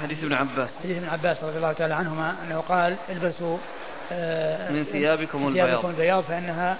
[0.00, 0.70] حديث ابن عباس.
[0.82, 3.58] حديث ابن عباس رضي الله تعالى عنهما أنه قال البسوا
[4.12, 5.68] آه من ثيابكم البياض.
[5.68, 6.76] ثيابكم البياض فإنها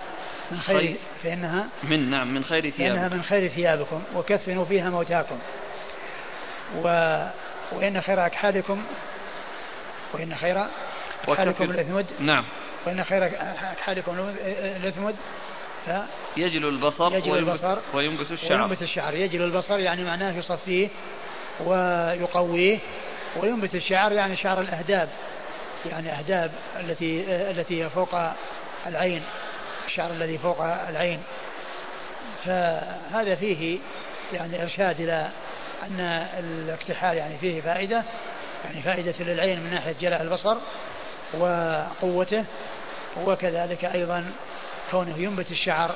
[0.50, 0.96] من خير, خير.
[1.22, 2.94] فإنها من نعم من خير ثيابكم.
[2.94, 4.02] فإنها من خير ثيابكم.
[4.14, 5.38] وكفنوا فيها موتاكم.
[6.76, 6.82] و
[7.72, 8.82] وإن خير اكحالكم
[10.12, 10.66] وإن خير
[11.28, 12.44] أكحالكم الاثمد نعم.
[12.86, 13.26] وإن خير
[13.72, 14.12] أكحالكم
[14.76, 15.16] الاثمد
[16.36, 18.52] يجل البصر يجل البصر وينبت الشعر.
[18.52, 19.14] وينبت الشعر.
[19.14, 20.88] يجل البصر يعني معناه يصفيه
[21.60, 22.78] ويقويه
[23.36, 25.08] وينبت الشعر يعني شعر الأهداب.
[25.90, 28.14] يعني أهداب التي التي هي فوق
[28.86, 29.22] العين
[29.86, 31.20] الشعر الذي فوق العين.
[32.44, 33.78] فهذا فيه
[34.32, 35.28] يعني إرشاد إلى
[35.82, 36.00] أن
[36.38, 38.02] الاكتحال يعني فيه فائدة
[38.64, 40.56] يعني فائدة للعين من ناحية جلاء البصر
[41.34, 42.44] وقوته
[43.26, 44.24] وكذلك أيضا
[44.90, 45.94] كونه ينبت الشعر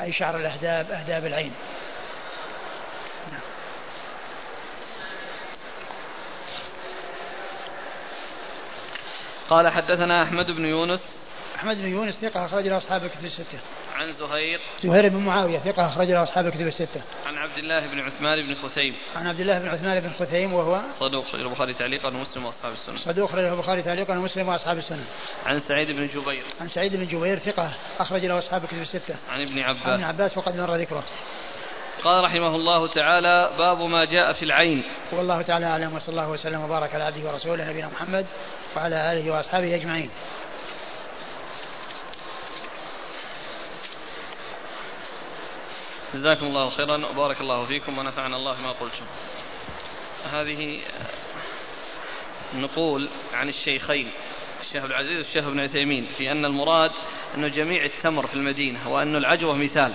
[0.00, 1.52] أي شعر الأهداب أهداب العين.
[9.50, 11.00] قال حدثنا أحمد بن يونس
[11.56, 13.58] أحمد بن يونس ثقة أخرج له أصحاب الكتب الستة.
[13.98, 17.00] عن زهير زهير بن معاوية ثقة أخرج له أصحاب الكتب الستة.
[17.26, 18.94] عن عبد الله بن عثمان بن خثيم.
[19.16, 22.98] عن عبد الله بن عثمان بن خثيم وهو صدوق أخرج البخاري تعليقا ومسلم وأصحاب السنة.
[22.98, 25.04] صدوق أخرج البخاري تعليقا ومسلم وأصحاب السنة.
[25.46, 26.42] عن سعيد بن جبير.
[26.60, 29.14] عن سعيد بن جبير ثقة أخرج له أصحاب الكتب الستة.
[29.30, 29.86] عن ابن عباس.
[29.86, 31.04] عن ابن عباس وقد مر ذكره.
[32.04, 36.60] قال رحمه الله تعالى باب ما جاء في العين والله تعالى أعلم وصلى الله وسلم
[36.60, 38.26] وبارك على عبده ورسوله نبينا محمد
[38.76, 40.10] وعلى آله وأصحابه أجمعين
[46.14, 49.04] جزاكم الله خيرا وبارك الله فيكم ونفعنا الله بما قلتم.
[50.32, 50.80] هذه
[52.56, 54.08] نقول عن الشيخين
[54.60, 56.90] الشيخ عبد العزيز والشيخ ابن عثيمين في أن المراد
[57.34, 59.92] أنه جميع التمر في المدينة وأن العجوة مثال.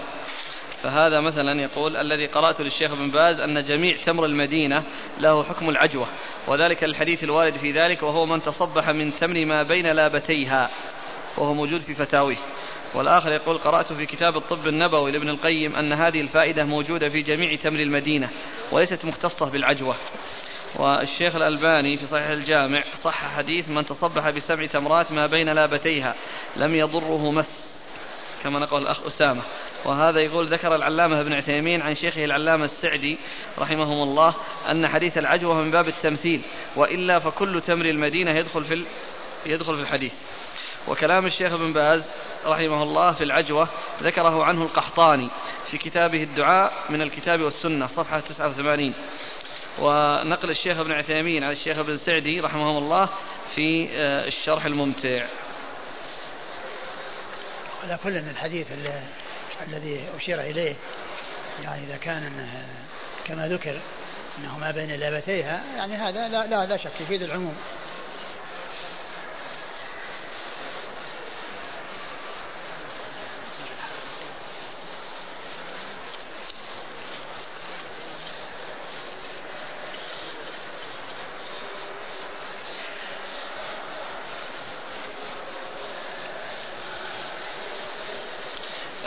[0.83, 4.83] فهذا مثلا يقول الذي قرأته للشيخ ابن باز أن جميع تمر المدينة
[5.19, 6.07] له حكم العجوة
[6.47, 10.69] وذلك الحديث الوارد في ذلك وهو من تصبح من تمر ما بين لابتيها
[11.37, 12.37] وهو موجود في فتاويه.
[12.93, 17.55] والآخر يقول قرأت في كتاب الطب النبوي لابن القيم أن هذه الفائدة موجودة في جميع
[17.55, 18.29] تمر المدينة
[18.71, 19.95] وليست مختصة بالعجوة.
[20.75, 26.15] والشيخ الألباني في صحيح الجامع صح حديث من تصبح بسبع تمرات ما بين لابتيها
[26.55, 27.49] لم يضره مس
[28.43, 29.41] كما نقول الأخ أسامة.
[29.85, 33.17] وهذا يقول ذكر العلامة ابن عثيمين عن شيخه العلامة السعدي
[33.59, 34.35] رحمهم الله
[34.69, 36.41] أن حديث العجوة من باب التمثيل
[36.75, 38.85] وإلا فكل تمر المدينة يدخل في
[39.45, 40.11] يدخل في الحديث.
[40.87, 42.01] وكلام الشيخ ابن باز
[42.45, 43.69] رحمه الله في العجوة
[44.01, 45.29] ذكره عنه القحطاني
[45.71, 48.93] في كتابه الدعاء من الكتاب والسنة صفحة 89
[49.79, 53.09] ونقل الشيخ ابن عثيمين عن الشيخ ابن سعدي رحمه الله
[53.55, 55.25] في آه، الشرح الممتع.
[57.83, 58.67] على كل الحديث
[59.67, 60.75] الذي أشير إليه
[61.63, 62.67] يعني إذا كان أنه
[63.25, 63.79] كما ذكر
[64.39, 67.55] أنه ما بين لابتيها يعني هذا لا لا, لا شك يفيد العموم.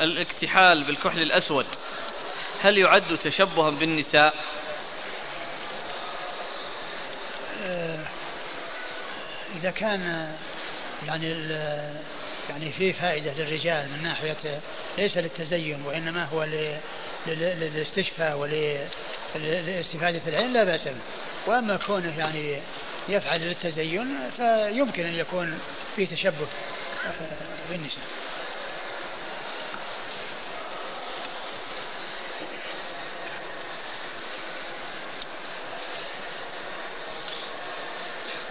[0.07, 1.67] الاكتحال بالكحل الأسود.
[2.61, 4.35] هل يعد تشبها بالنساء؟
[7.65, 7.99] آه،
[9.57, 10.35] إذا كان
[11.07, 11.31] يعني
[12.49, 14.61] يعني في فائدة للرجال من ناحية
[14.99, 16.47] ليس للتزين وإنما هو
[17.27, 18.39] للاستشفاء
[19.35, 20.95] ولاستفادة العين لا بأس به.
[21.47, 22.61] وأما كونه يعني
[23.09, 25.59] يفعل للتزين فيمكن أن يكون
[25.97, 26.47] في تشبه
[27.07, 27.11] آه،
[27.71, 28.05] بالنساء.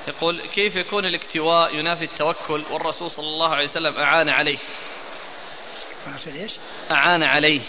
[0.07, 4.57] يقول كيف يكون الاكتواء ينافي التوكل والرسول صلى الله عليه وسلم أعان عليه؟
[6.07, 6.51] الرسول إيش؟
[6.91, 7.61] أعان عليه.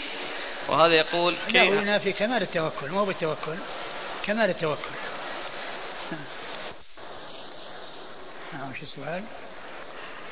[0.68, 3.56] وهذا يقول كيف؟ لا ينافي كمال التوكل مو بالتوكل
[4.24, 4.90] كمال التوكل.
[6.12, 6.20] نعم.
[8.52, 9.22] نعم وش السؤال؟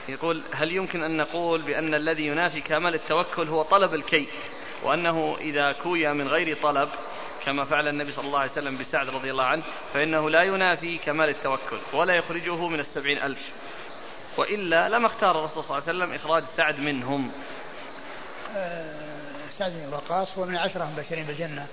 [0.08, 4.28] يقول هل يمكن أن نقول بأن الذي ينافي كمال التوكل هو طلب الكي
[4.82, 6.88] وأنه إذا كوي من غير طلب
[7.46, 9.62] كما فعل النبي صلى الله عليه وسلم بسعد رضي الله عنه
[9.94, 13.38] فإنه لا ينافي كمال التوكل ولا يخرجه من السبعين ألف.
[14.36, 17.32] وإلا لما اختار الرسول صلى الله عليه وسلم إخراج سعد منهم.
[18.56, 19.04] آه،
[19.50, 21.66] سعد بن وقاص هو من العشرة المبشرين بالجنة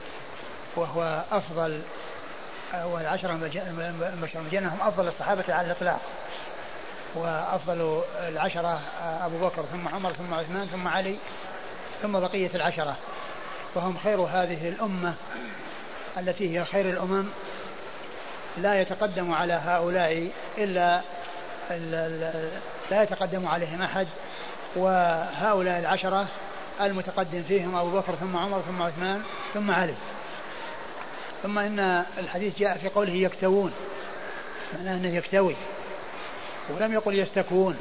[0.75, 1.81] وهو أفضل
[2.73, 5.99] والعشرة المبشرين بالجنة هم أفضل الصحابة على الإطلاق
[7.15, 11.17] وأفضل العشرة أبو بكر ثم عمر ثم عثمان ثم علي
[12.01, 12.95] ثم بقية العشرة.
[13.75, 15.13] وهم خير هذه الأمة
[16.17, 17.25] التي هي خير الأمم
[18.57, 21.01] لا يتقدم على هؤلاء إلا
[22.91, 24.07] لا يتقدم عليهم أحد
[24.75, 26.27] وهؤلاء العشرة
[26.81, 29.21] المتقدم فيهم أبو بكر ثم عمر ثم عثمان
[29.53, 29.95] ثم علي.
[31.43, 33.71] ثم إن الحديث جاء في قوله يكتوون
[34.73, 35.55] معناه أنه يكتوي
[36.69, 37.77] ولم يقل يستكوون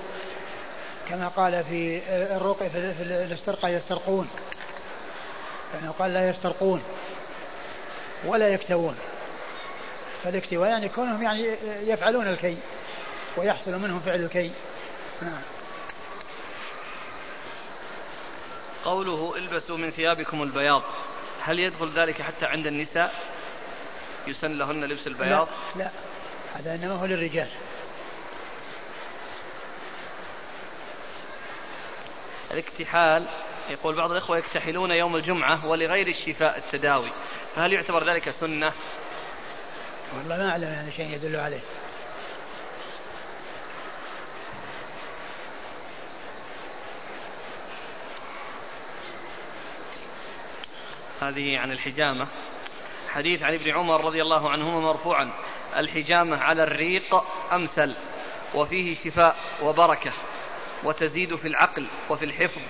[1.08, 2.02] كما قال في
[2.36, 4.28] الرقي في الاسترقاء يسترقون.
[5.74, 6.82] يعني قال لا يسترقون
[8.24, 8.96] ولا يكتوون.
[10.24, 11.56] فالاكتواء يعني كونهم يعني
[11.90, 12.56] يفعلون الكي
[13.36, 14.50] ويحصل منهم فعل الكي.
[15.22, 15.40] نعم.
[18.84, 20.82] قوله البسوا من ثيابكم البياض.
[21.40, 23.14] هل يدخل ذلك حتى عند النساء؟
[24.26, 25.90] يسن لهن لبس البياض؟ لا, لا.
[26.54, 27.48] هذا إنما هو للرجال.
[32.50, 33.26] الاكتحال
[33.70, 37.10] يقول بعض الإخوة يكتحلون يوم الجمعة ولغير الشفاء التداوي
[37.54, 38.72] فهل يعتبر ذلك سنة؟
[40.16, 41.60] والله ما أعلم يعني شيء يدل عليه.
[51.22, 52.26] هذه عن الحجامة.
[53.08, 55.30] حديث عن ابن عمر رضي الله عنهما مرفوعا.
[55.76, 57.14] الحجامة على الريق
[57.52, 57.96] أمثل
[58.54, 60.12] وفيه شفاء وبركة
[60.84, 62.62] وتزيد في العقل وفي الحفظ.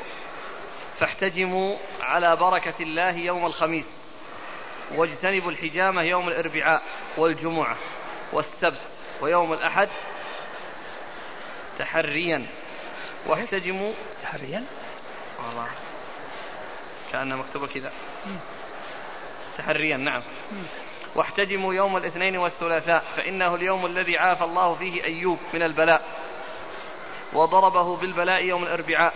[1.01, 3.87] فاحتجموا على بركة الله يوم الخميس.
[4.95, 6.83] واجتنبوا الحجامة يوم الأربعاء
[7.17, 7.77] والجمعة
[8.33, 8.81] والسبت
[9.21, 9.89] ويوم الأحد
[11.79, 12.47] تحريا.
[13.27, 13.93] واحتجموا.
[14.23, 14.65] تحريا؟
[15.39, 15.69] والله.
[17.13, 17.93] كأنها مكتوبة كذا.
[19.59, 20.23] تحريا نعم.
[21.15, 26.03] واحتجموا يوم الاثنين والثلاثاء فإنه اليوم الذي عافى الله فيه أيوب من البلاء
[27.33, 29.15] وضربه بالبلاء يوم الأربعاء.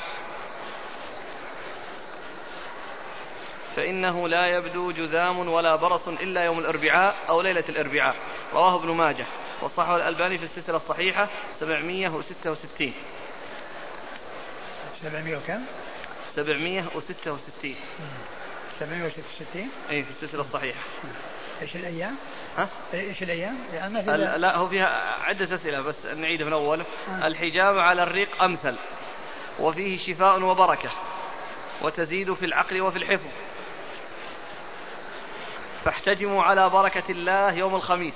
[3.77, 8.17] فإنه لا يبدو جذام ولا برص إلا يوم الأربعاء أو ليلة الأربعاء
[8.53, 9.27] رواه ابن ماجه
[9.63, 11.29] وصححه الألباني في السلسلة الصحيحة
[11.61, 12.93] 766
[15.03, 15.61] 700 وكم؟
[16.37, 17.75] 766
[18.81, 20.81] 766 اي في السلسلة الصحيحة
[21.63, 22.17] إيش الأيام؟
[22.57, 27.27] ها؟ إيش الأيام؟ يعني في لا هو فيها عدة أسئلة بس نعيد من أول آه.
[27.27, 28.77] الحجاب على الريق أمثل
[29.59, 30.91] وفيه شفاء وبركة
[31.83, 33.31] وتزيد في العقل وفي الحفظ
[35.85, 38.15] فاحتجموا على بركة الله يوم الخميس.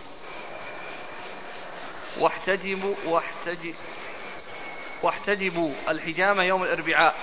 [2.18, 3.74] واحتجبوا واحتج
[5.02, 7.14] واحتجبوا الحجامة يوم الأربعاء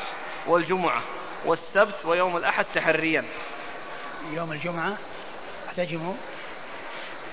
[0.47, 1.01] والجمعة
[1.45, 3.25] والسبت ويوم الأحد تحريا.
[4.33, 4.97] يوم الجمعة
[5.67, 6.13] احتجموا؟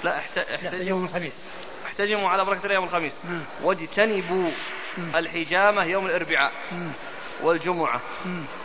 [0.05, 1.41] لا احتجموا يوم الخميس.
[1.87, 3.13] احتجموا على بركة الله يوم الخميس.
[3.63, 4.51] واجتنبوا
[4.99, 6.53] الحجامة يوم الأربعاء
[7.43, 8.01] والجمعة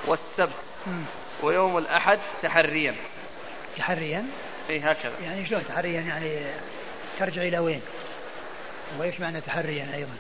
[0.08, 0.64] والسبت
[1.44, 2.96] ويوم الأحد تحريا.
[3.78, 4.26] تحريا
[4.70, 5.20] اي هكذا.
[5.24, 6.46] يعني شلون تحريا؟ يعني
[7.20, 7.82] ترجع إلى وين؟
[8.98, 10.16] وإيش معنى تحريا أيضا؟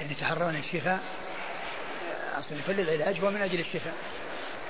[0.00, 1.00] يعني تحرون الشفاء؟
[2.38, 3.94] اصل كل العلاج هو من أجل الشفاء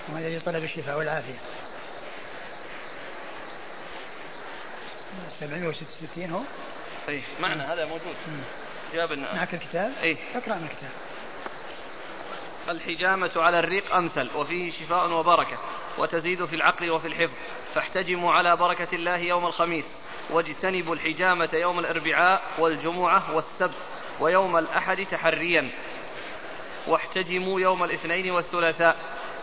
[0.08, 1.38] ومن أجل طلب الشفاء والعافية.
[5.40, 6.40] 766 هو؟
[7.08, 8.14] اي معنى هذا موجود.
[8.94, 11.09] جاب معك الكتاب؟ اي اقرأ من الكتاب.
[12.68, 15.58] الحجامة على الريق أمثل وفيه شفاء وبركة
[15.98, 17.34] وتزيد في العقل وفي الحفظ.
[17.74, 19.84] فاحتجموا على بركة الله يوم الخميس.
[20.30, 23.76] واجتنبوا الحجامة يوم الأربعاء والجمعة والسبت
[24.20, 25.70] ويوم الأحد تحريا.
[26.86, 28.96] واحتجموا يوم الاثنين والثلاثاء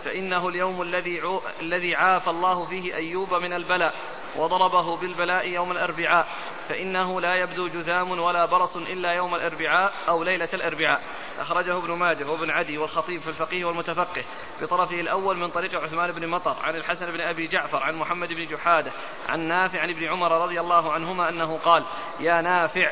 [0.05, 1.21] فإنه اليوم الذي
[1.62, 3.93] الذي عافى الله فيه أيوب من البلاء
[4.36, 6.27] وضربه بالبلاء يوم الأربعاء.
[6.69, 11.01] فإنه لا يبدو جذام ولا برص إلا يوم الأربعاء أو ليلة الأربعاء.
[11.39, 14.24] أخرجه ابن ماجه وابن عدي والخطيب في الفقيه والمتفقه
[14.62, 18.46] بطرفه الأول من طريق عثمان بن مطر عن الحسن بن أبي جعفر عن محمد بن
[18.46, 18.91] جحادة
[19.29, 21.84] عن نافع عن ابن عمر رضي الله عنهما أنه قال
[22.20, 22.91] يا نافع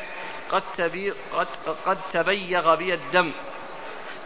[0.50, 1.46] قد, تبي قد,
[1.86, 3.32] قد تبيغ بي الدم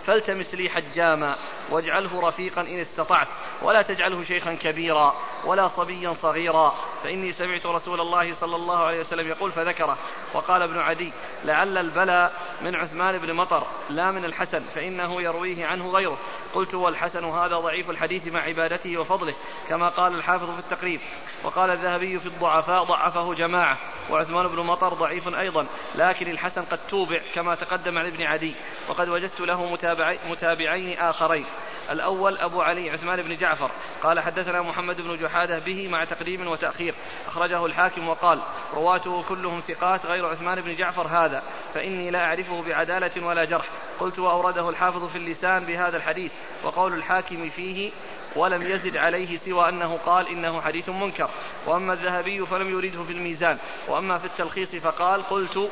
[0.06, 1.36] فالتمس لي حجاما
[1.70, 3.28] واجعله رفيقا إن استطعت
[3.62, 6.74] ولا تجعله شيخا كبيرا ولا صبيا صغيرا.
[7.04, 9.98] فإني سمعت رسول الله صلى الله عليه وسلم يقول فذكره
[10.34, 11.12] وقال ابن عدي
[11.44, 16.18] لعل البلاء من عثمان بن مطر لا من الحسن فإنه يرويه عنه غيره.
[16.54, 19.34] قلت والحسن هذا ضعيف الحديث مع عبادته وفضله
[19.68, 21.00] كما قال الحافظ في التقريب.
[21.44, 23.78] وقال الذهبي في الضعفاء ضعفه جماعة
[24.10, 28.54] وعثمان بن مطر ضعيف أيضا لكن الحسن قد توبع كما تقدم عن ابن عدي
[28.88, 29.78] وقد وجدت له
[30.26, 31.46] متابعين آخرين.
[31.90, 33.70] الأول أبو علي عثمان بن جعفر.
[34.02, 36.94] قال حدثنا محمد بن جحادة به مع تقديم وتأخير.
[37.26, 38.40] أخرجه الحاكم وقال
[38.74, 41.42] رواته كلهم ثقات غير عثمان بن جعفر هذا
[41.74, 43.66] فإني لا أعرفه بعدالة ولا جرح.
[44.00, 46.32] قلت وأورده الحافظ في اللسان بهذا الحديث.
[46.64, 47.90] وقول الحاكم فيه
[48.36, 51.30] ولم يزد عليه سوى أنه قال إنه حديث منكر.
[51.66, 53.58] وأما الذهبي فلم يرده في الميزان.
[53.88, 55.70] وأما في التلخيص فقال قلت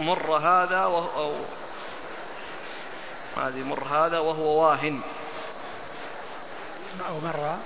[0.00, 1.32] مر هذا وهو
[3.36, 5.00] هذه مر هذا وهو واهن.
[7.08, 7.56] أو مر.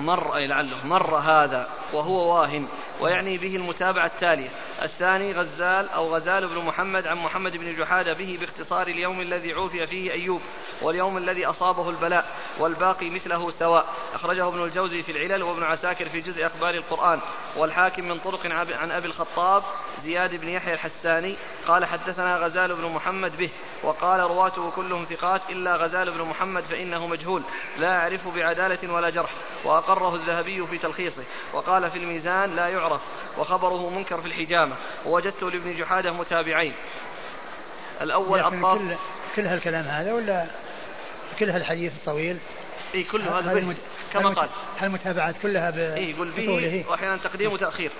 [0.00, 0.86] مر أي لعله.
[0.86, 2.68] مر هذا وهو واهن
[3.00, 4.50] ويعني به المتابعة التالية.
[4.82, 9.86] الثاني غزال أو غزال بن محمد عن محمد بن جحادة به باختصار اليوم الذي عوفي
[9.86, 10.42] فيه أيوب.
[10.82, 12.24] واليوم الذي أصابه البلاء
[12.58, 13.86] والباقي مثله سواء.
[14.14, 17.20] أخرجه ابن الجوزي في العلل وابن عساكر في جزء أخبار القرآن.
[17.56, 19.62] والحاكم من طرق عن أبي الخطاب
[20.02, 21.36] زياد بن يحيى الحساني.
[21.68, 23.50] قال حدثنا غزال بن محمد به
[23.82, 27.42] وقال رواته كلهم ثقات إلا غزال بن محمد فإنه مجهول
[27.78, 29.30] لا أعرف بعدالة ولا جرح
[29.64, 33.00] وأقره الذهبي في تلخيصه وقال في الميزان لا يعرف
[33.38, 34.74] وخبره منكر في الحجامة.
[35.06, 36.72] ووجدت لابن جحادة متابعين.
[38.00, 38.94] الأول عطاف كل,
[39.36, 40.46] كل هالكلام هذا ولا
[41.38, 42.38] كل هالحديث الطويل.
[42.94, 43.74] إي كله هذا
[44.12, 44.48] كما قال.
[44.78, 47.90] هالمتابعات كلها ب إي يقول به وأحيانا تقديم وتأخير.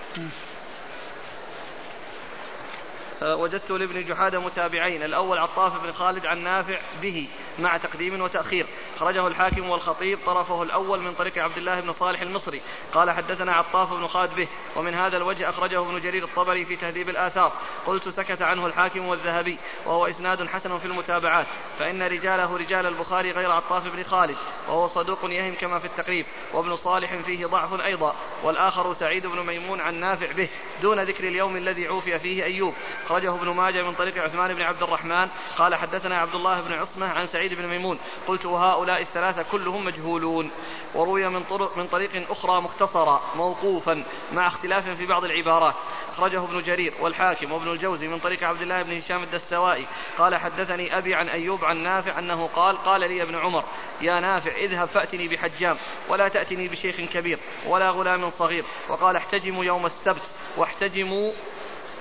[3.23, 5.02] وجدت لابن جحادة متابعين.
[5.02, 8.66] الأول عطاف بن خالد عن نافع به مع تقديم وتأخير.
[9.00, 12.62] خرجه الحاكم والخطيب طرفه الأول من طريق عبد الله بن صالح المصري.
[12.94, 14.49] قال حدثنا عطاف بن خالد به.
[14.76, 17.52] ومن هذا الوجه أخرجه ابن جرير الطبري في تهذيب الآثار.
[17.87, 21.46] قلت سكت عنه الحاكم والذهبي وهو إسناد حسن في المتابعات.
[21.78, 24.37] فإن رجاله رجال البخاري غير عطاف بن خالد
[24.68, 26.26] وهو صدوق يهم كما في التقريب.
[26.52, 28.14] وابن صالح فيه ضعف أيضا.
[28.42, 30.49] والآخر سعيد بن ميمون عن نافع به
[30.82, 32.75] دون ذكر اليوم الذي عوفي فيه أيوب.
[33.06, 35.28] أخرجه ابن ماجه من طريق عثمان بن عبد الرحمن.
[35.58, 37.98] قال حدثنا عبد الله بن عصمة عن سعيد بن ميمون.
[38.26, 40.50] قلت وهؤلاء الثلاثة كلهم مجهولون.
[40.94, 45.75] وروي من طرق من طريق أخرى مختصرة موقوفا مع اختلاف في بعض العبارات.
[46.08, 49.86] أخرجه ابن جرير والحاكم وابن الجوزي من طريق عبد الله بن هشام الدستوائي.
[50.18, 53.64] قال حدثني أبي عن أيوب عن نافع أنه قال قال لي ابن عمر
[54.00, 55.76] يا نافع اذهب فأتني بحجام
[56.08, 58.64] ولا تأتني بشيخ كبير ولا غلام صغير.
[58.88, 60.22] وقال احتجموا يوم السبت
[60.56, 61.32] واحتجموا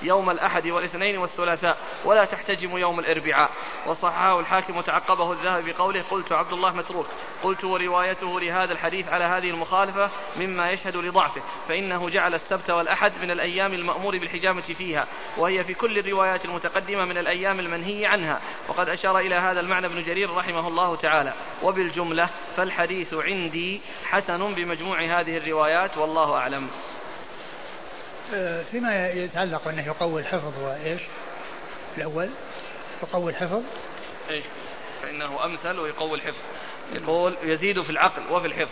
[0.02, 3.52] يوم الأحد والاثنين والثلاثاء ولا تحتجم يوم الأربعاء.
[3.86, 7.08] وصححه الحاكم وتعقبه الذهبي بقوله قلت عبد الله متروك
[7.44, 10.10] قلت وروايته لهذا الحديث على هذه المخالفة
[10.40, 15.98] مما يشهد لضعفه فإنه جعل السبت والأحد من الأيام المأمور بالحجامة فيها وهي في كل
[15.98, 18.42] الروايات المتقدمة من الأيام المنهي عنها.
[18.68, 21.34] وقد أشار إلى هذا المعنى ابن جرير رحمه الله تعالى.
[21.64, 26.70] وبالجملة فالحديث عندي حسن بمجموع هذه الروايات والله أعلم.
[28.72, 31.02] فيما يتعلق انه يقوي الحفظ وإيش؟
[31.98, 32.30] الأول
[33.04, 33.62] يقوي الحفظ.
[34.30, 34.44] إيش؟
[35.02, 36.42] فإنه أمثل ويقوي الحفظ.
[36.94, 38.72] يقول يزيد في العقل وفي الحفظ.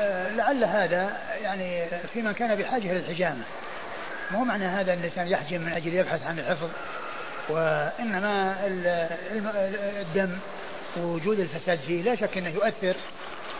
[0.00, 3.42] آه، لعل هذا يعني في من كان بحاجة للحجامه
[4.30, 6.68] مو معنى هذا أن الإنسان يحجم من أجل يبحث عن الحفظ
[7.48, 8.56] وإنما
[10.00, 10.38] الدم
[10.96, 12.96] ووجود الفساد فيه لا شك أنه يؤثر.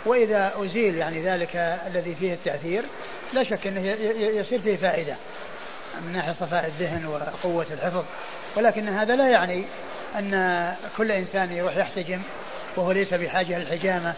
[0.07, 2.85] وإذا أزيل يعني ذلك الذي فيه التأثير
[3.33, 3.81] لا شك إنه
[4.21, 5.17] يصير فيه فائدة
[6.01, 8.05] من ناحية صفاء الذهن وقوة الحفظ
[8.57, 9.65] ولكن هذا لا يعني
[10.19, 12.23] أن كل إنسان يروح يحتجم
[12.77, 14.15] وهو ليس بحاجة للحجامة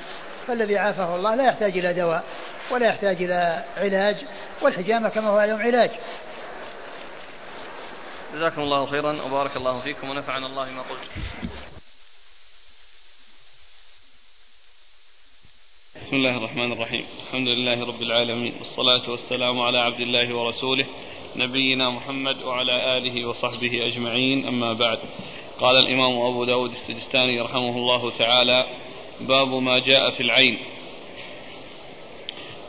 [0.47, 2.25] فالذي عافاه الله لا يحتاج إلى دواء
[2.71, 4.17] ولا يحتاج إلى علاج
[4.63, 5.91] والحجامة كما هو اليوم علاج.
[8.35, 11.54] جزاكم الله خيرا وبارك الله فيكم ونفعنا الله ما قلت.
[16.05, 17.05] بسم الله الرحمن الرحيم.
[17.27, 18.53] الحمد لله رب العالمين.
[18.59, 20.87] والصلاة والسلام على عبد الله ورسوله
[21.37, 24.47] نبينا محمد وعلى آله وصحبه أجمعين.
[24.47, 24.99] أما بعد
[25.61, 28.67] قال الإمام أبو داود السجستاني رحمه الله تعالى
[29.21, 30.59] باب ما جاء في العين.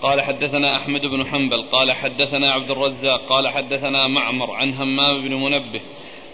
[0.01, 5.33] قال حدثنا أحمد بن حنبل قال حدثنا عبد الرزاق قال حدثنا معمر عن همام بن
[5.33, 5.81] منبه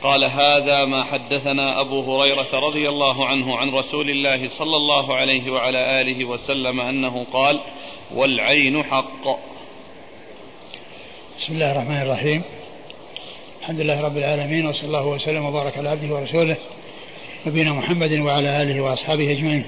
[0.04, 5.52] قال هذا ما حدثنا أبو هريرة رضي الله عنه عن رسول الله صلى الله عليه
[5.52, 7.60] وعلى آله وسلم أنه قال
[8.16, 9.24] والعين حق.
[11.40, 12.44] بسم الله الرحمن الرحيم.
[13.62, 16.58] الحمد لله رب العالمين وصلى الله وسلم وبارك على عبده ورسوله
[17.46, 19.66] نبينا محمد وعلى آله وأصحابه أجمعين.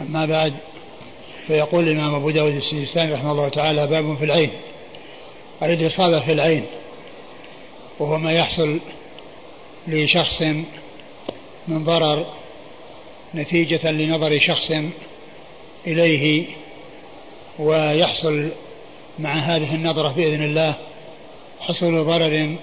[0.00, 0.54] أما بعد
[1.46, 4.50] فيقول الإمام أبو داود السجستاني رحمه الله تعالى باب في العين.
[5.62, 6.66] الإصابة في العين.
[8.00, 8.80] وهو ما يحصل
[9.86, 10.42] لشخص
[11.68, 12.26] من ضرر
[13.34, 14.72] نتيجة لنظر شخص
[15.86, 16.46] إليه
[17.58, 18.50] ويحصل
[19.18, 20.76] مع هذه النظرة بإذن الله
[21.60, 22.56] حصول ضرر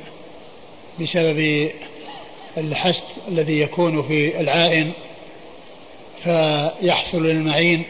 [0.99, 1.69] بسبب
[2.57, 4.91] الحسد الذي يكون في العائن
[6.23, 7.83] فيحصل للمعين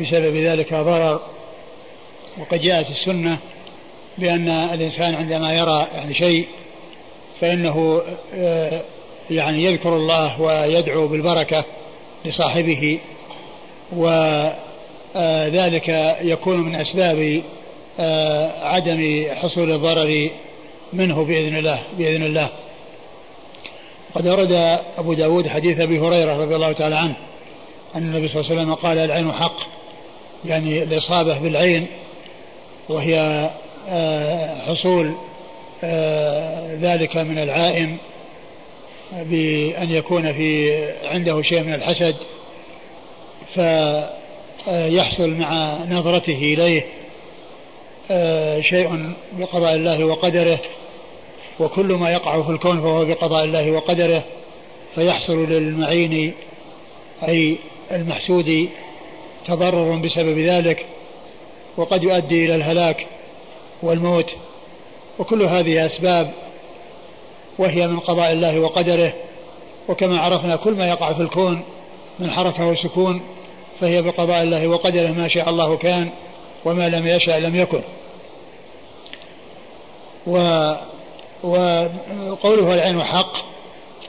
[0.00, 1.20] بسبب ذلك ضرر.
[2.38, 3.38] وقد جاءت السنة
[4.18, 6.46] بأن الإنسان عندما يرى يعني شيء
[7.40, 8.02] فإنه
[8.34, 8.80] آه،
[9.30, 11.64] يعني يذكر الله ويدعو بالبركة
[12.24, 12.98] لصاحبه
[13.92, 15.88] وذلك
[16.22, 17.42] يكون من أسباب
[18.00, 20.30] آه، عدم حصول الضرر
[20.92, 22.48] منه بإذن الله بإذن الله.
[24.14, 24.52] قد ورد
[24.96, 27.14] أبو داود حديث أبي هريرة رضي الله تعالى عنه
[27.94, 29.56] أن النبي صلى الله عليه وسلم قال العين حق
[30.44, 31.86] يعني الإصابة بالعين
[32.88, 33.50] وهي آه،
[34.66, 35.14] حصول
[35.84, 37.96] آه، ذلك من العائن
[39.12, 42.16] بأن يكون في عنده شيء من الحسد
[43.54, 46.82] فيحصل مع نظرته إليه
[48.10, 50.58] آه، شيء بقضاء الله وقدره
[51.60, 54.24] وكل ما يقع في الكون فهو بقضاء الله وقدره
[54.94, 56.34] فيحصل للمعين
[57.28, 57.56] أي
[57.92, 58.68] المحسود
[59.46, 60.86] تضرر بسبب ذلك
[61.76, 63.06] وقد يؤدي إلى الهلاك.
[63.82, 64.30] والموت
[65.18, 66.32] وكل هذه أسباب
[67.58, 69.12] وهي من قضاء الله وقدره
[69.88, 71.62] وكما عرفنا كل ما يقع في الكون
[72.18, 73.22] من حركة وسكون
[73.80, 76.10] فهي بقضاء الله وقدره ما شاء الله كان
[76.64, 77.80] وما لم يشاء لم يكن.
[80.26, 80.36] و
[81.42, 83.32] وقوله العين حق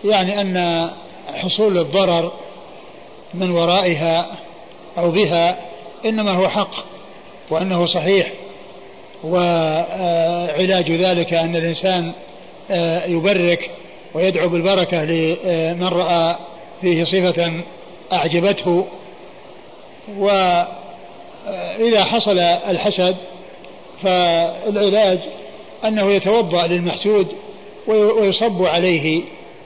[0.05, 0.89] يعني أن
[1.33, 2.31] حصول الضرر
[3.33, 4.37] من ورائها
[4.97, 5.65] أو بها
[6.05, 6.71] إنما هو حق
[7.49, 8.31] وأنه صحيح.
[9.23, 12.13] وعلاج ذلك أن الإنسان
[12.71, 13.69] آه، يبرك
[14.13, 16.35] ويدعو بالبركة لمن رأى
[16.81, 17.51] فيه صفة
[18.13, 18.85] أعجبته.
[20.17, 23.15] وإذا حصل الحسد
[24.03, 25.19] فالعلاج
[25.85, 27.27] أنه يتوضأ للمحسود
[27.87, 29.21] ويصب عليه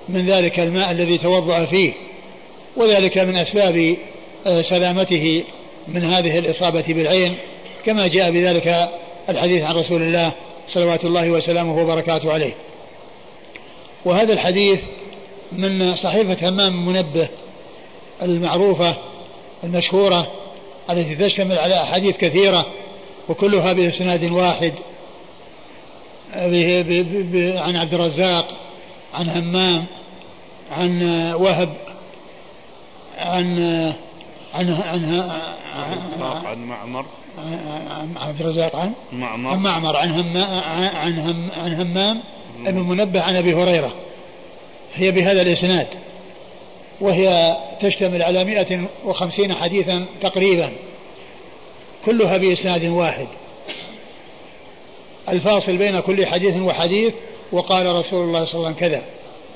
[0.09, 1.93] من ذلك الماء الذي توضأ فيه
[2.77, 3.95] وذلك من أسباب
[4.45, 5.43] آه، سلامته
[5.87, 7.37] من هذه الإصابة بالعين.
[7.85, 8.89] كما جاء بذلك
[9.29, 10.31] الحديث عن رسول الله
[10.67, 12.53] صلوات الله وسلامه وبركاته عليه.
[14.05, 14.79] وهذا الحديث
[15.51, 17.29] من صحيفة همام منبه
[18.21, 18.95] المعروفة
[19.63, 20.31] المشهورة
[20.89, 22.65] التي تشتمل على أحاديث كثيرة
[23.29, 24.73] وكلها بإسناد واحد
[27.57, 28.47] عن عبد الرزاق
[29.13, 29.85] عن همام
[30.71, 31.01] عن
[31.33, 31.73] وهب
[33.17, 33.59] عن
[34.53, 35.31] عن عن
[36.45, 37.05] عن معمر عن
[38.15, 39.49] عبد الرزاق عن معمر.
[39.49, 40.37] عن معمر عن هم
[40.95, 42.21] عن هم عن همام
[42.65, 43.93] ابن منبه عن أبي هريرة.
[44.95, 45.87] هي بهذا الإسناد.
[47.01, 50.71] وهي تشتمل على 150 حديثا تقريبا.
[52.05, 53.27] كلها بإسناد واحد.
[55.29, 57.13] الفاصل بين كل حديث وحديث
[57.51, 59.01] وقال رسول الله صلى الله عليه وسلم كذا.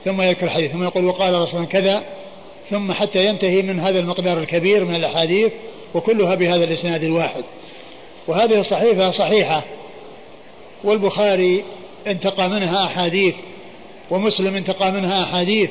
[0.05, 2.03] ثم يذكر الحديث ثم يقول وقال رسول الله كذا.
[2.69, 5.51] ثم حتى ينتهي من هذا المقدار الكبير من الأحاديث
[5.93, 7.43] وكلها بهذا الإسناد الواحد.
[8.27, 9.63] وهذه الصحيفة صحيحة.
[10.83, 11.63] والبخاري
[12.07, 13.35] انتقى منها أحاديث
[14.11, 15.69] ومسلم انتقى منها أحاديث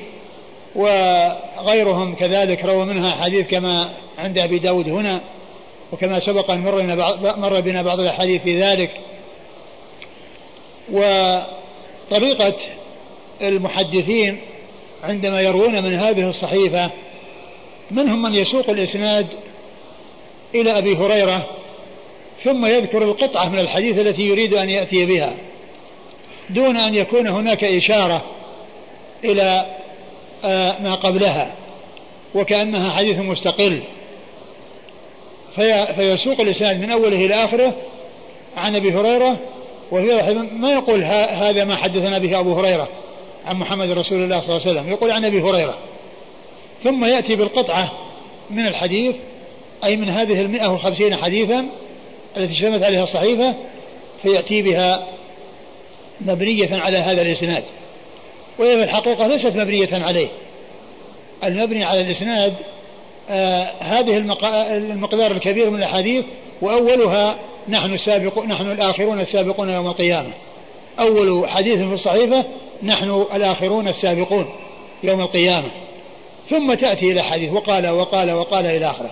[0.75, 5.21] وغيرهم كذلك روى منها أحاديث كما عند أبي داود هنا
[5.93, 6.61] وكما سبق أن
[7.37, 8.91] مر بنا بعض الأحاديث في ذلك.
[10.93, 12.55] وطريقة
[13.43, 14.41] المحدثين
[15.05, 16.91] عندما يروون من هذه الصحيفة
[17.91, 19.27] منهم من يسوق الإسناد
[20.55, 21.47] إلى أبي هريرة
[22.45, 25.35] ثم يذكر القطعة من الحديث التي يريد أن يأتي بها
[26.51, 28.25] دون أن يكون هناك إشارة
[29.25, 29.67] إلى
[30.45, 31.55] آه، ما قبلها
[32.35, 33.81] وكأنها حديث مستقل.
[35.57, 37.75] في فيسوق الإسناد من أوله إلى آخره
[38.57, 39.37] عن أبي هريرة
[39.93, 42.89] وفي ما يقول هذا ما حدثنا به أبو هريرة
[43.47, 45.75] عن محمد رسول الله صلى الله عليه وسلم؟ يقول عن أبي هريرة.
[46.85, 47.93] ثم يأتي بالقطعة
[48.51, 49.17] من الحديث
[49.85, 51.67] أي من هذه المئة وخمسين حديثا
[52.37, 53.55] التي اشتملت عليها الصحيفة
[54.23, 55.07] فيأتي بها
[56.21, 57.65] مبنية على هذا الإسناد.
[58.59, 60.29] وهي في الحقيقة ليست مبنية عليه.
[61.45, 62.55] المبني على الإسناد
[63.31, 64.17] آه هذه
[64.77, 66.25] المقدار الكبير من الأحاديث
[66.63, 67.39] وأولها
[67.69, 70.33] نحن السابق نحن الآخرون السابقون يوم القيامة.
[70.99, 72.45] أول حديث في الصحيفة
[72.83, 74.47] نحن الآخرون السابقون
[75.03, 75.71] يوم القيامة.
[76.51, 79.11] ثم تأتي إلى حديث وقال وقال وقال إلى آخره.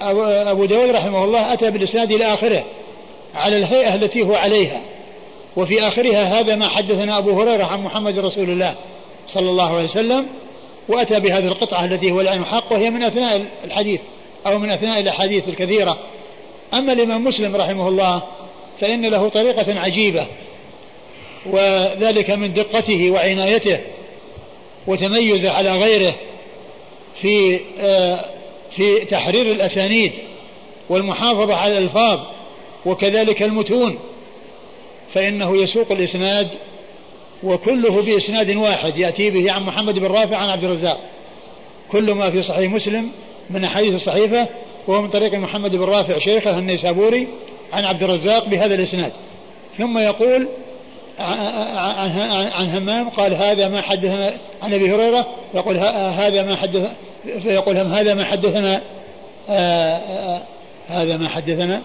[0.00, 2.64] فأبو داود رحمه الله أتى بالإسناد إلى آخره
[3.34, 4.80] على الهيئة التي هو عليها.
[5.56, 8.74] وفي آخرها هذا ما حدثنا أبو هريرة عن محمد رسول الله
[9.28, 10.26] صلى الله عليه وسلم
[10.88, 14.00] وأتى بهذه القطعة التي هو العين حق وهي من أثناء الحديث
[14.46, 15.98] أو من أثناء الأحاديث الكثيرة.
[16.74, 18.22] أما الإمام مسلم رحمه الله
[18.80, 20.26] فإن له طريقة عجيبة
[21.46, 23.80] وذلك من دقته وعنايته
[24.86, 26.14] وتميزه على غيره
[27.22, 28.24] في آه،
[28.76, 30.12] في تحرير الأسانيد
[30.88, 32.20] والمحافظة على الألفاظ
[32.86, 33.98] وكذلك المتون
[35.14, 36.48] فإنه يسوق الإسناد
[37.42, 41.00] وكله بإسناد واحد يأتي به عن محمد بن رافع عن عبد الرزاق.
[41.92, 43.10] كل ما في صحيح مسلم
[43.50, 44.46] من أحاديث الصحيفة
[44.86, 47.28] وهو من طريق محمد بن رافع شيخه النيسابوري
[47.72, 49.12] عن عبد الرزاق بهذا الإسناد.
[49.78, 50.48] ثم يقول
[51.18, 56.90] عن, همام قال هذا ما حدثنا عن أبي هريرة يقول هذا ما حدث
[57.42, 58.82] فيقول هم هذا ما حدثنا
[60.88, 61.82] هذا ما حدثنا.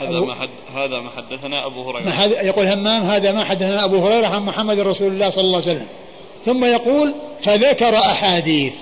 [0.00, 2.04] هذا ما حد هذا ما حدثنا أبو هريرة.
[2.04, 5.70] ما يقول همام هذا ما حدثنا أبو هريرة عن محمد رسول الله صلى الله عليه
[5.70, 5.86] وسلم.
[6.46, 8.72] ثم يقول فذكر أحاديث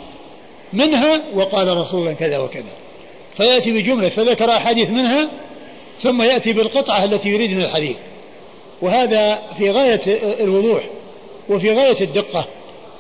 [0.73, 2.73] منها وقال رسول الله كذا وكذا.
[3.37, 5.29] فيأتي بجملة فذكر أحاديث منها
[6.03, 7.97] ثم يأتي بالقطعة التي يريد من الحديث.
[8.83, 10.01] وهذا في غاية
[10.45, 10.85] الوضوح
[11.49, 12.47] وفي غاية الدقة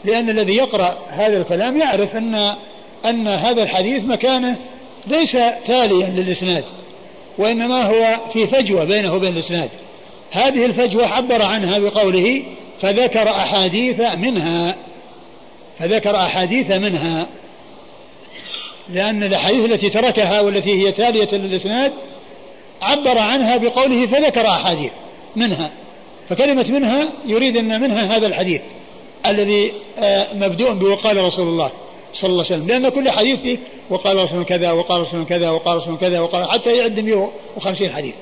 [0.04, 2.56] لأن الذي يقرأ هذا الكلام يعرف أن
[3.04, 4.56] أن هذا الحديث مكانه
[5.06, 5.32] ليس
[5.66, 6.64] تاليا للإسناد
[7.38, 9.70] وإنما هو في فجوة بينه وبين الإسناد.
[10.30, 12.42] هذه الفجوة عبر عنها بقوله
[12.82, 14.76] فذكر أحاديث منها
[15.78, 17.26] فذكر أحاديث منها.
[18.88, 21.92] لأن الأحاديث التي تركها والتي هي تالية للإسناد
[22.82, 24.92] عبر عنها بقوله فذكر أحاديث
[25.36, 25.70] منها
[26.28, 28.60] فكلمة منها يريد أن منها هذا الحديث
[29.26, 31.70] الذي آه، مبدوء بوقال رسول الله.
[32.14, 32.66] صلى الله عليه وسلم.
[32.66, 33.58] لأن كل حديث فيه
[33.90, 38.14] وقال رسول كذا وقال رسول كذا وقال رسول كذا وقال حتى يعد 150 حديث.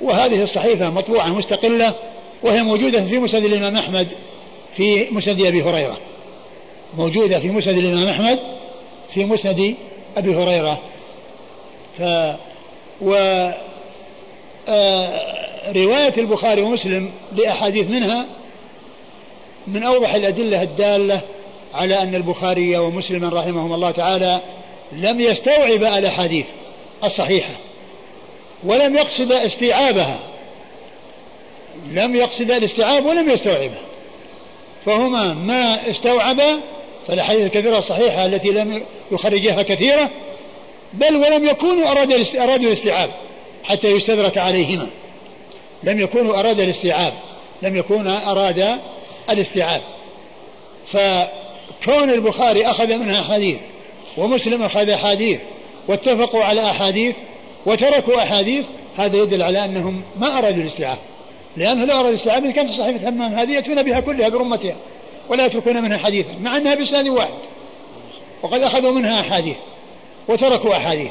[0.00, 1.94] وهذه الصحيفة مطبوعة مستقلة
[2.42, 4.08] وهي موجودة في مسند الإمام أحمد
[4.76, 5.96] في مسند أبي هريرة.
[6.96, 8.38] موجودة في مسند الإمام أحمد
[9.14, 9.74] في مسند
[10.16, 10.80] أبي هريرة.
[11.98, 12.02] ف
[13.00, 13.14] و
[14.68, 18.26] آه، رواية البخاري ومسلم لأحاديث منها
[19.66, 21.20] من أوضح الأدلة الدالة
[21.74, 24.40] على أن البخاري ومسلما رحمهم الله تعالى
[24.92, 26.46] لم يستوعب الأحاديث
[27.04, 27.54] الصحيحة
[28.64, 30.20] ولم يقصد استيعابها
[31.90, 33.82] لم يقصد الاستيعاب ولم يستوعبها.
[34.86, 36.60] فهما ما استوعبا
[37.08, 40.10] فالأحاديث الكثيرة الصحيحة التي لم يخرجها كثيرة
[40.92, 42.16] بل ولم يكونوا أرادوا
[42.66, 43.10] الاستيعاب
[43.64, 44.88] حتى يستدرك عليهما.
[45.82, 47.12] لم يكونوا أراد الاستيعاب
[47.62, 48.78] لم يكونا أراد
[49.30, 49.82] الاستيعاب.
[50.92, 50.96] ف
[51.86, 53.56] كون البخاري أخذ منها أحاديث
[54.16, 55.40] ومسلم أخذ أحاديث
[55.88, 57.14] واتفقوا على أحاديث
[57.66, 58.64] وتركوا أحاديث
[58.96, 60.98] هذا يدل على أنهم ما أرادوا الاستيعاب.
[61.56, 64.76] لأنه لو أرادوا الاستيعاب كانت صحيفة همام هذه يأتون بها كلها برمتها
[65.28, 67.34] ولا يتركون منها حديثا مع أنها بإسناد واحد.
[68.42, 69.56] وقد أخذوا منها أحاديث
[70.28, 71.10] وتركوا أحاديث.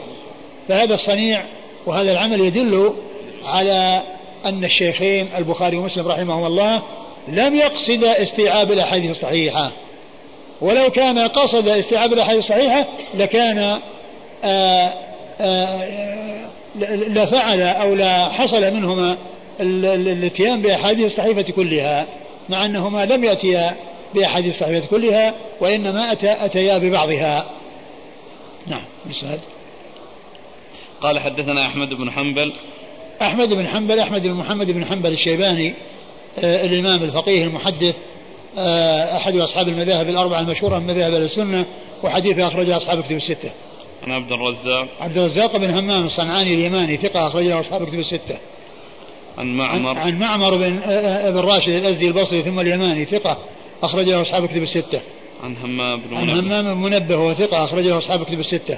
[0.68, 1.46] فهذا الصنيع
[1.86, 2.94] وهذا العمل يدل
[3.46, 4.02] على
[4.46, 6.84] أن الشيخين البخاري ومسلم رحمهم الله
[7.28, 9.72] لم يقصد استيعاب الأحاديث الصحيحة.
[10.62, 13.80] ولو كان قصد استيعاب الأحاديث الصحيحة لكان آآ
[14.44, 14.94] آه،
[15.40, 19.18] آآ آه، لفعل أو لحصل منهما
[19.60, 22.06] الاتيان بأحاديث الصحيفة كلها
[22.50, 23.76] مع أنهما لم يأتيا
[24.16, 27.46] بأحاديث الصحيفة كلها وإنما أتى أتيا ببعضها.
[28.68, 29.40] نعم مسعد
[31.02, 32.54] قال حدثنا أحمد بن حنبل.
[33.22, 35.74] أحمد بن حنبل أحمد بن محمد بن حنبل الشيباني
[36.40, 37.96] آه الإمام الفقيه المحدث
[39.18, 41.66] أحد أصحاب المذاهب الأربعة المشهورة من مذاهب السنة
[42.04, 43.52] وحديثه أخرجه أصحاب كتب الستة.
[44.04, 48.38] عن عبد الرزاق عبد الرزاق بن همام الصنعاني اليماني ثقة أخرجه أصحاب كتب الستة.
[49.38, 53.38] عن معمر عن معمر بن آه، آه، بن راشد الأزدي البصري ثم اليماني ثقة
[53.84, 55.02] أخرجه أصحاب كتب الستة.
[55.44, 58.78] عن همام بن عن همام بن منبه وهو ثقة أخرجه أصحاب كتب الستة.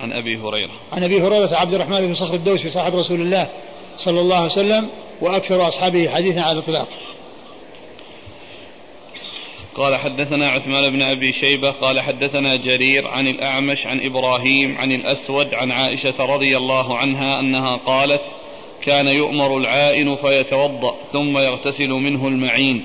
[0.00, 3.48] عن أبي هريرة عن أبي هريرة عبد الرحمن بن صخر الدوسي صاحب رسول الله
[3.96, 4.88] صلى الله عليه وسلم
[5.20, 6.88] وأكثر أصحابه حديثا على الإطلاق.
[9.78, 15.54] قال حدثنا عثمان بن أبي شيبة قال حدثنا جرير عن الأعمش عن إبراهيم عن الأسود
[15.54, 18.22] عن عائشة رضي الله عنها أنها قالت
[18.82, 22.84] كان يؤمر العائن فيتوضأ ثم يغتسل منه المعين.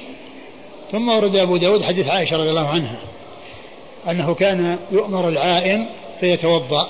[0.92, 3.00] ثم ورد أبو داود حديث عائشة رضي الله عنها
[4.10, 5.86] أنه كان يؤمر العائن
[6.20, 6.90] فيتوضأ.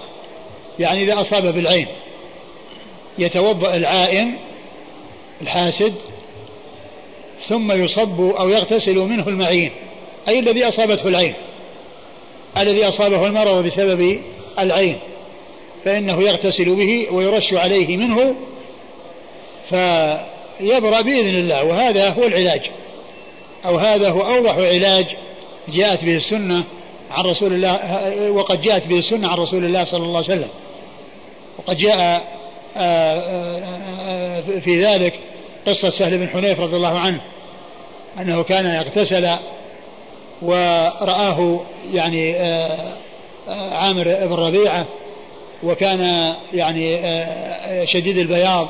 [0.80, 1.88] يعني إذا أصاب بالعين
[3.20, 4.34] يتوضأ العائن
[5.42, 5.94] الحاسد
[7.48, 9.72] ثم يصب أو يغتسل منه المعين.
[10.28, 11.34] أي الذي أصابته العين؟
[12.58, 14.22] الذي أصابه المرض بسبب
[14.60, 15.00] العين.
[15.86, 18.36] فإنه يغتسل به ويرش عليه منه
[19.70, 21.64] فيبرأ بإذن الله.
[21.64, 22.62] وهذا هو العلاج.
[23.66, 25.06] أو هذا هو أوضح علاج
[25.68, 26.64] جاءت به السنة
[27.12, 30.50] عن رسول الله وقد جاءت به السنة عن رسول الله صلى الله عليه وسلم.
[31.58, 31.98] وقد جاء
[32.78, 33.60] آه، آه،
[34.00, 35.20] آه، في ذلك
[35.68, 37.22] قصة سهل بن حنيف رضي الله عنه
[38.20, 39.30] أنه كان يغتسل
[40.42, 41.60] ورآه
[41.94, 42.94] يعني آه،
[43.50, 44.86] آه، عامر بن ربيعة
[45.64, 48.68] وكان يعني آه، شديد البياض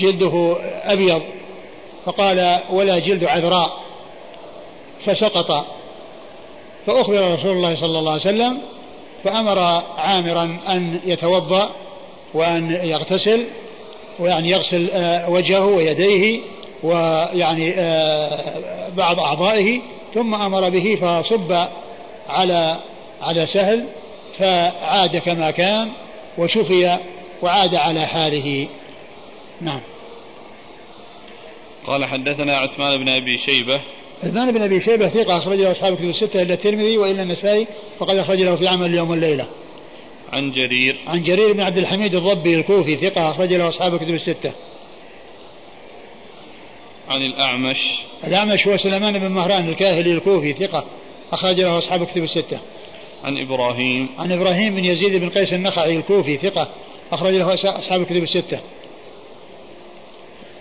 [0.00, 1.22] جلده أبيض
[2.06, 3.78] فقال ولا جلد عذراء
[5.06, 5.66] فسقط.
[6.86, 8.58] فأخبر رسول الله صلى الله عليه وسلم
[9.24, 9.58] فأمر
[9.98, 11.70] عامرا أن يتوضأ
[12.34, 13.44] وأن يغتسل
[14.18, 14.90] ويعني يغسل
[15.28, 16.40] وجهه ويديه
[16.82, 17.74] ويعني
[18.96, 19.80] بعض أعضائه
[20.14, 21.52] ثم أمر به فصب
[22.28, 22.80] على
[23.20, 23.86] على سهل
[24.38, 25.88] فعاد كما كان
[26.38, 26.98] وشفي
[27.42, 28.68] وعاد على حاله.
[29.60, 29.80] نعم.
[31.86, 33.80] قال حدثنا عثمان بن أبي شيبة.
[34.22, 37.66] عثمان بن أبي شيبة ثقة اخرج له أصحاب كتب الستة إلا الترمذي وإلا النسائي
[37.98, 39.46] فقد أخرج له في عمل اليوم والليله.
[40.32, 40.98] عن جرير.
[41.06, 44.52] عن جرير بن عبد الحميد الضبي الكوفي ثقة أخرج له أصحاب كتب الستة.
[47.08, 48.07] عن الأعمش.
[48.24, 50.84] الأعمش هو سليمان بن مهران الكاهلي الكوفي ثقة
[51.32, 52.58] اخرج له أصحاب كتب الستة.
[53.24, 56.68] عن إبراهيم عن إبراهيم بن يزيد بن قيس النخعي الكوفي ثقة
[57.12, 58.60] اخرج له أصحاب الكتب الستة.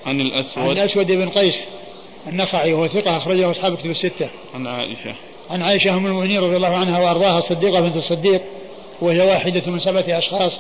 [0.06, 1.65] عن الأسود عن الأسود بن قيس
[2.28, 4.30] النخعي وهو ثقة أخرجه أصحاب كتب الستة.
[4.56, 5.15] عن عائشة.
[5.50, 8.41] عن عائشة أم المؤمنين رضي الله عنها وأرضاها الصديقة بنت الصديق
[9.02, 10.60] وهي واحدة من سبعة أشخاص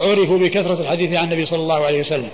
[0.00, 2.30] عرفوا بكثرة الحديث عن النبي صلى الله عليه وسلم.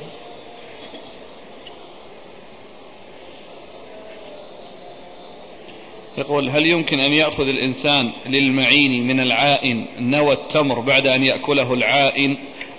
[6.19, 12.37] يقول هل يمكن أن يأخذ الإنسان للمعين من العائن نوى التمر بعد أن يأكله العائن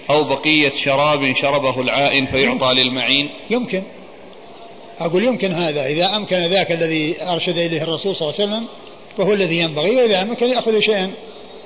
[0.10, 3.84] أو بقية شراب شربه العائن فيعطى للمعين؟ يمكن.
[5.00, 5.86] أقول يمكن هذا.
[5.86, 8.68] إذا أمكن ذاك الذي أرشد إليه الرسول صلى الله عليه وسلم
[9.18, 11.12] فهو الذي ينبغي وإذا أمكن يأخذ شيئا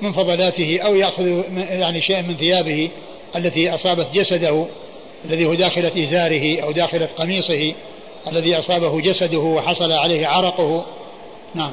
[0.02, 2.88] من فضلاته أو يأخذ يعني شيئا من ثيابه
[3.36, 4.66] التي أصابت جسده
[5.24, 7.74] الذي هو داخلة إزاره أو داخلة قميصه
[8.32, 10.84] الذي أصابه جسده وحصل عليه عرقه
[11.54, 11.72] نعم.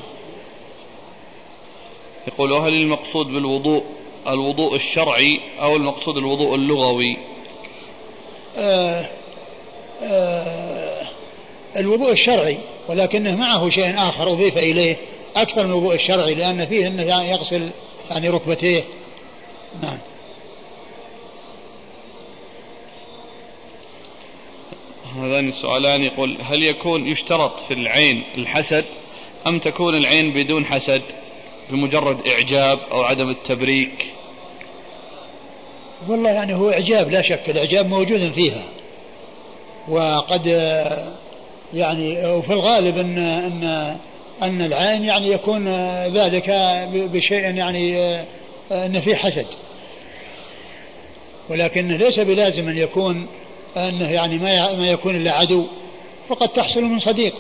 [2.28, 3.84] يقول وهل المقصود بالوضوء
[4.28, 7.18] الوضوء الشرعي أو المقصود الوضوء اللغوي؟
[8.58, 9.10] آه
[10.04, 11.08] آه
[11.78, 14.98] الوضوء الشرعي ولكنه معه شيء آخر أضيف إليه
[15.36, 17.70] أكثر من الوضوء الشرعي لأن فيه أنه يعني يغسل
[18.10, 18.84] يعني ركبتيه.
[19.82, 19.98] نعم.
[25.16, 28.86] هذان السؤالان يقول هل يكون يشترط في العين الحسد؟
[29.48, 31.02] أم تكون العين بدون حسد
[31.70, 34.06] بمجرد إعجاب أو عدم التبريك؟
[36.08, 38.64] والله يعني هو إعجاب لا شك الإعجاب موجود فيها.
[39.88, 40.46] وقد
[41.74, 43.98] يعني وفي الغالب أن أن
[44.42, 45.68] أن العين يعني يكون
[46.08, 46.50] ذلك
[46.94, 48.16] بشيء يعني
[48.72, 49.48] أن فيه حسد.
[51.50, 53.28] ولكن ليس بلازم أن يكون
[53.78, 54.38] أنه يعني
[54.78, 55.66] ما يكون إلا عدو
[56.30, 57.36] فقد تحصل من صديق.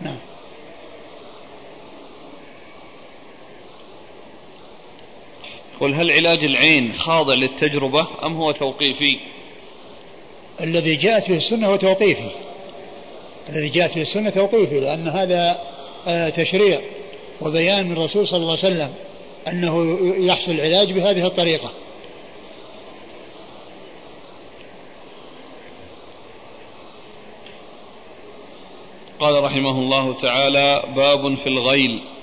[0.00, 0.16] نعم.
[5.80, 9.18] قل هل علاج العين خاضع للتجربة أم هو توقيفي؟
[10.60, 12.30] الذي جاءت به السنة هو توقيفي.
[13.48, 15.60] الذي جاءت به السنة توقيفي لأن هذا
[16.06, 16.80] آه، تشريع
[17.40, 18.94] وبيان من الرسول صلى الله عليه وسلم
[19.48, 21.70] أنه يحصل العلاج بهذه الطريقة.
[29.20, 32.13] قال رحمه الله تعالى باب في الغيل.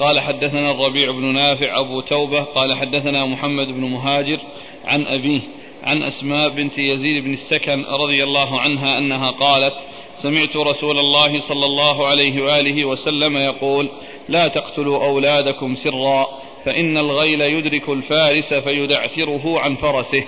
[0.00, 4.40] قال حدثنا الربيع بن نافع أبو توبة قال حدثنا محمد بن مهاجر
[4.84, 5.40] عن أبيه
[5.82, 9.74] عن أسماء بنت يزيد بن السكن رضي الله عنها أنها قالت
[10.22, 13.88] سمعت رسول الله صلى الله عليه وآله وسلم يقول
[14.28, 16.28] لا تقتلوا أولادكم سرا
[16.64, 20.24] فإن الغيل يدرك الفارس فيدعثره عن فرسه.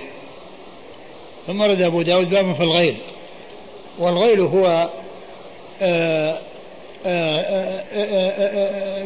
[1.47, 2.97] ثم ورد أبو داود باب في الغيل.
[3.99, 4.91] والغيل هو
[5.81, 6.52] آآ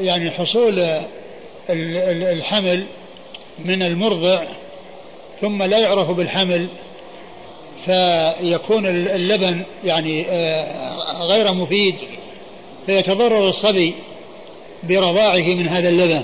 [0.01, 1.01] يعني حصول
[1.71, 2.87] الحمل
[3.59, 4.43] من المرضع
[5.41, 6.69] ثم لا يعرف بالحمل
[7.85, 11.95] فيكون اللبن يعني آه، غير مفيد
[12.87, 13.95] فيتضرر الصبي
[14.83, 16.23] برضاعه من هذا اللبن.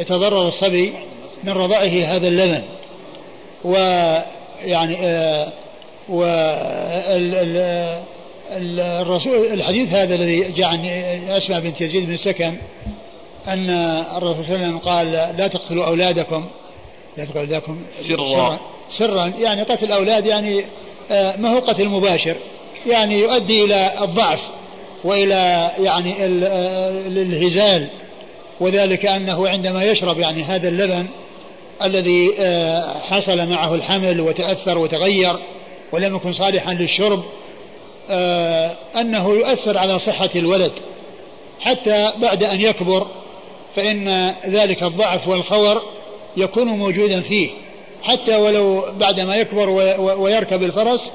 [0.00, 0.92] يتضرر الصبي
[1.44, 2.62] من رضاعه هذا اللبن.
[3.64, 5.48] ويعني آه،
[6.08, 6.24] و
[8.52, 10.84] الرسول الحديث هذا الذي جاء عن
[11.28, 12.54] أسماء بنت يزيد بن سكن
[13.48, 13.70] أن
[14.16, 16.44] الرسول صلى الله عليه وسلم قال لا تقتلوا أولادكم
[17.18, 17.78] يذكر ذاكم
[18.08, 18.58] سرا.
[18.90, 19.26] سرا.
[19.26, 20.64] يعني قتل الأولاد يعني
[21.10, 22.36] آه، ما هو قتل مباشر.
[22.86, 24.40] يعني يؤدي إلى الضعف
[25.04, 27.88] وإلى يعني آه، الهزال.
[28.60, 31.06] وذلك أنه عندما يشرب يعني هذا اللبن
[31.84, 35.38] الذي آه، حصل معه الحمل وتأثر وتغير
[35.92, 37.22] ولم يكن صالحا للشرب
[39.00, 40.72] أنه يؤثر على صحة الولد.
[41.60, 43.06] حتى بعد أن يكبر
[43.76, 45.82] فإن ذلك الضعف والخور
[46.36, 47.50] يكون موجودا فيه.
[48.02, 51.10] حتى ولو بعدما يكبر ويركب الفرس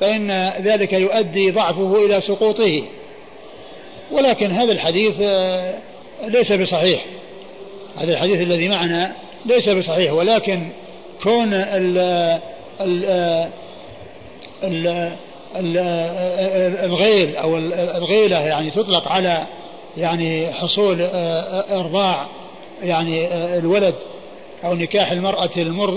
[0.00, 2.82] فإن ذلك يؤدي ضعفه إلى سقوطه.
[4.12, 5.78] ولكن هذا الحديث آه،
[6.26, 7.04] ليس بصحيح.
[7.96, 9.12] هذا الحديث الذي معنا
[9.46, 10.12] ليس بصحيح.
[10.12, 10.68] ولكن
[11.22, 11.98] كون ال
[12.80, 13.04] ال
[14.64, 15.16] ال
[15.56, 17.56] الغيل أو
[17.96, 19.46] الغيلة يعني تطلق على
[19.96, 22.26] يعني حصول آه، إرضاع
[22.82, 23.94] يعني آه، الولد
[24.64, 25.50] أو نكاح المرأة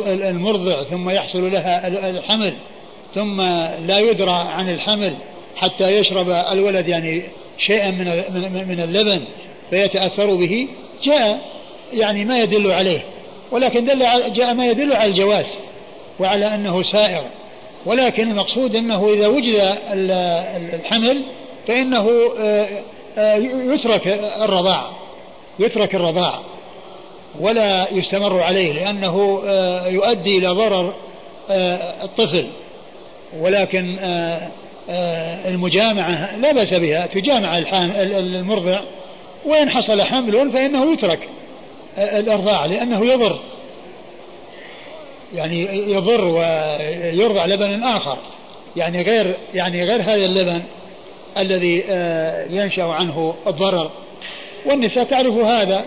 [0.07, 2.53] المرضع ثم يحصل لها الحمل
[3.15, 3.41] ثم
[3.87, 5.15] لا يدرى عن الحمل
[5.55, 7.23] حتى يشرب الولد يعني
[7.57, 9.23] شيئا من من اللبن
[9.69, 10.67] فيتأثر به
[11.03, 11.41] جاء
[11.93, 13.05] يعني ما يدل عليه
[13.51, 13.99] ولكن دل
[14.33, 15.45] جاء ما يدل على الجواز
[16.19, 17.21] وعلى أنه سائغ
[17.87, 19.77] ولكن المقصود أنه إذا وجد
[20.73, 21.21] الحمل
[21.67, 22.67] فإنه آه،
[23.17, 23.35] آه،
[23.73, 24.07] يترك
[24.41, 24.91] الرضاع
[25.59, 26.39] يترك الرضاع
[27.39, 30.93] ولا يستمر عليه لأنه آه، يؤدي إلى ضرر
[32.03, 32.47] الطفل.
[33.39, 33.97] ولكن
[35.45, 38.79] المجامعة لا بأس بها تجامع المرضع
[39.45, 41.19] وإن حصل حمل فإنه يترك
[41.97, 43.39] الأرضاع لأنه يضر.
[45.35, 48.17] يعني يضر ويرضع لبن آخر.
[48.75, 50.61] يعني غير يعني غير هذا اللبن
[51.37, 53.91] الذي آه، ينشأ عنه الضرر.
[54.65, 55.85] والنساء تعرف هذا.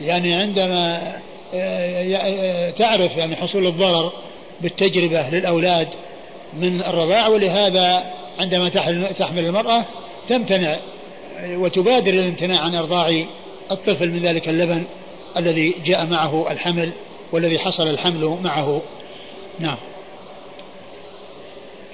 [0.00, 1.12] يعني عندما
[1.54, 4.12] آه، آه، تعرف يعني حصول الضرر
[4.60, 5.88] بالتجربة للأولاد
[6.60, 8.04] من الرضاع ولهذا
[8.38, 8.68] عندما
[9.18, 9.84] تحمل المرأة
[10.28, 10.76] تمتنع
[11.44, 13.24] وتبادر الامتناع عن إرضاع
[13.70, 14.84] الطفل من ذلك اللبن
[15.36, 16.90] الذي جاء معه الحمل.
[17.32, 18.82] والذي حصل الحمل معه.
[19.58, 19.76] نعم.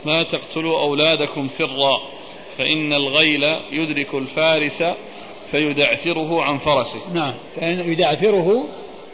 [0.07, 2.01] لا تقتلوا أولادكم سرا
[2.59, 4.83] فإن الغيل يدرك الفارس
[5.51, 7.01] فيدعثره عن فرسه.
[7.15, 7.35] نعم.
[7.57, 8.65] فإن يدعثره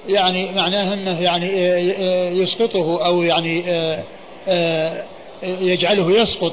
[0.08, 3.64] يعني معناه أنه يعني آه، آه، يسقطه أو يعني
[4.48, 5.04] آه،
[5.42, 6.52] يجعله يسقط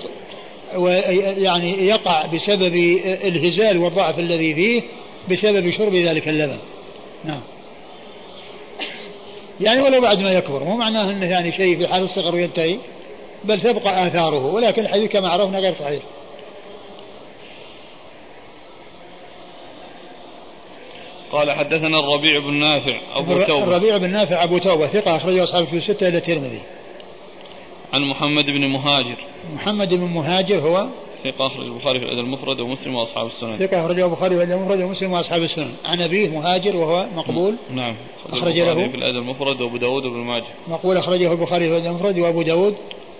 [0.75, 4.81] ويعني يقع بسبب الهزال والضعف الذي فيه
[5.31, 6.57] بسبب شرب ذلك اللبن.
[7.25, 7.41] نعم.
[9.61, 12.77] يعني ولو بعد ما يكبر مو معناه إنه يعني شيء في حال الصغر وينتهي
[13.43, 16.03] بل تبقى آثاره ولكن الحديث كما عرفنا غير صحيح.
[21.31, 23.63] قال حدثنا الربيع بن نافع أبو توبة.
[23.63, 26.61] الربيع بن نافع أبو توبة ثقة أخرجه أصحاب في الستة إلى الترمذي.
[27.93, 29.17] عن محمد بن مهاجر.
[29.55, 30.87] محمد بن مهاجر هو
[31.23, 33.57] ثقة أخرج البخاري في الأدب المفرد ومسلم وأصحاب السنن.
[33.57, 35.73] ثقة أخرجه البخاري في الأدب المفرد ومسلم وأصحاب السنن.
[35.85, 37.55] عن أبيه مهاجر وهو مقبول.
[37.71, 37.95] نعم.
[38.29, 38.87] أخرج له.
[38.87, 40.45] في الأدب المفرد وأبو داود وابن ماجه.
[40.67, 40.97] مقبول.
[40.97, 42.75] أخرجه البخاري في الأدب المفرد وأبو داود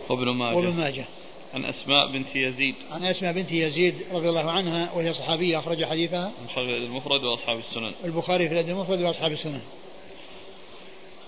[0.09, 0.55] وابن ماجه.
[0.55, 1.05] وابن ماجه.
[1.53, 2.75] عن أسماء بنت يزيد.
[2.91, 6.31] عن أسماء بنت يزيد رضي الله عنها وهي صحابية أخرج حديثها.
[6.41, 7.91] البخاري في الأدب المفرد وأصحاب السنن.
[8.05, 9.61] البخاري في الأدب المفرد وأصحاب السنن.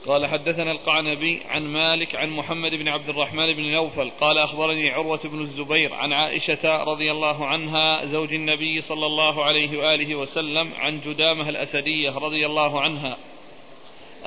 [0.08, 5.20] قال حدثنا القعنبي عن مالك عن محمد بن عبد الرحمن بن نوفل قال أخبرني عروة
[5.24, 11.00] بن الزبير عن عائشة رضي الله عنها زوج النبي صلى الله عليه وآله وسلم عن
[11.06, 13.18] جدامة الأسدية رضي الله عنها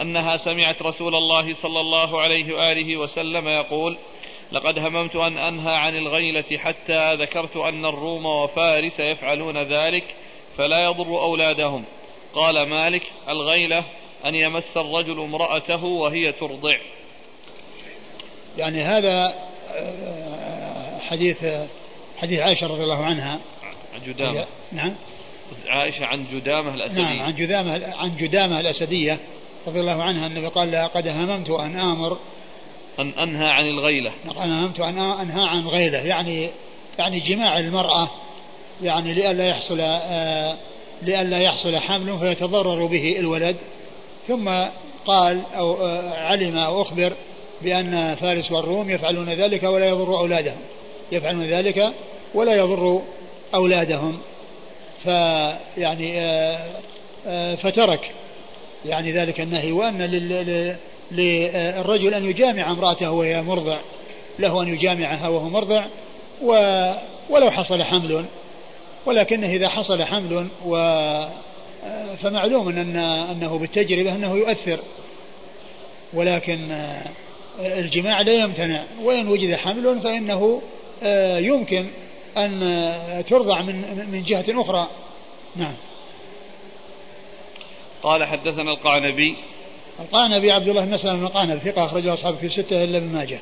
[0.00, 3.96] أنها سمعت رسول الله صلى الله عليه وآله وسلم يقول
[4.52, 10.04] لقد هممت أن أنهى عن الغيلة حتى ذكرت أن الروم وفارس يفعلون ذلك
[10.56, 11.84] فلا يضر أولادهم.
[12.34, 13.84] قال مالك الغيلة
[14.26, 16.78] أن يمس الرجل امرأته وهي ترضع.
[18.58, 19.34] يعني هذا
[19.74, 21.36] آه، حديث
[22.18, 23.40] حديث عائشة رضي الله عنها.
[23.94, 24.44] عن جدامة.
[24.72, 24.94] نعم.
[25.68, 27.02] عائشة عن جدامة الأسدية.
[27.02, 29.18] نعم عن جدامة عن جدامة الأسدية
[29.66, 32.18] رضي الله عنها النبي قال لقد هممت أن آمر.
[32.98, 34.12] أن أنهى عن الغيلة.
[34.36, 36.50] أنا هممت أن أنهى عن الغيلة يعني
[36.98, 38.10] يعني جماع المرأة
[38.82, 39.76] يعني لئلا يحصل
[41.02, 43.56] لئلا يحصل حمل فيتضرر به الولد.
[44.28, 44.50] ثم
[45.06, 47.12] قال أو آه، علم أو أخبر
[47.62, 50.60] بأن فارس والروم يفعلون ذلك ولا يضر أولادهم.
[51.12, 51.92] يفعلون ذلك
[52.34, 53.02] ولا يضر
[53.54, 54.18] أولادهم.
[55.02, 56.58] فيعني آه،
[57.26, 58.10] آه، فترك
[58.86, 59.72] يعني ذلك النهي.
[59.72, 60.02] وأن
[61.10, 63.76] للرجل أن يجامع امرأته وهي مرضع.
[64.38, 65.84] له أن يجامعها وهو مرضع.
[67.30, 68.24] ولو حصل حمل.
[69.06, 70.76] ولكنه إذا حصل حمل و
[72.22, 74.80] فمعلوم أن أنه بالتجربة أنه يؤثر.
[76.12, 77.10] ولكن آه،
[77.60, 78.82] الجماع لا يمتنع.
[79.02, 80.62] وإن وجد حمل فإنه
[81.02, 81.86] آه، يمكن
[82.36, 84.88] أن آه، ترضع من من جهة أخرى.
[85.56, 85.74] نعم.
[88.02, 89.36] قال حدثنا القعنبي.
[90.00, 93.38] القعنبي عبد الله بن مسلم بن القعنبي ثقة أخرجه أصحابه في الستة إلا ابن ماجه.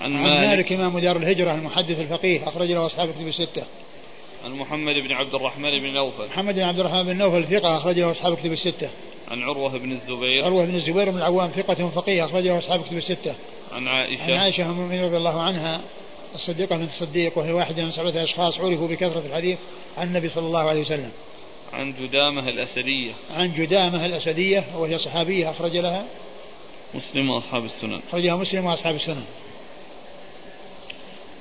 [0.00, 3.62] عن, عن مالك, مالك إمام دار الهجرة المحدث الفقيه أخرج له أصحابه في الستة.
[4.44, 6.26] عن محمد بن عبد الرحمن بن نوفل.
[6.26, 8.90] محمد بن عبد الرحمن بن نوفل ثقة أخرجه أصحاب كتب الستة.
[9.30, 10.44] عن عروة بن الزبير.
[10.44, 13.34] عروة بن الزبير بن العوام ثقة فقيه أخرجه أصحاب كتب الستة.
[13.72, 14.22] عن عائشة.
[14.22, 15.80] عن عائشة أم المؤمنين رضي الله عنها
[16.34, 19.58] الصديقة بنت الصديق وهي واحدة من سبعة أشخاص عرفوا بكثرة الحديث
[19.98, 21.10] عن النبي صلى الله عليه وسلم.
[21.72, 23.12] عن جدامة الأسدية.
[23.36, 26.04] عن جدامة الأسدية وهي صحابية أخرج لها.
[26.94, 28.00] مسلم وأصحاب السنن.
[28.08, 29.24] أخرجها مسلم وأصحاب السنن.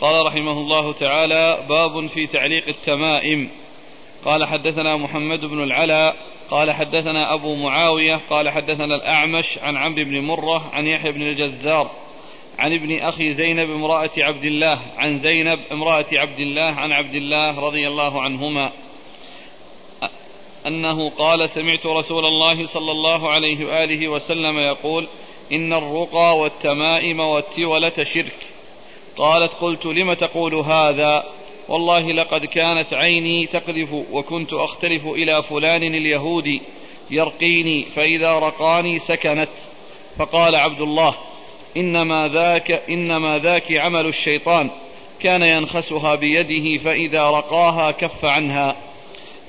[0.01, 3.49] قال رحمه الله تعالى باب في تعليق التمائم.
[4.25, 6.15] قال حدثنا محمد بن العلاء
[6.51, 11.91] قال حدثنا أبو معاوية قال حدثنا الأعمش عن عمرو بن مرة عن يحيى بن الجزار
[12.59, 17.59] عن ابن أخي زينب امرأة عبد الله عن زينب امرأة عبد الله عن عبد الله
[17.59, 18.71] رضي الله عنهما
[20.67, 25.07] أنه قال سمعت رسول الله صلى الله عليه وآله وسلم يقول
[25.51, 28.35] إن الرقى والتمائم والتولة شرك.
[29.19, 31.23] قالت قلت لم تقول هذا؟
[31.67, 36.61] والله لقد كانت عيني تقذف وكنت أختلف إلى فلان اليهودي
[37.11, 39.49] يرقيني فإذا رقاني سكنت.
[40.17, 41.15] فقال عبد الله
[41.77, 44.69] إنما ذاك إنما ذاك عمل الشيطان.
[45.19, 48.75] كان ينخسها بيده فإذا رقاها كف عنها.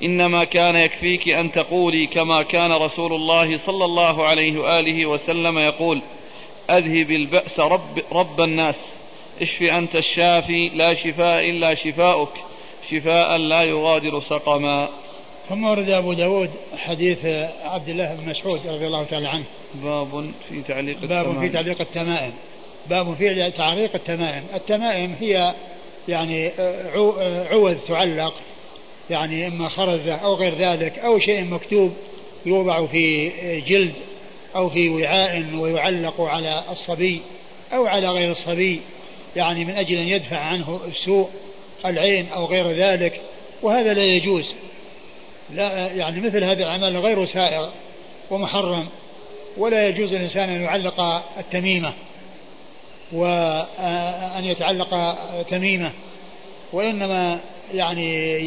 [0.02, 6.02] إنما كان يكفيك أن تقولي كما كان رسول الله صلى الله عليه وآله وسلم يقول
[6.70, 8.99] أذهب البأس رب, رب الناس.
[9.40, 12.32] اشف أنت الشافي لا شفاء إلا شفاؤك.
[12.90, 14.88] شفاء لا يغادر سقما.
[15.48, 17.24] ثم ورد أبو داود حديث
[17.64, 19.44] عبد الله بن مسعود رضي الله تعالى عنه.
[19.74, 21.40] باب في تعليق باب التمائم.
[21.40, 22.32] في تعليق التمائم.
[22.86, 24.44] باب في تعليق التمائم.
[24.54, 25.54] التمائم هي
[26.08, 26.50] يعني
[27.50, 28.34] عوذ تعلق
[29.10, 31.92] يعني إما خرزة أو غير ذلك أو شيء مكتوب
[32.46, 33.30] يوضع في
[33.60, 33.92] جلد
[34.56, 37.20] أو في وعاء ويعلق على الصبي
[37.72, 38.80] أو على غير الصبي.
[39.36, 41.28] يعني من أجل أن يدفع عنه السوء
[41.84, 43.20] العين أو غير ذلك
[43.62, 44.46] وهذا لا يجوز.
[45.54, 47.70] لا يعني مثل هذا العمل غير سائغ
[48.30, 48.88] ومحرم
[49.56, 51.00] ولا يجوز للإنسان أن يعلق
[51.38, 51.92] التميمة
[53.12, 55.18] وأن يتعلق
[55.50, 55.92] تميمة
[56.72, 57.40] وإنما
[57.74, 58.40] يعني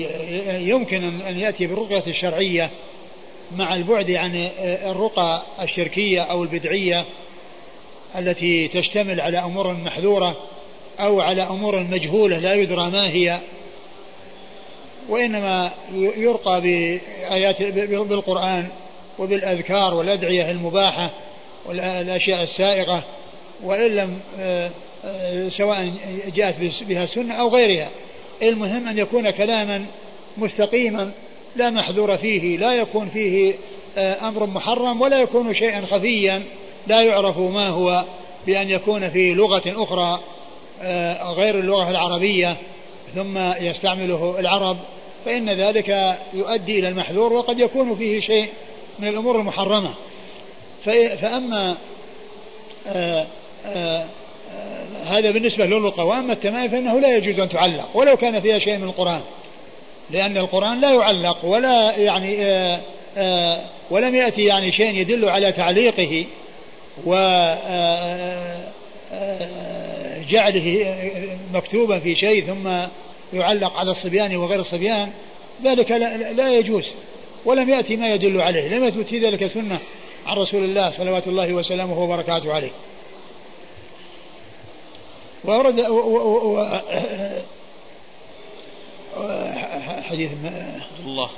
[0.70, 2.70] يمكن أن يأتي بالرقية الشرعية
[3.56, 7.06] مع البعد عن الرقى الشركية أو البدعية
[8.18, 10.36] التي تشتمل على أمور محذورة.
[11.00, 13.40] أو على أمور مجهولة لا يدرى ما هي
[15.10, 18.68] وإنما يرقى بآيات بالقرآن
[19.20, 21.10] وبالأذكار والأدعية المباحة
[21.66, 23.04] والأشياء السائغة
[23.64, 24.20] وإن لم
[25.50, 25.92] سواء
[26.36, 27.90] جاءت بها السنة أو غيرها.
[28.44, 29.86] المهم أن يكون كلاما
[30.38, 31.12] مستقيما
[31.56, 33.54] لا محذور فيه لا يكون فيه
[33.98, 36.44] أمر محرم ولا يكون شيئا خفيا
[36.88, 38.04] لا يعرف ما هو
[38.46, 40.20] بأن يكون في لغة أخرى.
[41.34, 42.58] غير اللغة العربية
[43.16, 44.78] ثم يستعمله العرب
[45.26, 48.50] فإن ذلك يؤدي إلى المحذور وقد يكون فيه شيء
[49.00, 49.94] من الأمور المحرمة.
[51.22, 51.76] فأما
[52.88, 53.26] آآ
[53.66, 54.06] آآ
[55.06, 58.84] هذا بالنسبة للرقى وأما التمائم فإنه لا يجوز أن تعلق ولو كان فيها شيء من
[58.84, 59.22] القرآن
[60.12, 62.38] لأن القرآن لا يعلق ولا يعني
[63.90, 66.26] ولم يأتي يعني شيء يدل على تعليقه
[70.28, 70.96] وجعله
[71.54, 72.70] مكتوبا في شيء ثم
[73.34, 75.12] يعلق على الصبيان وغير الصبيان
[75.64, 76.88] ذلك لا, يجوز.
[77.46, 78.70] ولم يأتي ما يدل عليه.
[78.70, 79.80] لم في ذلك سنة
[80.26, 82.72] عن رسول الله صلوات الله وسلامه وبركاته عليه.
[85.46, 85.80] وورد
[90.04, 90.32] حديث
[91.06, 91.30] الله.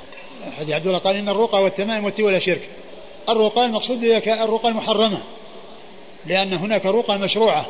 [0.57, 2.69] حديث عبد الله قال إن الرقى والتمائم والتولى شرك.
[3.29, 3.99] الرقى المقصود
[4.43, 5.21] الرقى المحرمة
[6.25, 7.65] لأن هناك رقى مشروعة.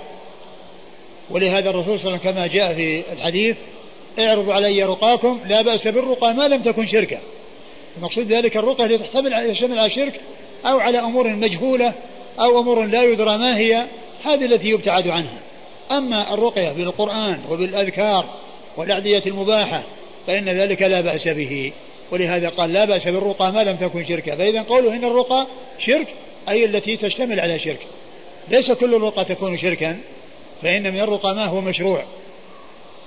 [1.30, 3.58] ولهذا الرسول صلى الله عليه وسلم كما جاء في الحديث
[4.20, 7.20] اعرضوا علي رقاكم لا بأس بالرقى ما لم تكن شركا.
[7.98, 10.22] المقصود ذلك الرقى التي تحتمل يشتمل على شرك
[10.66, 11.94] أو على أمور مجهولة
[12.40, 13.86] أو أمور لا يدرى ما هي
[14.26, 15.40] هذه التي يبتعد عنها.
[15.92, 18.26] أما الرقية بالقرآن وبالأذكار
[18.78, 19.84] والأعدية المباحة
[20.28, 21.72] فإن ذلك لا بأس به.
[22.12, 24.36] ولهذا قال لا بأس بالرقى ما لم تكن شركا.
[24.36, 25.48] فإذا قوله إن الرقى
[25.80, 26.08] شرك
[26.50, 27.80] أي التي تشتمل على شرك.
[28.50, 29.98] ليس كل الرقى تكون شركا.
[30.62, 32.04] فإن من الرقى ما هو مشروع.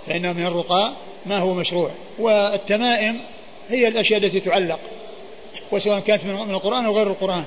[0.06, 0.92] فإن من الرقى
[1.26, 1.90] ما هو مشروع.
[2.18, 3.20] والتمائم
[3.68, 4.78] هي الأشياء التي تعلق
[5.72, 7.44] وسواء كانت من القرآن أو غير القرآن.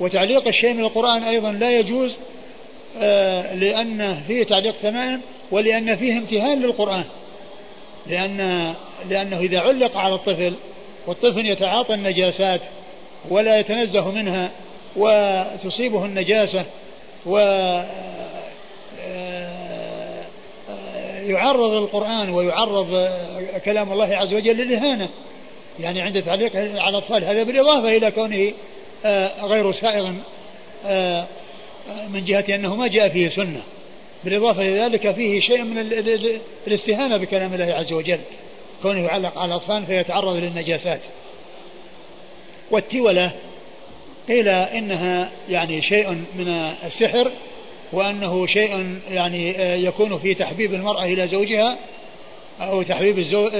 [0.00, 2.12] وتعليق الشيء من القرآن أيضا لا يجوز
[3.00, 5.20] آه، لأن فيه تعليق تمائم
[5.50, 7.04] ولأن فيه امتهان للقرآن.
[8.06, 8.74] لأن
[9.08, 10.52] لأنه إذا علق على الطفل
[11.06, 12.60] والطفل يتعاطى النجاسات
[13.28, 14.50] ولا يتنزه منها
[14.96, 16.64] وتصيبه النجاسة
[17.26, 17.36] و
[21.30, 23.10] يعرض القرآن ويعرض
[23.64, 25.08] كلام الله عز وجل للإهانة
[25.80, 28.52] يعني عند تعليق على الأطفال هذا بالإضافة إلى كونه
[29.04, 30.12] آه، غير سائغ
[30.86, 31.26] آه،
[32.08, 33.62] من جهة أنه ما جاء فيه سنة.
[34.24, 35.78] بالإضافة إلى ذلك فيه شيء من
[36.66, 38.20] الاستهانة بكلام الله عز وجل.
[38.82, 41.00] كونه يعلق على الأطفال فيتعرض للنجاسات.
[42.70, 43.32] والتولة
[44.28, 47.30] قيل إنها يعني شيء من السحر
[47.92, 49.48] وأنه شيء يعني
[49.84, 51.78] يكون في تحبيب المرأة إلى زوجها
[52.60, 53.52] أو تحبيب الزوج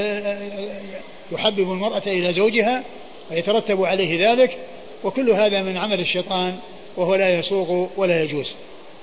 [1.33, 2.85] يحبب المرأة إلى زوجها
[3.31, 4.57] ويترتب عليه ذلك
[5.05, 6.59] وكل هذا من عمل الشيطان
[6.97, 8.53] وهو لا يسوغ ولا يجوز.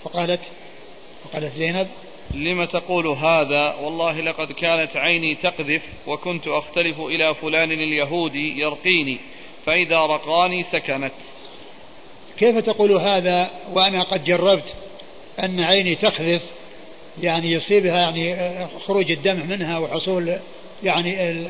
[0.04, 0.40] فقالت
[1.24, 1.88] فقالت زينب
[2.34, 9.18] لم تقول هذا؟ والله لقد كانت عيني تقذف وكنت أختلف إلى فلان اليهودي يرقيني
[9.66, 11.12] فإذا رقاني سكنت.
[12.38, 14.74] كيف تقول هذا؟ وأنا قد جربت.
[15.44, 16.42] أن عيني تخذف
[17.22, 18.36] يعني يصيبها يعني
[18.86, 20.34] خروج الدمع منها وحصول
[20.84, 21.44] يعني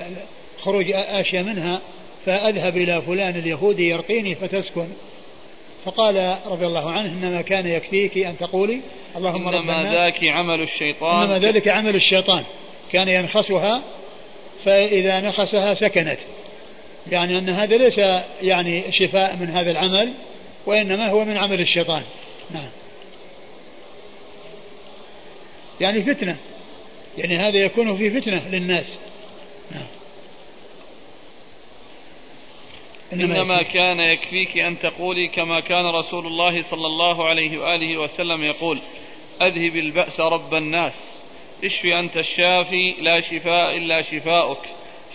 [0.62, 1.82] خروج أشياء منها
[2.26, 4.88] فأذهب إلى فلان اليهودي يرقيني فتسكن.
[5.86, 8.80] فقال رضي الله عنه إنما كان يكفيك أن تقولي
[9.16, 11.24] اللهم إنما ذاك عمل الشيطان.
[11.24, 12.44] إنما ذلك عمل الشيطان.
[12.92, 13.82] كان ينخسها
[14.66, 16.20] فإذا نخسها سكنت.
[17.12, 17.98] يعني أن هذا ليس
[18.42, 20.14] يعني شفاء من هذا العمل
[20.66, 22.02] وإنما هو من عمل الشيطان.
[22.52, 22.70] نعم.
[25.82, 26.38] يعني فتنة.
[27.18, 28.86] يعني هذا يكون في فتنة للناس.
[29.72, 29.86] نعم.
[33.14, 38.44] إنما, إنما كان يكفيك أن تقولي كما كان رسول الله صلى الله عليه وآله وسلم
[38.44, 38.80] يقول
[39.42, 40.94] أذهب البأس رب الناس.
[41.64, 44.60] اشفي أنت الشافي لا شفاء إلا شفاؤك.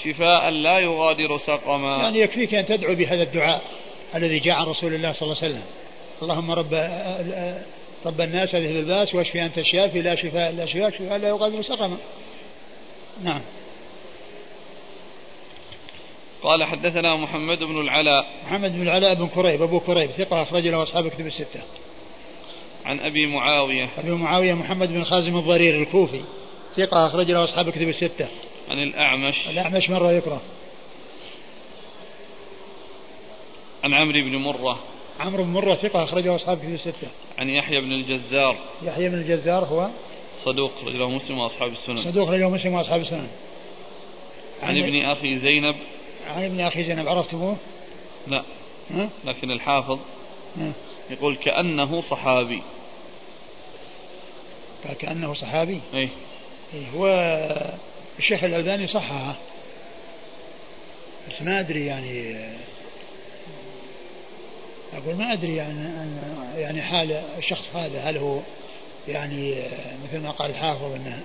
[0.05, 2.03] شفاء لا يغادر سقما.
[2.03, 3.63] يعني يكفيك أن تدعو بهذا الدعاء
[4.15, 5.67] الذي جاء عن رسول الله صلى الله عليه وسلم.
[6.23, 6.75] اللهم رب
[8.07, 11.97] رب الناس اذهب الباس واشفي أنت الشافي لا شفاء الا شفاء شفاء لا يغادر سقما.
[13.23, 13.41] نعم.
[16.43, 18.27] قال حدثنا محمد بن العلاء.
[18.47, 21.61] محمد بن العلاء بن كريب أبو كريب ثقة أخرج له أصحاب كتب الستة.
[22.85, 23.89] عن أبي معاوية.
[23.99, 26.21] أبي معاوية محمد بن خازم الضرير الكوفي
[26.77, 28.29] ثقة أخرج له أصحاب كتب الستة.
[28.71, 29.49] عن الأعمش.
[29.49, 30.41] الأعمش مرة يكره.
[33.85, 34.79] عن عمرو بن مرة.
[35.23, 37.09] عمرو بن مرة ثقة أخرجه أصحاب كتب الستة.
[37.39, 38.57] عن يحيى بن الجزار.
[38.83, 39.89] يحيى بن الجزار هو
[40.45, 42.03] صدوق رجله مسلم وأصحاب السنن.
[42.03, 43.29] صدوق رجله مسلم وأصحاب السنن.
[44.63, 45.75] عن, عن ابن أخي زينب.
[46.29, 47.57] عن ابن أخي زينب عرفتموه؟
[48.29, 48.43] لا.
[48.91, 49.99] ها؟ لكن الحافظ
[50.59, 50.73] ها؟
[51.11, 52.63] يقول كأنه صحابي.
[54.87, 56.09] قال كأنه صحابي؟ إيه.
[56.75, 57.07] إيه هو
[58.19, 59.35] الشيخ الألباني صححه.
[61.29, 62.35] بس ما أدري يعني
[64.95, 65.89] أقول ما أدري يعني
[66.57, 68.39] يعني حال الشخص هذا هل هو
[69.09, 69.63] يعني
[70.05, 71.23] مثل ما قال الحافظ أنه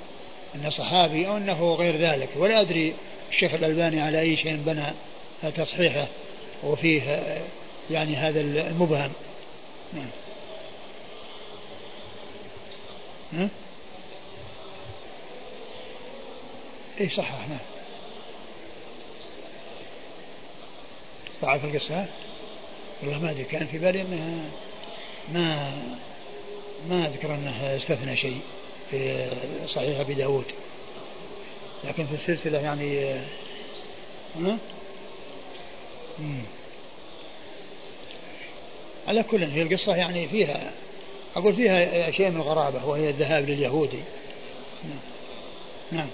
[0.56, 2.30] أنه صحابي أو أنه غير ذلك.
[2.36, 2.94] ولا أدري
[3.32, 4.86] الشيخ الألباني على أي شيء بنى
[5.56, 6.08] تصحيحه
[6.64, 7.22] وفيه
[7.92, 9.12] يعني هذا المبهم.
[9.94, 10.10] نعم.
[13.34, 13.50] ها؟
[17.02, 17.60] اي صحح نعم.
[21.42, 22.06] ضعف القصة؟
[23.02, 24.50] والله ما أدري كان في بالي إنها
[25.34, 25.72] ما
[26.90, 28.40] ما أذكر انه استثنى شيء
[28.92, 29.28] في
[29.68, 30.46] صحيح أبي داود
[31.84, 33.14] لكن في السلسلة يعني
[34.40, 34.58] ها؟
[39.08, 40.72] على كل هي القصة يعني فيها
[41.36, 44.00] أقول فيها شيء من الغرابة وهي الذهاب لليهودي
[44.84, 45.00] نعم,
[45.92, 46.08] نعم.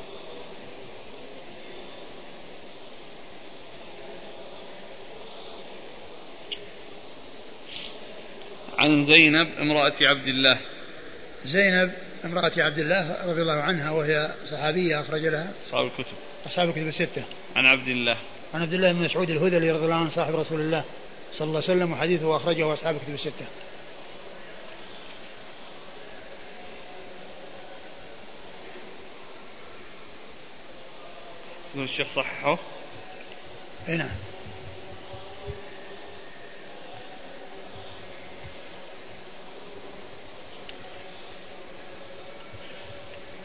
[8.77, 10.57] عن زينب امرأة عبد الله.
[11.45, 11.91] زينب
[12.25, 15.51] امرأة عبد الله رضي الله عنها وهي صحابية أخرج لها.
[15.67, 16.13] أصحاب الكتب.
[16.45, 17.23] أصحاب الكتب الستة.
[17.55, 18.17] عن عبد الله.
[18.53, 20.83] عن عبد الله بن مسعود الهذلي رضي الله عنه صاحب رسول الله
[21.37, 23.45] صلى الله عليه وسلم وحديثه أخرجه أصحاب الكتب الستة.
[31.75, 32.57] الشيخ صححه؟
[33.89, 34.09] أي نعم.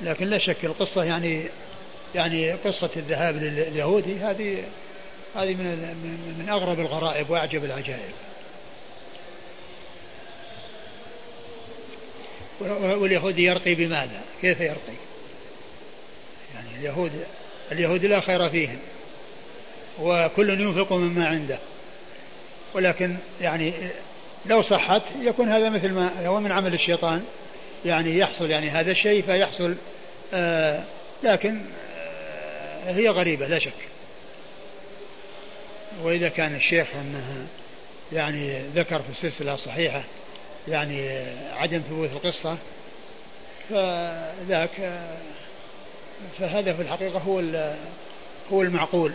[0.00, 1.46] لكن لا شك القصة يعني
[2.14, 4.64] يعني قصة الذهاب لليهودي هذه
[5.36, 5.94] هذه من
[6.38, 8.12] من أغرب الغرائب وأعجب العجائب
[12.60, 14.96] واليهودي يرقي بماذا؟ كيف يرقي؟
[16.54, 17.12] يعني اليهود
[17.72, 18.78] اليهود لا خير فيهم
[20.00, 21.58] وكل ينفق مما عنده
[22.74, 23.72] ولكن يعني
[24.46, 27.24] لو صحت يكون هذا مثل ما هو من عمل الشيطان
[27.84, 29.76] يعني يحصل يعني هذا الشيء فيحصل
[30.34, 30.82] آه
[31.22, 31.60] لكن
[31.98, 33.72] آه هي غريبة لا شك.
[36.02, 37.46] وإذا كان الشيخ أنه
[38.12, 40.04] يعني ذكر في السلسلة الصحيحة
[40.68, 42.58] يعني عدم ثبوت القصة
[43.70, 44.70] فذاك
[46.38, 47.42] فهذا في الحقيقة هو
[48.52, 49.12] هو المعقول.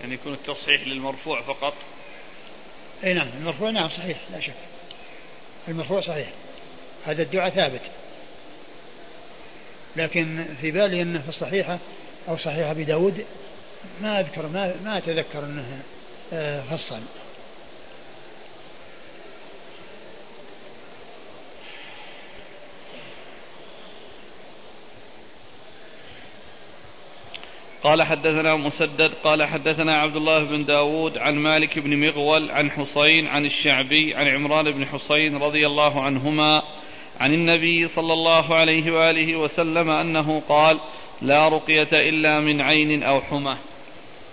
[0.00, 1.74] يعني يكون التصحيح للمرفوع فقط؟
[3.04, 4.52] اي نعم المرفوع نعم صحيح لا شك.
[5.68, 6.28] المرفوع صحيح.
[7.06, 7.80] هذا الدعاء ثابت.
[9.96, 11.78] لكن في بالي انه في الصحيحة
[12.28, 13.24] أو صحيحة أبي داود
[14.02, 15.82] ما أذكر ما ما أتذكر أنه
[16.32, 17.00] آه، فصل.
[27.82, 33.26] قال حدثنا مسدد قال حدثنا عبد الله بن داود عن مالك بن مغول عن حسين
[33.26, 36.62] عن الشعبي عن عمران بن حسين رضي الله عنهما
[37.20, 40.78] عن النبي صلى الله عليه وآله وسلم أنه قال
[41.22, 43.56] لا رقية إلا من عين أو حمى.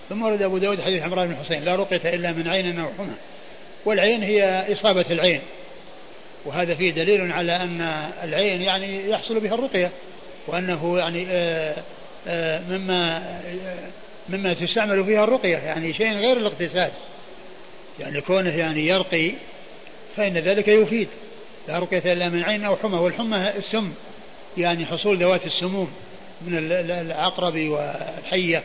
[0.09, 3.15] ثم ورد أبو داود حديث عمران بن حسين لا رقية إلا من عين أو حمى.
[3.85, 5.41] والعين هي إصابة العين
[6.45, 7.81] وهذا فيه دليل على أن
[8.23, 9.91] العين يعني يحصل بها الرقية
[10.47, 11.75] وأنه يعني آه
[12.69, 13.23] مما
[14.29, 16.91] مما تستعمل فيها الرقية يعني شيء غير الاغتسال
[17.99, 19.33] يعني كونه يعني يرقي
[20.15, 21.07] فإن ذلك يفيد.
[21.67, 23.91] لا رقية إلا من عين أو حمى والحمى السم
[24.57, 25.91] يعني حصول ذوات السموم
[26.41, 26.57] من
[26.89, 28.63] العقرب والحية.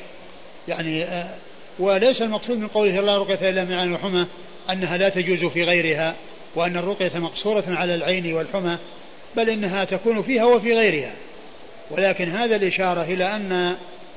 [0.68, 1.34] يعني آه،
[1.78, 4.26] وليس المقصود من قوله لا رقية إلا من عين وحمى
[4.70, 6.14] أنها لا تجوز في غيرها
[6.54, 8.78] وأن الرقية مقصورة على العين والحمى
[9.36, 11.12] بل إنها تكون فيها وفي غيرها.
[11.92, 13.76] ولكن هذا الإشارة إلى أن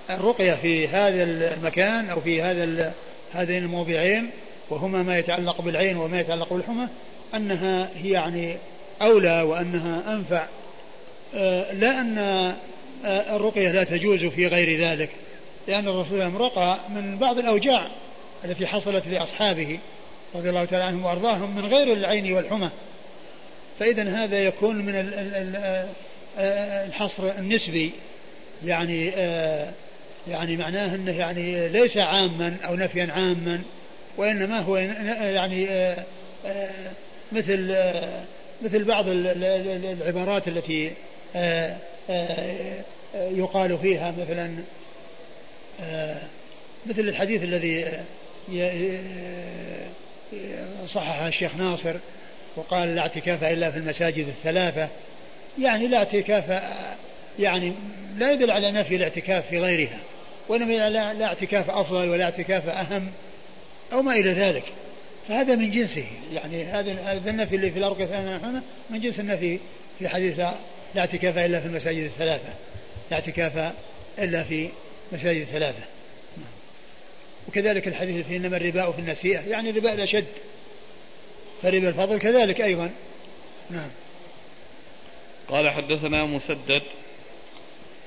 [0.10, 2.94] الرقية في هذا المكان أو في هذا
[3.34, 4.30] هذين الموضعين
[4.70, 6.88] وهما ما يتعلق بالعين وما يتعلق بالحمى
[7.36, 8.58] أنها هي يعني
[9.02, 10.46] أولى وأنها أنفع.
[11.36, 12.18] آه، لا أن
[13.06, 15.10] آه، الرقية لا تجوز في غير ذلك
[15.68, 17.88] لأن الرسول رقى من بعض الأوجاع
[18.46, 19.80] التي حصلت لأصحابه
[20.36, 22.70] رضي الله تعالى عنهم وأرضاهم من غير العين والحمى.
[23.80, 24.96] فإذا هذا يكون من
[25.56, 25.88] آه،
[26.38, 27.92] الحصر النسبي.
[28.64, 29.72] يعني آه،
[30.28, 33.62] يعني معناه إنه يعني ليس عاما أو نفيا عاما
[34.18, 36.92] وإنما هو يعني آه،
[37.32, 37.76] مثل
[38.62, 40.92] مثل بعض العبارات التي
[43.16, 44.56] يقال فيها مثلا
[46.86, 47.86] مثل الحديث الذي
[50.88, 51.96] صححه الشيخ ناصر
[52.56, 54.90] وقال لا اعتكاف إلا في المساجد الثلاثة.
[55.60, 56.64] يعني لا اعتكاف
[57.40, 57.74] يعني
[58.18, 60.00] لا يدل على نفي الاعتكاف في غيرها
[60.48, 63.08] وإنما لا, لا اعتكاف أفضل ولا اعتكاف أهم
[63.94, 64.64] أو ما إلى ذلك.
[65.28, 69.60] فهذا من جنسه يعني هذا النفي اللي في الارقى الثانية من جنس النفي
[70.00, 70.56] في حديث لا
[70.98, 72.54] اعتكاف إلا في المساجد الثلاثة.
[73.12, 73.74] لا اعتكاف
[74.20, 74.70] إلا في
[75.12, 75.84] مساجد الثلاثة.
[77.48, 80.28] وكذلك الحديث في إنما الرباء في النسيئة يعني الرباء الاشد
[81.62, 82.90] فربا الفضل كذلك أيضا.
[83.70, 83.90] نعم.
[85.50, 86.82] قال حدثنا مسدد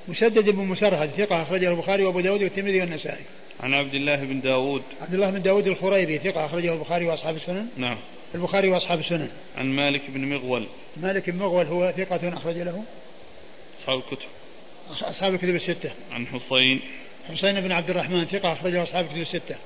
[0.09, 3.24] مسدد بن مسرهد ثقة أخرجه البخاري وأبو داود والترمذي والنسائي.
[3.61, 7.68] عن عبد الله بن داود عبد الله بن داود الخريبي ثقة أخرجه البخاري وأصحاب السنن.
[7.76, 7.97] نعم.
[8.34, 9.30] البخاري وأصحاب السنن.
[9.57, 10.66] عن مالك بن مغول.
[10.97, 12.82] مالك بن مغول هو ثقة أخرج له.
[13.80, 14.28] أصحاب الكتب.
[14.91, 15.91] أصحاب الكتب الستة.
[16.12, 16.80] عن حسين.
[17.28, 19.57] حسين بن عبد الرحمن ثقة أخرجه أصحاب الكتب الستة.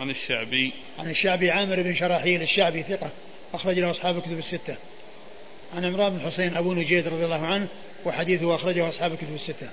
[0.00, 0.72] عن الشعبي.
[0.98, 3.10] عن الشعبي عامر بن شراحيل الشعبي ثقة
[3.54, 4.76] أخرج له أصحاب الكتب الستة.
[5.74, 7.68] عن عمران بن حسين أبو نجيد رضي الله عنه
[8.06, 9.70] وحديثه أخرجه أصحاب الكتب الستة.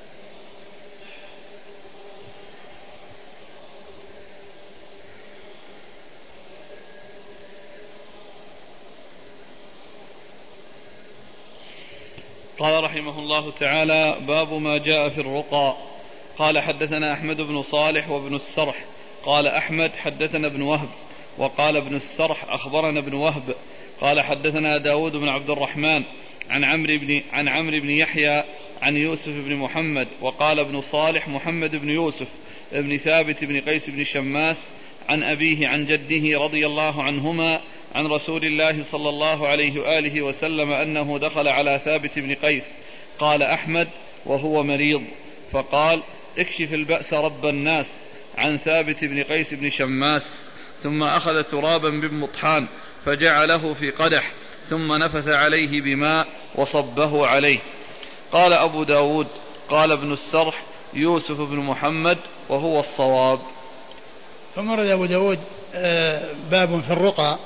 [12.59, 15.75] قال رحمه الله تعالى باب ما جاء في الرقى.
[16.37, 18.85] قال حدثنا أحمد بن صالح وابن السرح.
[19.25, 20.89] قال أحمد حدثنا ابن وهب.
[21.37, 23.55] وقال ابن السرح أخبرنا ابن وهب.
[24.01, 26.03] قال حدثنا داود بن عبد الرحمن
[26.49, 28.43] عن عمرو بن عن عمرو بن يحيى
[28.81, 32.27] عن يوسف بن محمد وقال ابن صالح محمد بن يوسف
[32.71, 34.57] بن ثابت بن قيس بن شماس
[35.09, 37.61] عن أبيه عن جده رضي الله عنهما
[37.95, 42.63] عن رسول الله صلى الله عليه وآله وسلم أنه دخل على ثابت بن قيس
[43.19, 43.87] قال أحمد
[44.25, 45.03] وهو مريض
[45.51, 46.01] فقال
[46.37, 47.85] اكشف البأس رب الناس
[48.37, 50.23] عن ثابت بن قيس بن شماس
[50.83, 52.67] ثم أخذ ترابا بمطحان
[53.07, 54.31] فجعله في قدح
[54.69, 57.59] ثم نفث عليه بماء وصبه عليه.
[58.31, 59.27] قال أبو داود
[59.69, 62.17] قال ابن السرح يوسف بن محمد
[62.49, 63.39] وهو الصواب.
[64.55, 65.39] ثم ورد أبو داود
[65.75, 67.37] آه، باب في الرقى.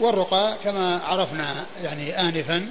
[0.00, 2.66] والرقى كما عرفنا يعني آنفا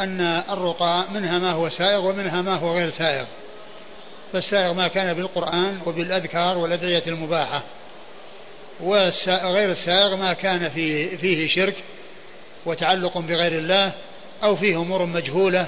[0.00, 0.20] أن
[0.50, 3.24] الرقى منها ما هو سائغ ومنها ما هو غير سائغ.
[4.32, 7.62] فالسائغ ما كان بالقرآن وبالأذكار والأدعية المباحة.
[8.80, 11.74] وغير السائغ ما كان فيه, فيه شرك
[12.66, 13.92] وتعلق بغير الله
[14.42, 15.66] أو فيه أمور مجهولة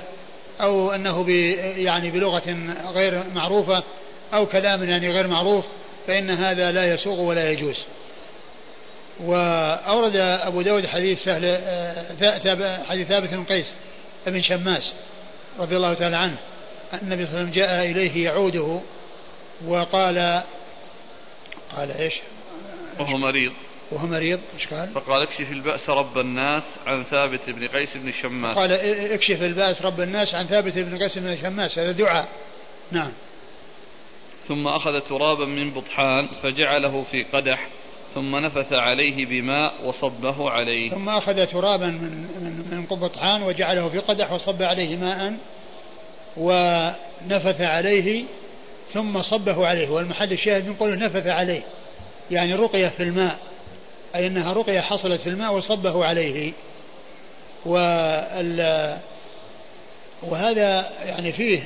[0.61, 1.31] أو أنه
[1.77, 2.57] يعني بلغة
[2.95, 3.83] غير معروفة
[4.35, 5.65] أو كلام يعني غير معروف
[6.07, 7.85] فإن هذا لا يسوغ ولا يجوز
[9.21, 13.67] وأورد أبو داود حديث سهل آه، حديث ثابت بن قيس
[14.27, 14.93] بن شماس
[15.59, 16.37] رضي الله تعالى عنه
[17.03, 18.81] النبي صلى الله عليه وسلم جاء إليه يعوده
[19.67, 20.43] وقال
[21.77, 22.15] قال إيش؟
[22.99, 23.53] وهو مريض.
[23.91, 28.57] وهو مريض إيش قال؟ فقال اكشف البأس رب الناس عن ثابت بن قيس بن شماس.
[28.57, 28.73] قال
[29.13, 32.29] اكشف البأس رب الناس عن ثابت بن قيس بن شماس هذا دعاء.
[32.93, 33.13] نعم.
[34.49, 37.69] ثم أخذ ترابا من بطحان فجعله في قدح
[38.15, 40.91] ثم نفث عليه بماء وصبه عليه.
[40.91, 45.37] ثم أخذ ترابا من من من بطحان وجعله في قدح وصب عليه ماء
[46.37, 48.25] ونفث عليه
[48.93, 49.89] ثم صبه عليه.
[49.89, 51.63] والمحل الشاهد نقول نفث عليه.
[52.31, 53.39] يعني رقية في الماء
[54.15, 56.53] أي أنها رقية حصلت في الماء وصبه عليه.
[57.67, 58.99] وال
[60.23, 61.63] وهذا يعني فيه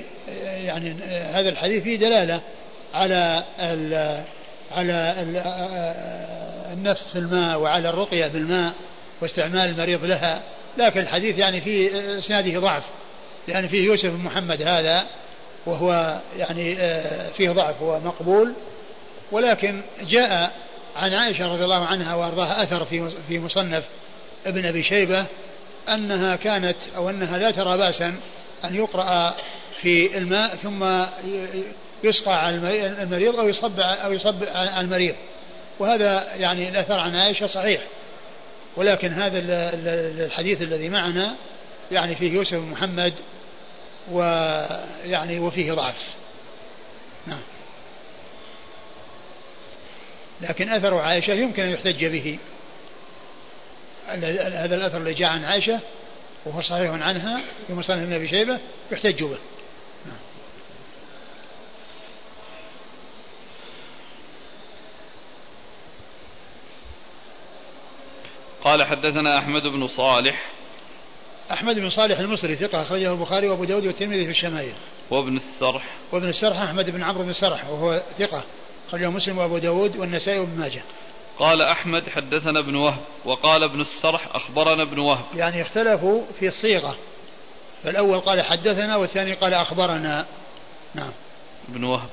[0.65, 0.95] يعني
[1.33, 2.41] هذا الحديث فيه دلالة
[2.95, 4.23] على ال
[4.73, 5.15] على
[6.73, 8.73] النفس في الماء وعلى الرقية بالماء
[9.23, 10.43] واستعمال المريض لها.
[10.79, 12.83] لكن الحديث يعني في إسناده ضعف
[13.49, 15.07] يعني فيه يوسف بن محمد هذا
[15.67, 16.77] وهو يعني
[17.33, 18.53] فيه ضعف هو مقبول
[19.33, 20.53] ولكن جاء
[20.97, 22.85] عن عائشة رضي الله عنها وأرضاها أثر
[23.29, 23.85] في مصنف
[24.47, 25.27] ابن أبي شيبة
[25.89, 28.17] أنها كانت أو أنها لا ترى بأسا
[28.65, 29.35] أن يقرأ
[29.81, 30.85] في الماء ثم
[32.05, 32.57] يسقى على
[33.03, 35.15] المريض أو يصب أو يصب على المريض.
[35.79, 37.81] وهذا يعني الأثر عن عائشة صحيح.
[38.77, 39.39] ولكن هذا
[40.25, 41.35] الحديث الذي معنا
[41.93, 43.13] يعني فيه يوسف محمد
[44.11, 46.07] ويعني وفيه ضعف.
[47.27, 47.41] نعم.
[50.41, 52.39] لكن أثر عائشة يمكن أن يحتج به.
[54.09, 55.81] هذا الأثر اللي جاء عن عائشة
[56.45, 58.59] وهو صحيح عنها في مصنف ابن أبي شيبة
[58.93, 59.39] يحتج به.
[68.65, 70.47] قال حدثنا أحمد بن صالح.
[71.51, 74.73] أحمد بن صالح المصري ثقة أخرجه البخاري وأبو داود والترمذي في الشمائل.
[75.11, 75.85] وابن السرح.
[76.13, 78.45] وابن السرح أحمد بن عمرو بن السرح وهو ثقة.
[78.89, 80.83] أخرجه مسلم وأبو داود والنسائي وابن ماجه.
[81.39, 85.25] قال أحمد حدثنا ابن وهب وقال ابن السرح أخبرنا ابن وهب.
[85.35, 86.97] يعني اختلفوا في الصيغة.
[87.83, 90.27] فالأول قال حدثنا والثاني قال أخبرنا.
[90.95, 91.13] نعم.
[91.69, 92.09] ابن وهب.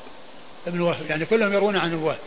[0.67, 2.19] ابن وهب يعني كلهم يروون عن وهب.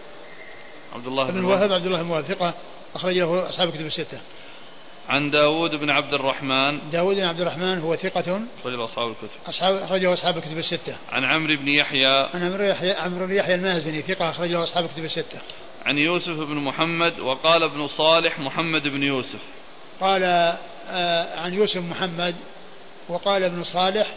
[0.95, 1.73] عبد الله ابن وهب.
[1.73, 2.55] عبد الله بن وهب ثقة
[2.95, 4.21] أخرج له أصحاب الكتب الستة.
[5.09, 6.91] عن داود بن عبد الرحمن.
[6.93, 9.29] داود بن عبد الرحمن هو ثقة أخرجه أصحاب الكتب.
[9.47, 10.97] أصحاب أخرجه أصحاب الكتب الستة.
[11.13, 12.29] عن عمرو بن يحيى.
[12.35, 15.41] عن عمرو يحيى عمرو بن يحيى المازني ثقة أخرجه أصحاب الكتب الستة.
[15.87, 19.41] عن يوسف بن محمد وقال ابن صالح محمد بن يوسف.
[20.01, 20.23] قال
[20.91, 22.35] آه عن يوسف محمد
[23.09, 24.15] وقال ابن صالح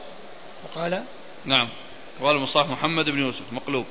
[0.63, 1.03] وقال؟
[1.45, 1.69] نعم.
[2.21, 3.85] قال ابن صالح محمد بن يوسف مقلوب.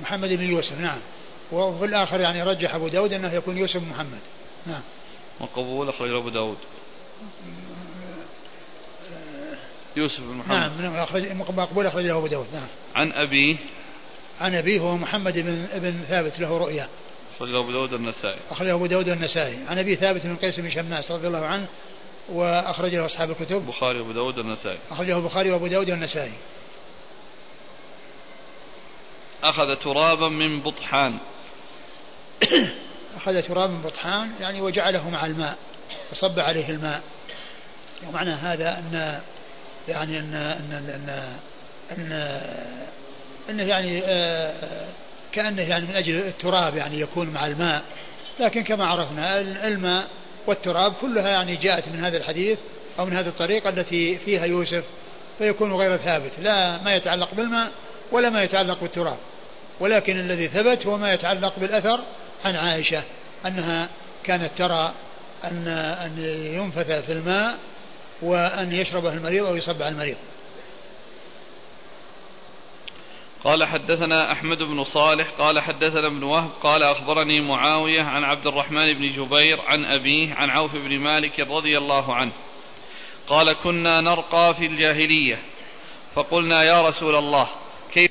[0.00, 0.98] محمد بن يوسف نعم.
[1.52, 4.20] وفي الآخر يعني رجح أبو داود أنه يكون يوسف محمد.
[4.66, 4.80] نعم.
[5.40, 6.58] مقبول أخرج أبو داود.
[9.96, 10.56] يوسف بن محمد.
[10.56, 12.66] نعم, نعم، أخرج مقبول أخرجه أبو داود نعم.
[12.94, 13.56] عن أبيه
[14.40, 16.88] عن أبيه هو محمد بن ابن ثابت له رؤيا.
[17.36, 21.10] أخرجه أبو داود النسائي أخرجه أبو داود النسائي عن أبي ثابت بن قيس بن شماس
[21.10, 21.66] رضي الله عنه
[22.28, 23.56] وأخرجه أصحاب الكتب.
[23.56, 26.32] البخاري وأبو داود النسائي أخرجه البخاري وأبو داود النسائي
[29.42, 31.18] أخذ ترابا من بطحان.
[33.16, 35.56] أخذ ترابا من بطحان يعني وجعله مع الماء
[36.12, 37.02] وصب عليه الماء.
[38.08, 39.20] ومعنى هذا أن
[39.88, 41.36] يعني أن أن أن,
[41.90, 42.12] أن,
[43.50, 44.88] أنه يعني آه،
[45.32, 47.82] كأنه يعني من أجل التراب يعني يكون مع الماء.
[48.40, 50.06] لكن كما عرفنا الماء
[50.46, 52.58] والتراب كلها يعني جاءت من هذا الحديث
[52.98, 54.84] أو من هذه الطريقة التي فيها يوسف
[55.38, 56.32] فيكون غير ثابت.
[56.38, 57.70] لا ما يتعلق بالماء
[58.12, 59.18] ولا ما يتعلق بالتراب.
[59.80, 62.00] ولكن الذي ثبت هو ما يتعلق بالأثر
[62.46, 63.04] عن عائشة
[63.46, 63.88] أنها
[64.24, 64.94] كانت ترى
[65.44, 66.18] أن أن
[66.54, 67.58] ينفث في الماء
[68.22, 70.16] وأن يشربه المريض أو يصب على المريض.
[73.44, 78.92] قال حدثنا أحمد بن صالح قال حدثنا ابن وهب قال أخبرني معاوية عن عبد الرحمن
[78.92, 82.32] بن جبير عن أبيه عن عوف بن مالك رضي الله عنه.
[83.28, 85.38] قال كنا نرقى في الجاهلية.
[86.14, 87.48] فقلنا يا رسول الله
[87.92, 88.10] كيف؟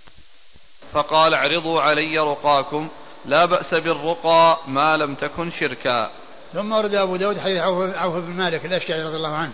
[0.94, 2.90] فقال اعرضوا علي رقاكم.
[3.28, 6.10] لا بأس بالرقى ما لم تكن شركا.
[6.54, 7.58] ثم ورد أبو داود حديث
[7.98, 9.52] عوف بن مالك الأشجعي رضي الله عنه.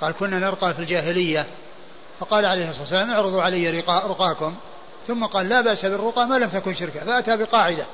[0.00, 1.46] قال كنا نرقى في الجاهلية.
[2.20, 4.54] فقال عليه الصلاة والسلام اعرضوا علي رقاكم.
[5.06, 7.04] ثم قال لا بأس بالرقى ما لم تكن شركا.
[7.04, 7.86] فأتى بقاعدة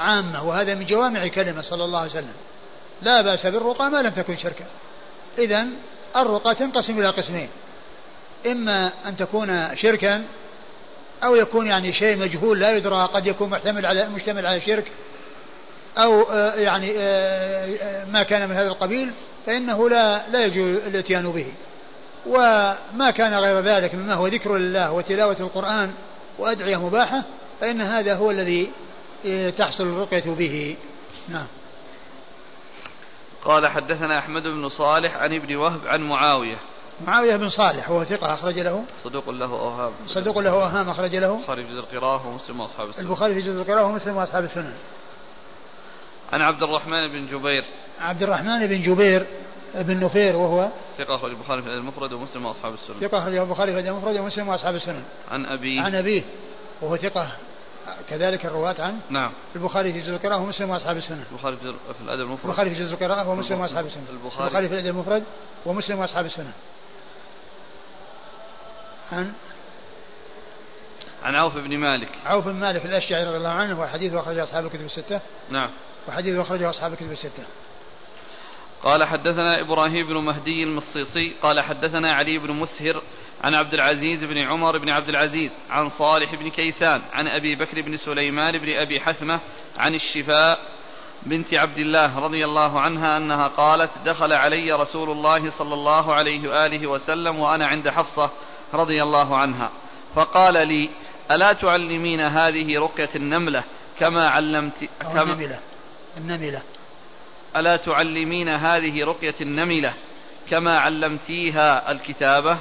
[0.00, 2.34] عامة وهذا من جوامع كلمة صلى الله عليه وسلم.
[3.02, 4.64] لا بأس بالرقى ما لم تكن شركا.
[5.38, 5.66] إذا
[6.16, 7.48] الرقى تنقسم إلى قسمين.
[8.46, 10.24] إما أن تكون شركا
[11.24, 14.92] أو يكون يعني شيء مجهول لا يدرى قد يكون محتمل على مشتمل على شرك
[15.98, 19.10] أو آه، يعني آه، آه، ما كان من هذا القبيل
[19.46, 21.46] فإنه لا لا يجوز الاتيان به.
[22.26, 25.92] وما كان غير ذلك مما هو ذكر لله وتلاوة القرآن
[26.38, 27.22] وأدعية مباحة
[27.60, 28.70] فإن هذا هو الذي
[29.58, 30.76] تحصل الرقية به.
[31.28, 31.46] نعم.
[33.44, 36.56] قال حدثنا أحمد بن صالح عن ابن وهب عن معاوية.
[37.06, 38.84] معاوية بن صالح وهو ثقة أخرج له.
[39.04, 39.92] صدوق له أوهام.
[40.06, 41.34] صدوق له أوهام أخرج له.
[41.34, 44.72] البخاري في جزء القراءة ومسلم وأصحاب السنن البخاري في جزء القراءة ومسلم وأصحاب السنن
[46.32, 47.64] عن عبد الرحمن بن جبير.
[48.00, 49.26] عبد الرحمن بن جبير
[49.74, 53.88] بن نفير وهو ثقة أخرج البخاري في المفرد ومسلم وأصحاب السنن ثقة أخرج البخاري في
[53.88, 55.80] المفرد ومسلم وأصحاب السنن عن أبيه.
[55.80, 56.22] عن أبيه
[56.80, 57.28] وهو ثقة
[58.10, 59.30] كذلك الرواة عن نعم.
[59.56, 62.44] البخاري في جزء القراءة ومسلم وأصحاب السنن البخاري في الأدب المفرد.
[62.44, 65.24] البخاري في جزء القراءة ومسلم وأصحاب السنن البخاري, البخاري في الأدب المفرد
[65.66, 66.52] ومسلم وأصحاب السنن
[69.12, 69.32] عن
[71.24, 72.08] عن عوف بن مالك.
[72.26, 75.20] عوف بن مالك الأشجعي رضي الله عنه وحديثه أخرجه أصحاب الكتب الستة.
[75.50, 75.70] نعم.
[76.08, 77.44] وحديثه أخرجه أصحاب الكتب الستة.
[78.82, 83.02] قال حدثنا إبراهيم بن مهدي المصيصي قال حدثنا علي بن مسهر
[83.44, 87.82] عن عبد العزيز بن عمر بن عبد العزيز عن صالح بن كيسان عن أبي بكر
[87.82, 89.40] بن سليمان بن أبي حثمة
[89.78, 90.58] عن الشفاء
[91.22, 96.48] بنت عبد الله رضي الله عنها أنها قالت دخل علي رسول الله صلى الله عليه
[96.48, 98.30] وآله وسلم وأنا عند حفصة
[98.74, 99.70] رضي الله عنها
[100.14, 100.90] فقال لي
[101.30, 103.62] ألا تعلمين هذه رقية النملة
[104.00, 105.58] كما علمت كما النملة.
[106.16, 106.62] النملة.
[107.56, 109.94] ألا تعلمين هذه رقية النملة
[110.50, 112.58] كما علمتيها الكتابة؟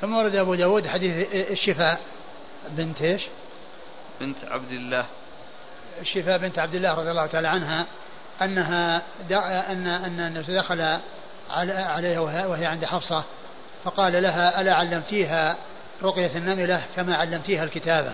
[0.00, 2.00] ثم ورد أبو داود حديث الشفاء
[2.70, 3.22] بنت إيش؟
[4.20, 5.04] بنت عبد الله.
[6.00, 7.86] الشفاء بنت عبد الله رضي الله تعالى عنها
[8.42, 9.02] أنها
[9.72, 10.98] أن أن دخل
[11.50, 13.24] عليها وهي عند حفصة
[13.84, 15.56] فقال لها ألا علمتيها
[16.02, 18.12] رقية النملة كما علمتيها الكتابة؟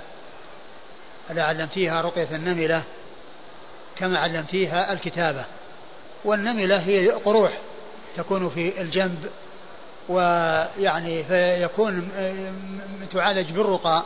[1.31, 2.83] ألا علمتيها رقية النملة
[3.99, 5.45] كما علمتيها الكتابة؟
[6.25, 7.53] والنملة هي قروح
[8.17, 9.27] تكون في الجنب
[10.09, 12.09] ويعني فيكون
[13.13, 14.03] تعالج بالرقى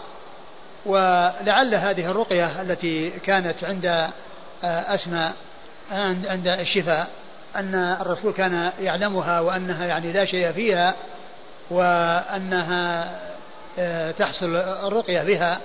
[0.87, 4.09] ولعل هذه الرقية التي كانت عند
[4.65, 5.33] أسماء
[6.27, 7.09] عند الشفاء
[7.57, 10.95] أن الرسول كان يعلمها وأنها يعني لا شيء فيها
[11.71, 13.11] وأنها
[14.19, 15.61] تحصل الرقية بها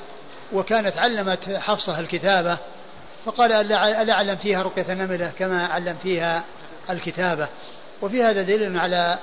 [0.53, 2.58] وكانت علمت حفصة الكتابة
[3.26, 6.43] فقال ألا علمتيها رقية النملة كما علمتيها
[6.89, 7.47] الكتابة.
[8.01, 9.20] وفي هذا دليل على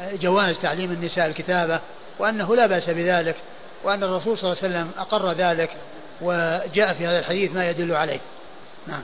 [0.00, 1.80] جواز تعليم النساء الكتابة
[2.18, 3.36] وأنه لا بأس بذلك
[3.84, 5.70] وأن الرسول صلى الله عليه وسلم أقر ذلك
[6.20, 8.20] وجاء في هذا الحديث ما يدل عليه.
[8.86, 9.02] نعم.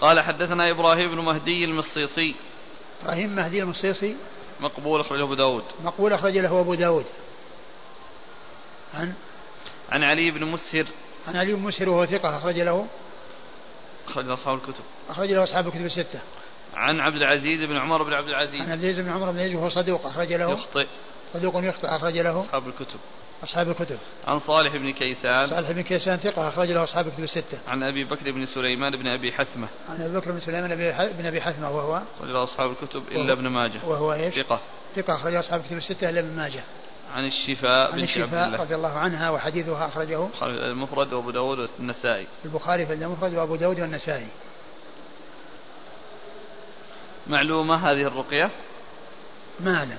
[0.00, 2.34] قال حدثنا إبراهيم بن مهدي المصيصي.
[3.02, 4.16] إبراهيم مهدي المصيصي.
[4.60, 5.64] مقبول أخرجه أبو داود.
[5.84, 7.06] مقبول أخرج له أبو داود.
[8.94, 9.12] عن؟
[9.90, 10.86] عن علي بن مسهر.
[11.28, 12.86] عن علي بن مسهر وهو ثقة أخرج له.
[14.08, 14.84] أخرج له أصحاب الكتب.
[15.08, 16.20] أخرج له أصحاب الكتب الستة.
[16.74, 18.60] عن عبد العزيز بن عمر بن عبد العزيز.
[18.60, 20.50] عن عبد العزيز بن عمر بن العزيز وهو صدوق أخرج له.
[20.50, 20.86] يخطئ.
[21.34, 22.40] صدوق يخطئ أخرج له.
[22.40, 23.00] أصحاب الكتب.
[23.44, 23.98] أصحاب الكتب.
[24.26, 25.50] عن صالح بن كيسان.
[25.50, 27.58] صالح بن كيسان ثقة أخرج له أصحاب الكتب الستة.
[27.68, 29.68] عن أبي بكر بن سليمان بن أبي حثمة.
[29.88, 30.74] عن أبي بكر بن سليمان
[31.18, 33.86] بن أبي حثمة وهو أخرج له أصحاب الكتب إلا ابن ماجه.
[33.86, 34.60] وهو إيش؟ ثقة.
[34.96, 36.62] ثقة أخرج أصحاب الكتب الستة إلا ابن ماجه.
[37.14, 40.28] عن الشفاء عن الشفاء رضي الله عنها وحديثها أخرجه.
[40.42, 42.26] المفرد وأبو داود والنسائي.
[42.44, 44.26] البخاري في المفرد وأبو داود والنسائي.
[47.26, 48.50] معلومة هذه الرقية؟
[49.60, 49.98] ما أعلم.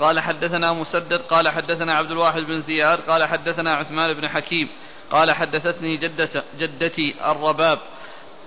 [0.00, 4.68] قال حدثنا مسدد قال حدثنا عبد الواحد بن زياد قال حدثنا عثمان بن حكيم
[5.10, 7.78] قال حدثتني جدة جدتي الرباب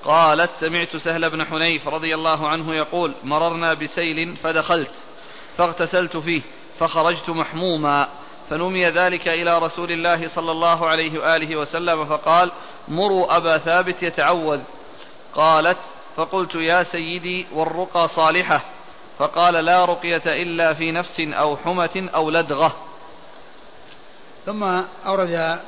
[0.05, 4.91] قالت سمعت سهل بن حنيف رضي الله عنه يقول مررنا بسيل فدخلت
[5.57, 6.41] فاغتسلت فيه
[6.79, 8.07] فخرجت محموما
[8.49, 12.51] فنمي ذلك إلى رسول الله صلى الله عليه وآله وسلم فقال
[12.87, 14.59] مروا أبا ثابت يتعوذ
[15.35, 15.77] قالت
[16.15, 18.61] فقلت يا سيدي والرقى صالحة
[19.19, 22.75] فقال لا رقية إلا في نفس أو حمة أو لدغة.
[24.45, 24.63] ثم
[25.05, 25.59] أورد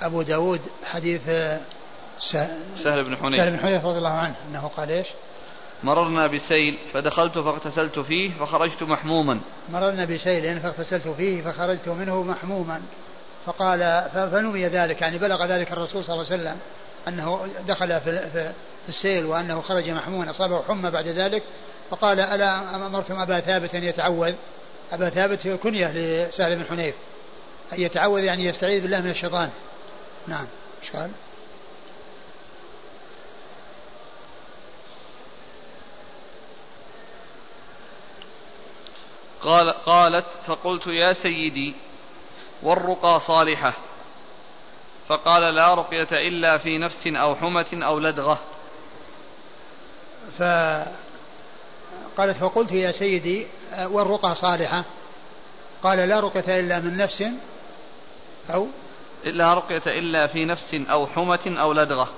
[0.00, 1.22] أبو داود حديث
[2.84, 3.40] سهل بن حنيف.
[3.40, 5.06] سهل بن حنيف رضي الله عنه أنه قال إيش؟
[5.82, 9.40] مررنا بسيل فدخلت فاغتسلت فيه فخرجت محموما.
[9.72, 12.82] مررنا بسيل فاغتسلت فيه فخرجت منه محموما.
[13.46, 16.56] فقال فنمي ذلك يعني بلغ ذلك الرسول صلى الله عليه وسلم
[17.08, 18.52] أنه دخل في, في
[18.88, 21.42] السيل وأنه خرج محموما أصابه حمى بعد ذلك
[21.90, 24.34] فقال ألا أمرتم أبا ثابت أن يتعوذ؟
[24.92, 26.94] أبا ثابت كنية لسهل بن حنيف.
[27.72, 29.50] أن يتعوذ يعني يستعيذ بالله من الشيطان.
[30.26, 30.46] نعم.
[30.82, 31.10] إيش قال؟
[39.42, 41.74] قال قالت فقلت يا سيدي
[42.62, 43.72] والرقى صالحة.
[45.08, 48.40] فقال لا رقية إلا في نفس أو حمة أو لدغة.
[52.16, 53.46] فقالت فقلت يا سيدي
[53.78, 54.84] والرقى صالحة؟
[55.82, 57.24] قال لا رقية إلا من نفس
[58.54, 58.66] أو
[59.24, 62.08] لا رقية إلا في نفس أو حمة أو لدغة.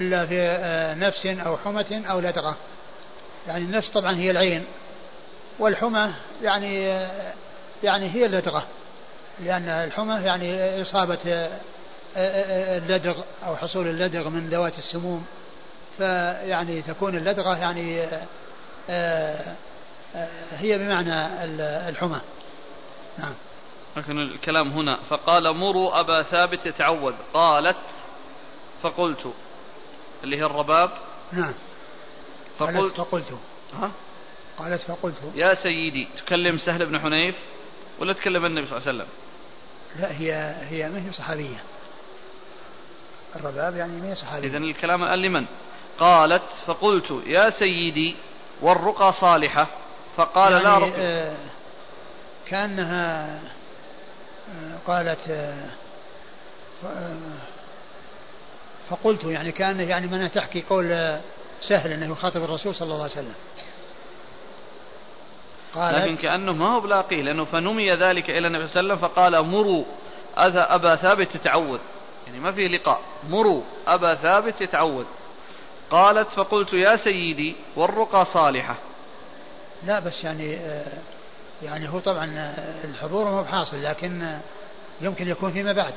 [0.00, 2.56] إلا في آه، نفس أو حمة أو لدغة.
[3.48, 4.64] يعني النفس طبعا هي العين
[5.58, 6.10] والحمى
[6.42, 6.84] يعني
[7.82, 8.64] يعني هي اللدغة.
[9.40, 11.48] لأن الحمى يعني إصابة
[12.16, 13.16] اللدغ
[13.46, 15.26] أو حصول اللدغ من ذوات السموم.
[15.98, 18.06] فيعني تكون اللدغة يعني
[20.58, 21.44] هي بمعنى
[21.88, 22.20] الحمى.
[23.18, 23.34] نعم.
[23.96, 27.76] لكن الكلام هنا فقال مروا أبا ثابت يتعوذ قالت
[28.82, 29.32] فقلت.
[30.24, 30.90] اللي هي الرباب.
[31.32, 31.54] نعم.
[32.58, 32.94] فقلت.
[32.96, 33.38] فقلت.
[33.80, 33.90] ها؟
[34.58, 35.16] قالت فقلت.
[35.34, 37.34] يا سيدي تكلم سهل بن حنيف
[37.98, 39.12] ولا تكلم النبي صلى الله عليه وسلم؟
[40.00, 41.62] لا هي هي ما هي صحابية.
[43.36, 44.48] الرباب يعني ما هي صحابية.
[44.48, 45.46] إذا الكلام الآن لمن؟
[45.98, 47.22] قالت فقلت.
[47.26, 48.16] يا سيدي
[48.62, 49.66] والرقى صالحة.
[50.16, 51.36] فقال يعني لا رقى آه
[52.46, 55.70] كأنها آه قالت آه,
[56.84, 57.16] آه،
[58.90, 61.18] فقلت يعني كأن يعني من تحكي قول
[61.60, 63.34] سهل إنه يخاطب الرسول صلى الله عليه وسلم.
[65.74, 69.08] قالت لكن كأنه ما هو بلاقيه لأنه فنمي ذلك إلى النبي صلى الله عليه وسلم
[69.08, 69.84] فقال مروا
[70.38, 71.78] أبا ثابت يتعوذ
[72.26, 73.00] يعني ما فيه لقاء.
[73.28, 75.04] مروا أبا ثابت يتعوذ
[75.90, 78.76] قالت فقلت يا سيدي والرقى صالحة.
[79.86, 80.98] لا بس يعني آه،
[81.62, 84.40] يعني هو طبعا آه، الحضور ما بحاصل لكن آه،
[85.00, 85.94] يمكن يكون فيما بعد.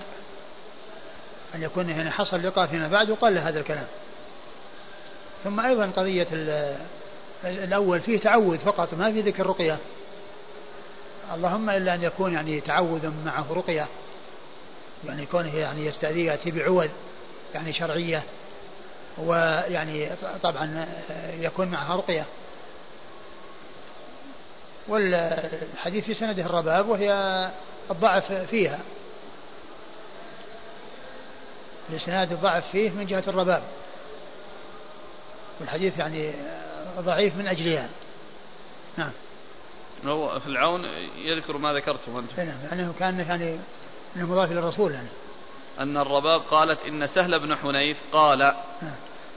[1.56, 3.88] أن يكون يعني حصل لقاء فيما بعد وقال له هذا الكلام.
[5.44, 6.28] ثم أيضا قضية
[7.44, 9.78] الأول فيه تعوذ فقط ما في ذكر رقية.
[11.36, 13.88] اللهم إلا أن يكون يعني تعوذ معه رقية.
[15.08, 16.90] يعني كونه يعني يستأذي يأتي بعوذ
[17.54, 18.24] يعني شرعية.
[19.18, 20.10] ويعني
[20.44, 20.88] طبعا
[21.40, 22.26] يكون معها رقية
[24.88, 27.12] والحديث في سنده الرباب وهي
[27.92, 28.80] الضعف فيها.
[31.90, 33.64] الإسناد الضعف فيه من جهة الرباب.
[35.60, 36.34] والحديث يعني
[37.00, 37.90] ضعيف من أجلها.
[38.98, 39.12] نعم.
[40.06, 40.86] هو في العون
[41.18, 42.58] يذكر ما ذكرتم أنتم نعم.
[42.72, 43.58] يعني كان يعني
[44.16, 45.08] إنه مضاف إلى الرسول يعني.
[45.80, 48.54] أن الرباب قالت إن سهل بن حنيف قال.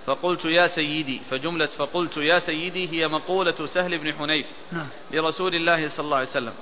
[0.07, 4.87] فقلت يا سيدي فجملة فقلت يا سيدي هي مقولة سهل بن حنيف نعم.
[5.11, 6.53] لرسول الله صلى الله عليه وسلم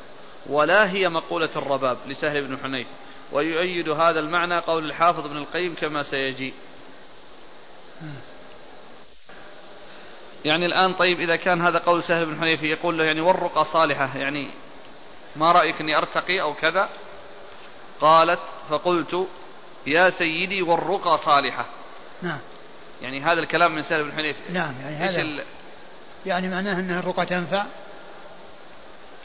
[0.46, 2.86] ولا هي مقولة الرباب لسهل بن حنيف
[3.32, 6.52] ويؤيد هذا المعنى قول الحافظ ابن القيم كما سيجي.
[10.44, 14.18] يعني الآن طيب إذا كان هذا قول سهل بن حنيفة يقول له يعني والرقى صالحة
[14.18, 14.50] يعني
[15.36, 16.88] ما رأيك أني أرتقي أو كذا
[18.00, 19.28] قالت فقلت
[19.86, 21.66] يا سيدي والرقى صالحة.
[22.22, 22.38] نعم.
[23.02, 24.40] يعني هذا الكلام من سهل بن حنيفة.
[24.52, 25.44] نعم يعني هذا ال...
[26.26, 27.64] يعني معناه أن الرقى تنفع؟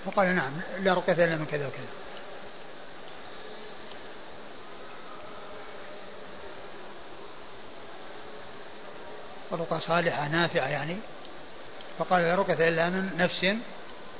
[0.06, 1.86] فقال نعم لا رقية إلا من كذا وكذا.
[9.52, 10.98] الرقى صالحة نافعة يعني.
[12.00, 13.46] فقال لا رقية إلا من نفس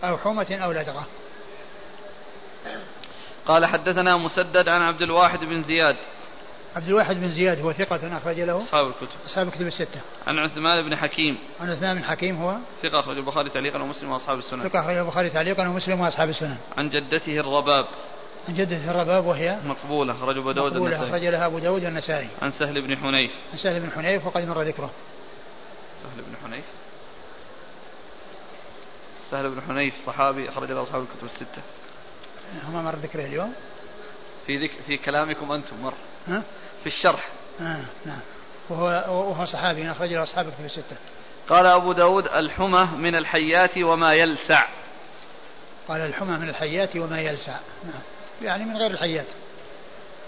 [0.04, 1.08] أو حمة أو لدغة
[3.46, 5.96] قال حدثنا مسدد عن عبد الواحد بن زياد.
[6.78, 9.16] عبد الواحد بن زياد هو ثقة أخرج له؟ أصحاب الكتب.
[9.26, 10.02] أصحاب الكتب الستة.
[10.28, 11.38] عن عثمان بن حكيم.
[11.62, 14.70] عن عثمان بن حكيم هو؟ ثقة أخرج البخاري تعليقا ومسلم وأصحاب السنن.
[14.70, 16.58] ثقة أخرج البخاري تعليقا ومسلم وأصحاب السنن.
[16.78, 17.86] عن جدته الرباب.
[18.48, 22.30] عن جدته الرباب وهي؟ مقبولة أخرج أبو داود مقبولة أخرج لها أبو داود النسائي.
[22.42, 23.32] عن سهل بن حنيف.
[23.54, 24.92] عن سهل بن حنيف وقد مر ذكره.
[26.04, 26.66] سهل بن حنيف.
[29.32, 31.62] سهل بن حنيف صحابي أخرج له أصحاب الكتب الستة.
[32.70, 33.54] هما مر ذكره اليوم؟
[34.48, 35.94] في ذك في كلامكم أنتم مر.
[36.28, 36.44] ها؟
[36.82, 37.28] في الشرح.
[37.62, 38.20] آه نعم.
[38.70, 40.98] وهو وهو صحابي أخرج له أصحاب الكتب الستة.
[41.50, 44.66] قال أبو داود الحمى من الحيات وما يلسع.
[45.88, 47.60] قال الحمى من الحيات وما يلسع.
[47.84, 48.02] نعم.
[48.42, 49.28] يعني من غير الحيات.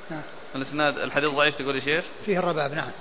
[0.10, 0.22] نعم.
[0.56, 2.92] الإسناد الحديث ضعيف تقول يا شيخ؟ فيه الرباب نعم.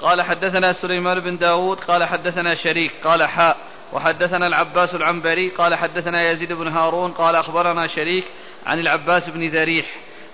[0.00, 3.56] قال حدثنا سليمان بن داود قال حدثنا شريك قال حاء.
[3.92, 8.24] وحدثنا العباس العنبري قال حدثنا يزيد بن هارون قال أخبرنا شريك
[8.66, 9.86] عن العباس بن ذريح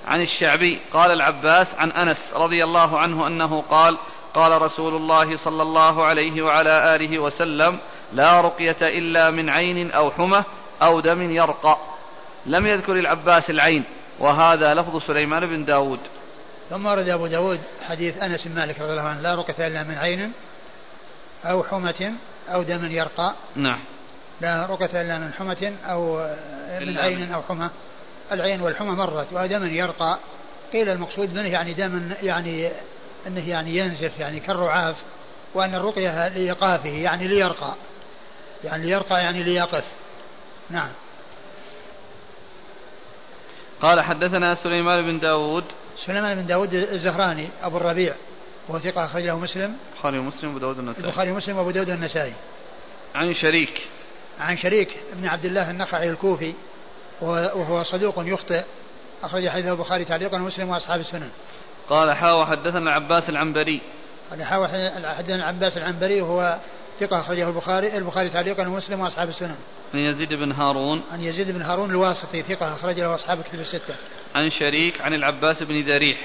[0.08, 3.98] عن الشعبي قال العباس عن أنس رضي الله عنه أنه قال
[4.34, 7.78] قال رسول الله صلى الله عليه وعلى آله وسلم
[8.12, 10.44] لا رقية إلا من عين أو حمى
[10.82, 11.78] أو دم يرقى.
[12.46, 13.84] لم يذكر العباس العين
[14.18, 16.00] وهذا لفظ سليمان بن داود.
[16.70, 19.94] ثم ورد أبو داود حديث أنس بن مالك رضي الله عنه لا رقية إلا من
[19.94, 20.32] عين
[21.44, 22.12] أو حمة
[22.48, 23.34] أو دم يرقى.
[23.56, 23.78] نعم.
[24.40, 26.26] لا رقية إلا من حمة أو
[26.80, 27.70] من عين أو حمى.
[28.32, 30.18] العين والحمى مرت ودم يرقى.
[30.72, 32.70] قيل المقصود منه يعني دم يعني
[33.26, 34.96] إنه يعني ينزف يعني كالرعاف
[35.54, 37.74] وأن الرقية لإيقافه يعني ليرقى.
[38.64, 39.84] يعني ليرقى يعني ليقف.
[40.70, 40.88] نعم.
[43.82, 45.64] قال حدثنا سليمان بن داود.
[46.06, 48.14] سليمان بن داود الزهراني أبو الربيع
[48.68, 49.76] وهو ثقة أخرجه مسلم.
[49.94, 52.34] البخاري ومسلم وأبو داود النسائي البخاري ومسلم وأبو داود النسائي
[53.14, 53.82] عن شريك.
[54.40, 56.54] عن شريك بن عبد الله النخعي الكوفي.
[57.22, 58.62] وهو صدوق يخطئ
[59.22, 61.30] أخرج حديثه البخاري تعليقا ومسلم وأصحاب السنن
[61.88, 63.80] قال حاوى حدثنا العباس العنبري
[64.30, 66.58] قال حاوى حدثنا العباس العنبري وهو
[67.00, 69.56] ثقة أخرجه البخاري البخاري تعليقا ومسلم وأصحاب السنن.
[69.94, 71.02] عن يزيد بن هارون.
[71.12, 73.94] عن يزيد بن هارون الواسطي ثقة أخرج له أصحاب الكتب الستة.
[74.34, 76.18] عن شريك عن العباس بن ذريح.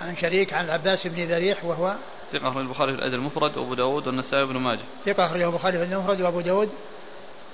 [0.00, 1.94] عن شريك عن العباس بن ذريح وهو
[2.32, 4.80] ثقة أخرج البخاري في الأدب المفرد وأبو داود والنسائي وابن ماجه.
[5.06, 6.70] ثقة أخرجه البخاري في الأدب المفرد وأبو داود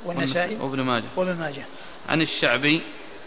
[0.05, 1.05] والنسائي وابن ماجه.
[1.16, 1.64] وابن ماجه.
[2.09, 2.82] عن الشعبي.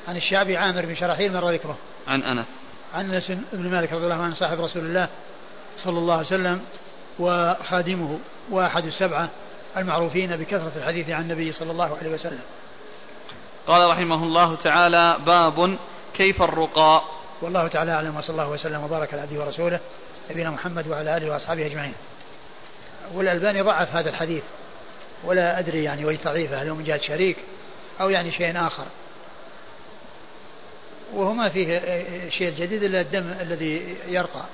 [0.07, 1.78] عن الشعبي عامر بن شراحيل مر ذكره.
[2.07, 2.45] عن أنس.
[2.93, 5.09] عن أنس بن مالك رضي الله عنه صاحب رسول الله
[5.78, 6.61] صلى الله عليه وسلم
[7.19, 8.19] وخادمه
[8.49, 9.30] وأحد السبعة
[9.78, 12.39] المعروفين بكثرة الحديث عن النبي صلى الله عليه وسلم.
[13.67, 15.78] قال رحمه الله تعالى باب
[16.13, 17.01] كيف الرقى
[17.41, 19.80] والله تعالى أعلم وصلى الله وسلم وبارك على عبده ورسوله
[20.32, 21.93] نبينا محمد وعلى آله وأصحابه أجمعين.
[23.13, 24.43] والألباني ضعف هذا الحديث
[25.23, 27.38] ولا أدري يعني وجه ضعيفة هل هو من جهة شريك
[28.01, 28.85] أو يعني شيء آخر.
[31.13, 31.79] وهو ما فيه
[32.29, 34.45] شيء جديد إلا الدم الذي يرقى.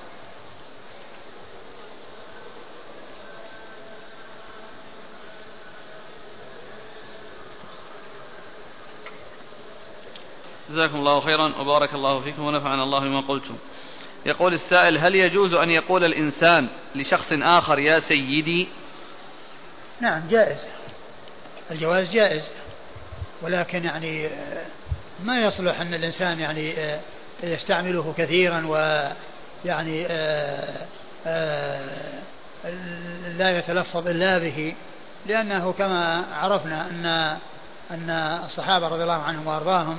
[10.69, 13.55] جزاكم الله خيرا وبارك الله فيكم ونفعنا الله بما قلتم.
[14.25, 18.67] يقول السائل هل يجوز أن يقول الإنسان لشخص آخر يا سيدي
[20.01, 20.57] نعم جائز.
[21.71, 22.49] الجواز جائز.
[23.43, 24.29] ولكن يعني
[25.23, 26.99] ما يصلح أن الإنسان يعني آه،
[27.43, 30.85] يستعمله كثيرا ويعني آه،
[31.27, 31.79] آه،
[33.37, 34.75] لا يتلفظ إلا به.
[35.25, 37.05] لأنه كما عرفنا أن
[37.91, 38.09] أن
[38.45, 39.97] الصحابة رضي الله عنهم وأرضاهم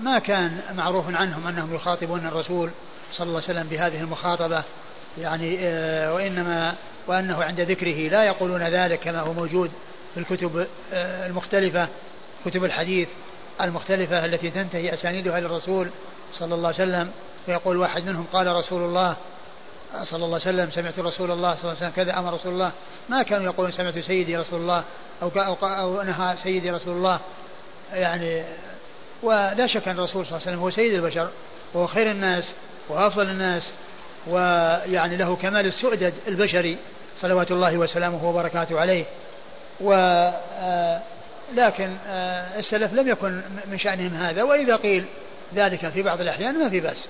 [0.00, 2.70] ما كان معروف عنهم أنهم يخاطبون الرسول
[3.12, 4.62] صلى الله عليه وسلم بهذه المخاطبة.
[5.18, 5.56] يعني
[6.08, 6.74] وإنما
[7.06, 9.70] وأنه عند ذكره لا يقولون ذلك كما هو موجود
[10.14, 11.88] في الكتب المختلفة.
[12.44, 13.08] كتب الحديث
[13.60, 15.88] المختلفة التي تنتهي أسانيدها إلى الرسول
[16.34, 17.10] صلى الله عليه وسلم
[17.46, 19.16] فيقول واحد منهم قال رسول الله
[20.04, 22.72] صلى الله عليه وسلم سمعت رسول الله صلى الله عليه وسلم كذا أمر رسول الله.
[23.08, 24.84] ما كانوا يقولون سمعت سيدي رسول الله
[25.22, 27.20] أو, أو, أو نهى سيدي رسول الله.
[27.92, 28.42] يعني
[29.22, 31.28] ولا شك أن الرسول صلى الله عليه وسلم هو سيد البشر
[31.74, 32.52] وهو خير الناس
[32.88, 33.70] وأفضل الناس
[34.26, 36.78] ويعني له كمال السؤدد البشري
[37.20, 39.04] صلوات الله وسلامه وبركاته عليه.
[39.80, 41.00] و آه،
[41.54, 45.04] لكن آه، السلف لم يكن من شأنهم هذا وإذا قيل
[45.54, 47.08] ذلك في بعض الأحيان ما في بأس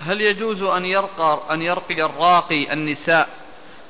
[0.00, 3.28] هل يجوز أن يرقى أن يرقي الراقي النساء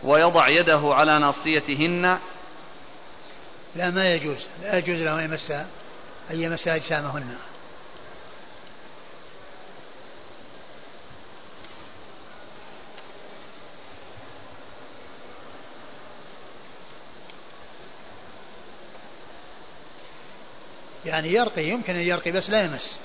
[0.04, 2.18] ويضع يده على ناصيتهن؟
[3.76, 5.50] لا ما يجوز، لا يجوز له أن يمس
[6.30, 7.36] أن يمس أجسامهن.
[21.04, 23.00] يعني يرقي يمكن أن يرقي بس لا يمس.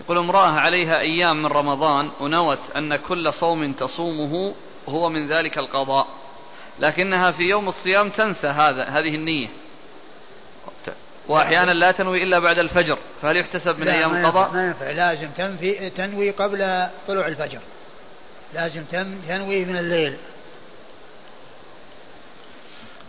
[0.00, 4.54] يقول امرأة عليها أيام من رمضان ونوت أن كل صوم تصومه
[4.88, 6.06] هو من ذلك القضاء.
[6.78, 9.48] لكنها في يوم الصيام تنسى هذا هذه النية.
[11.28, 14.90] وأحيانا لا تنوي إلا بعد الفجر فهل يحتسب من أيام القضاء؟ ما ينفع.
[14.90, 17.60] لازم تنفي تنوي قبل طلوع الفجر.
[18.56, 18.84] لازم
[19.28, 20.16] تنوي من الليل.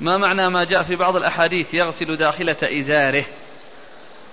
[0.02, 3.26] ما معنى ما جاء في بعض الأحاديث يغسل داخلة إزاره؟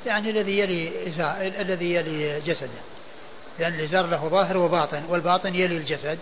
[0.06, 2.80] يعني الذي يلي إزار الذي يلي جسده.
[3.58, 6.18] لأن الإزار له ظاهر وباطن والباطن يلي الجسد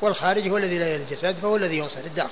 [0.00, 2.30] والخارج هو الذي لا يلي الجسد فهو الذي يغسل الداخل.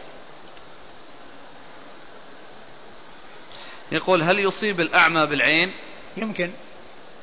[3.93, 5.73] يقول هل يصيب الأعمى بالعين؟
[6.17, 6.51] يمكن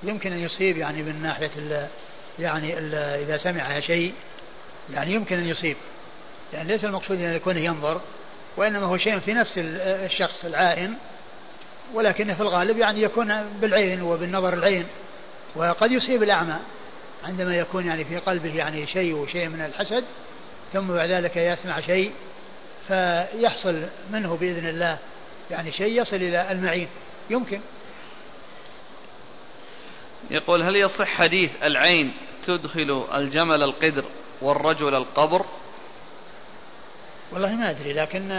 [0.03, 1.87] يمكن أن يصيب يعني من ناحية ال
[2.39, 4.13] يعني ال إذا سمع شيء
[4.93, 5.77] يعني يمكن أن يصيب.
[6.53, 8.01] يعني ليس المقصود أن يكون ينظر
[8.57, 10.93] وإنما هو شيء في نفس الشخص العائن
[11.93, 14.85] ولكن في الغالب يعني يكون بالعين وبالنظر العين
[15.55, 16.55] وقد يصيب الأعمى
[17.23, 20.03] عندما يكون يعني في قلبه يعني شيء وشيء من الحسد
[20.73, 22.11] ثم بعد ذلك يسمع شيء
[22.87, 24.97] فيحصل منه بإذن الله
[25.51, 26.87] يعني شيء يصل إلى المعين.
[27.29, 27.59] يمكن.
[30.31, 32.13] يقول هل يصح حديث العين
[32.47, 34.05] تدخل الجمل القدر
[34.41, 35.45] والرجل القبر؟
[37.31, 38.31] والله ما أدري لكن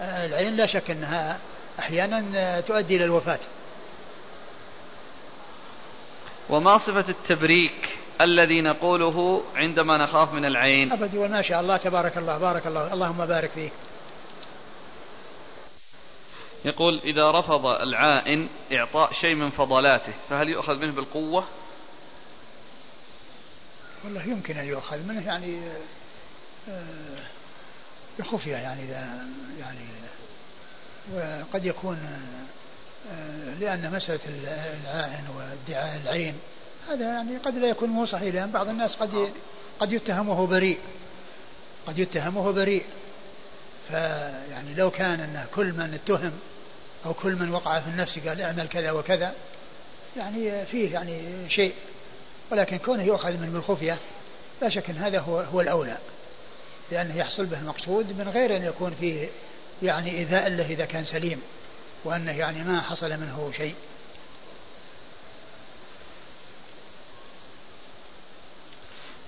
[0.00, 1.38] العين لا شك أنها
[1.78, 3.38] أحيانا تؤدي إلى الوفاة.
[6.50, 12.38] وما صفة التبريك الذي نقوله عندما نخاف من العين؟ أبد وما شاء الله تبارك الله
[12.38, 13.72] بارك الله اللهم بارك فيك
[16.64, 21.44] يقول إذا رفض العائن إعطاء شيء من فضلاته فهل يؤخذ منه بالقوة؟
[24.06, 25.60] والله يمكن أن يؤخذ منه يعني
[28.18, 29.26] بخفية آه، يعني إذا
[29.60, 29.84] يعني
[31.14, 31.98] وقد يكون
[33.12, 36.34] آه، لأن مسألة العائن وادعاء العين
[36.88, 39.32] هذا يعني قد لا يكون مو صحيح لأن بعض الناس قد
[39.80, 40.78] قد يتهم وهو بريء
[41.86, 42.84] قد يتهم وهو بريء
[43.88, 46.32] فيعني لو كان أن كل من اتهم
[47.06, 49.34] أو كل من وقع في النفس قال أعمل كذا وكذا
[50.16, 51.74] يعني فيه يعني شيء.
[52.50, 53.98] ولكن كونه يؤخذ من بالخفية
[54.62, 55.98] لا شك أن هذا هو, هو الأولى.
[56.90, 59.28] لأنه يحصل به المقصود من غير أن يكون فيه
[59.82, 61.42] يعني إيذاء له إذا كان سليم
[62.04, 63.74] وأنه يعني ما حصل منه شيء.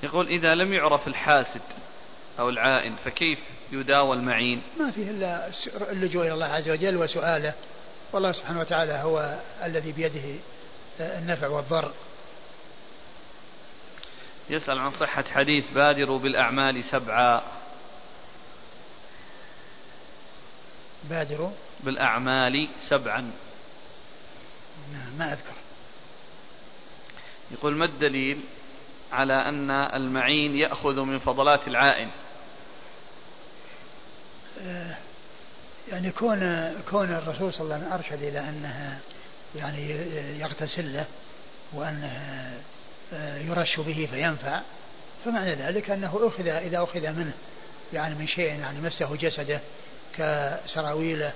[0.02, 1.60] يقول إذا لم يعرف الحاسد
[2.38, 3.38] أو العائن فكيف
[3.72, 5.50] يداوى المعين؟ ما فيه إلا
[5.90, 7.54] اللجوء إلى الله عز وجل وسؤاله
[8.12, 10.40] والله سبحانه وتعالى هو الذي بيده
[11.00, 11.92] النفع والضر.
[14.50, 17.42] يسأل عن صحة حديث بادروا بالأعمال سبعا.
[21.10, 21.50] بادروا
[21.80, 23.20] بالأعمال سبعا.
[24.92, 25.54] نعم ما أذكر.
[27.50, 28.40] يقول ما الدليل
[29.12, 32.08] على أن المعين يأخذ من فضلات العائن؟
[34.62, 34.96] آه،
[35.88, 38.98] يعني كون كون الرسول صلى الله عليه وسلم أرشد إلى أنها
[39.56, 39.90] يعني
[40.40, 41.06] يغتسل له
[41.72, 42.58] وأنه آه،
[43.48, 44.60] يرش به فينفع.
[45.24, 47.32] فمعنى ذلك أنه أخذ إذا أخذ منه
[47.92, 49.60] يعني من شيء يعني مسه جسده
[50.16, 51.32] كسراويله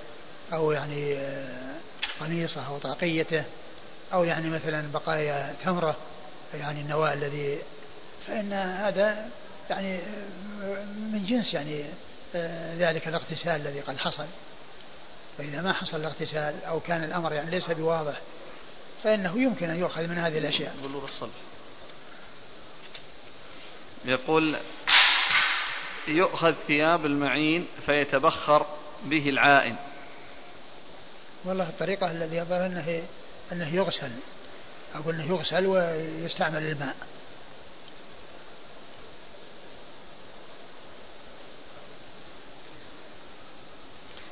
[0.53, 1.75] أو يعني آه،
[2.19, 3.43] قميصه أو طاقيته
[4.13, 5.95] أو يعني مثلا بقايا تمرة
[6.53, 7.57] يعني النواة الذي
[8.27, 9.29] فإن هذا
[9.69, 10.83] يعني آه،
[11.13, 11.83] من جنس يعني
[12.35, 14.25] آه، ذلك الاغتسال الذي قد حصل.
[15.37, 18.21] فإذا ما حصل الاغتسال أو كان الأمر يعني ليس بواضح
[19.03, 20.75] فإنه يمكن أن يؤخذ من هذه الأشياء.
[24.05, 24.57] يقول
[26.07, 28.65] يؤخذ ثياب المعين فيتبخر
[29.05, 29.75] به العائن.
[31.45, 33.03] والله الطريقة الذي يظهر أنه
[33.51, 34.11] أنه يغسل
[34.95, 36.95] أقول أنه يغسل ويستعمل الماء.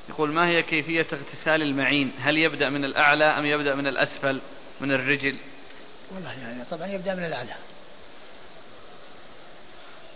[0.10, 4.41] يقول ما هي كيفية اغتسال المعين؟ هل يبدأ من الأعلى أم يبدأ من الأسفل
[4.81, 5.35] من الرجل؟
[6.11, 7.56] والله يعني طبعا يبدأ من الأعلى.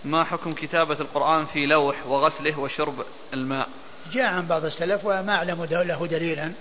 [0.05, 3.69] ما حكم كتابة القرآن في لوح وغسله وشرب الماء؟
[4.11, 6.51] جاء عن بعض السلف وما أعلم له دليلا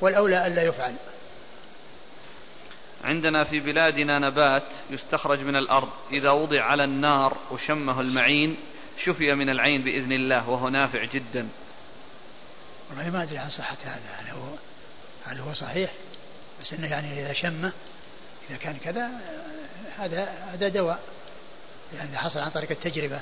[0.00, 0.94] والأولى ألا يفعل.
[3.04, 8.56] عندنا في بلادنا نبات يستخرج من الأرض إذا وضع على النار وشمه المعين
[9.04, 11.48] شفي من العين بإذن الله وهو نافع جدا.
[12.90, 14.54] والله ما أدري عن صحة هذا هل هو
[15.24, 15.92] هل هو صحيح؟
[16.60, 17.72] بس أنه يعني إذا شمه
[18.50, 19.10] إذا كان كذا
[19.98, 21.00] هذا هذا دواء.
[21.96, 23.20] يعني حصل عن طريق التجربة.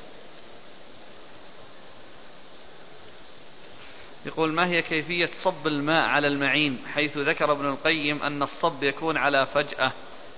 [4.27, 9.17] يقول ما هي كيفية صب الماء على المعين حيث ذكر ابن القيم أن الصب يكون
[9.17, 9.93] على فجأة؟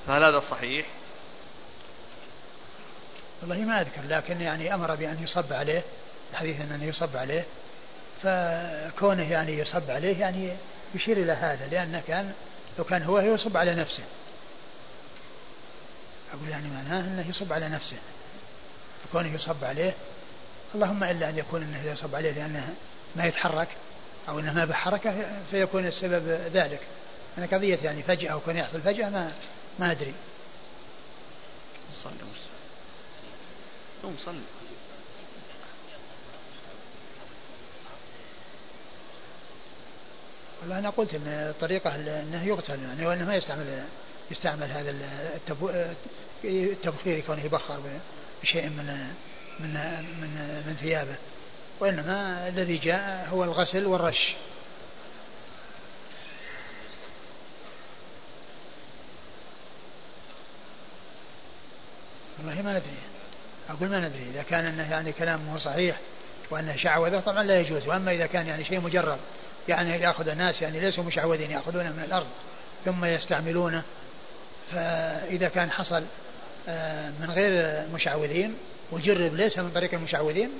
[0.06, 0.86] فهل هذا صحيح؟
[3.42, 5.82] والله ما أذكر لكن يعني أمر بأن يصب عليه
[6.30, 7.44] الحديث أنه يصب عليه.
[8.22, 10.52] فكونه يعني يصب عليه يعني
[10.94, 12.32] يشير إلى هذا لأنه كان
[12.78, 14.02] لو كان هو يصب على نفسه.
[16.34, 17.96] أقول يعني معناه أنه يصب على نفسه.
[19.12, 19.94] كونه يصب عليه
[20.74, 22.74] اللهم إلا أن يكون أنه يصب عليه لأنه
[23.16, 23.68] ما يتحرك
[24.28, 25.14] أو أنه ما بحركة
[25.50, 26.80] فيكون السبب ذلك.
[27.38, 29.32] أنا قضية يعني فجأة أو كان يحصل فجأة ما
[29.78, 30.14] ما أدري.
[32.04, 32.14] صلي
[34.02, 34.40] قوم صلي.
[40.60, 43.84] والله أنا قلت أن الطريقة أنه يغسل يعني وأنه ما يستعمل
[44.30, 44.94] يستعمل هذا
[46.44, 47.80] التبخير كونه يبخر.
[48.44, 49.06] شيء من
[49.60, 49.74] من
[50.20, 51.14] من, من ثيابه
[51.80, 54.34] وإنما الذي جاء هو الغسل والرش.
[62.38, 63.10] والله ما ندري
[63.70, 65.96] أقول ما ندري إذا كان أنه يعني كلامه صحيح
[66.50, 69.18] وأنه شعوذة طبعا لا يجوز وأما إذا كان يعني شيء مجرد
[69.68, 72.26] يعني يأخذ الناس يعني ليسوا مشعوذين يأخذونه من الأرض
[72.84, 73.82] ثم يستعملونه
[74.72, 76.04] فإذا كان حصل
[77.20, 78.54] من غير مشعوذين
[78.92, 80.50] وجرب ليس من طريق المشعوذين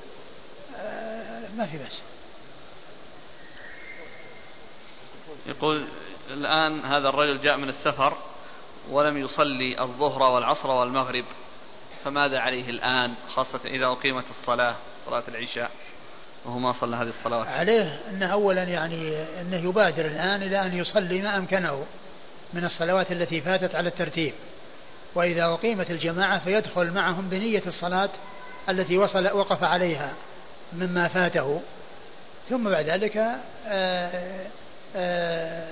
[0.79, 2.01] آه، ما في بأس.
[5.47, 5.87] يقول
[6.31, 8.17] الآن هذا الرجل جاء من السفر
[8.91, 11.25] ولم يصلي الظهر والعصر والمغرب
[12.05, 15.71] فماذا عليه الآن؟ خاصة إذا أقيمت الصلاة صلاة العشاء
[16.45, 17.47] وهو ما صلى هذه الصلوات.
[17.47, 21.87] عليه أنه أولا يعني أنه يبادر الآن إلى أن يصلي ما أمكنه
[22.53, 24.35] من الصلوات التي فاتت على الترتيب.
[25.15, 28.11] وإذا أقيمت الجماعة فيدخل معهم بنية الصلاة
[28.69, 30.15] التي وصل وقف عليها
[30.73, 31.61] مما فاته.
[32.51, 34.47] ثم بعد ذلك آآ آه،
[34.97, 35.65] آآ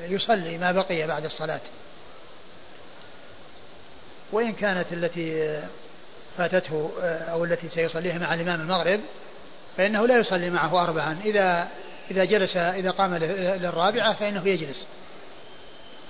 [0.00, 1.60] آه، يصلي ما بقي بعد الصلاة.
[4.32, 5.60] وإن كانت التي
[6.38, 9.00] فاتته آه، أو التي سيصليها مع الإمام المغرب
[9.76, 11.16] فإنه لا يصلي معه أربعا.
[11.24, 11.68] إذا
[12.10, 14.86] إذا جلس إذا قام للرابعة فإنه يجلس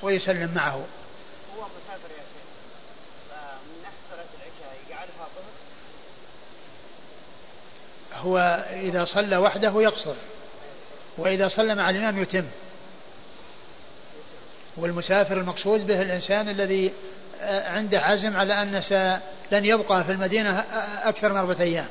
[0.03, 0.73] ويسلم معه
[1.57, 2.47] هو مسافر يا شيخ
[3.31, 5.55] فمن ناحية صلاة العشاء يجعلها ظهر
[8.25, 10.15] هو إذا صلى وحده يقصر
[11.19, 12.45] وإذا صلى مع الإمام يتم.
[14.77, 16.93] والمسافر المقصود به الإنسان الذي
[17.43, 18.83] عنده عزم على أن
[19.53, 20.65] لن يبقى في المدينة
[21.05, 21.87] أكثر من أربعة أيام.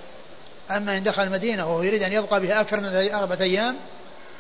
[0.71, 3.75] أما إن دخل المدينة وهو يريد أن يبقى بها أكثر من أربعة أيام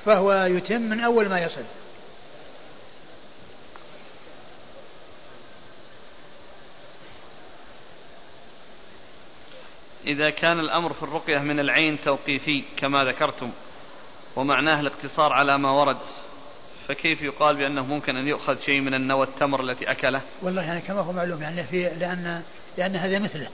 [0.05, 1.63] فهو يتم من أول ما يصل.
[10.07, 13.51] إذا كان الأمر في الرقية من العين توقيفي كما ذكرتم
[14.35, 15.97] ومعناه الاقتصار على ما ورد
[16.87, 20.99] فكيف يقال بأنه ممكن أن يؤخذ شيء من النوى التمر التي أكله؟ والله يعني كما
[20.99, 22.41] هو معلوم يعني في لأن
[22.77, 23.47] لأن هذا مثله.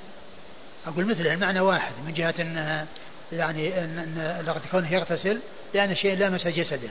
[0.88, 2.88] أقول مثله المعنى واحد من جهة أنها
[3.32, 5.42] يعني أن كونه يغتسل
[5.74, 6.90] لأن الشيء لامس جسده.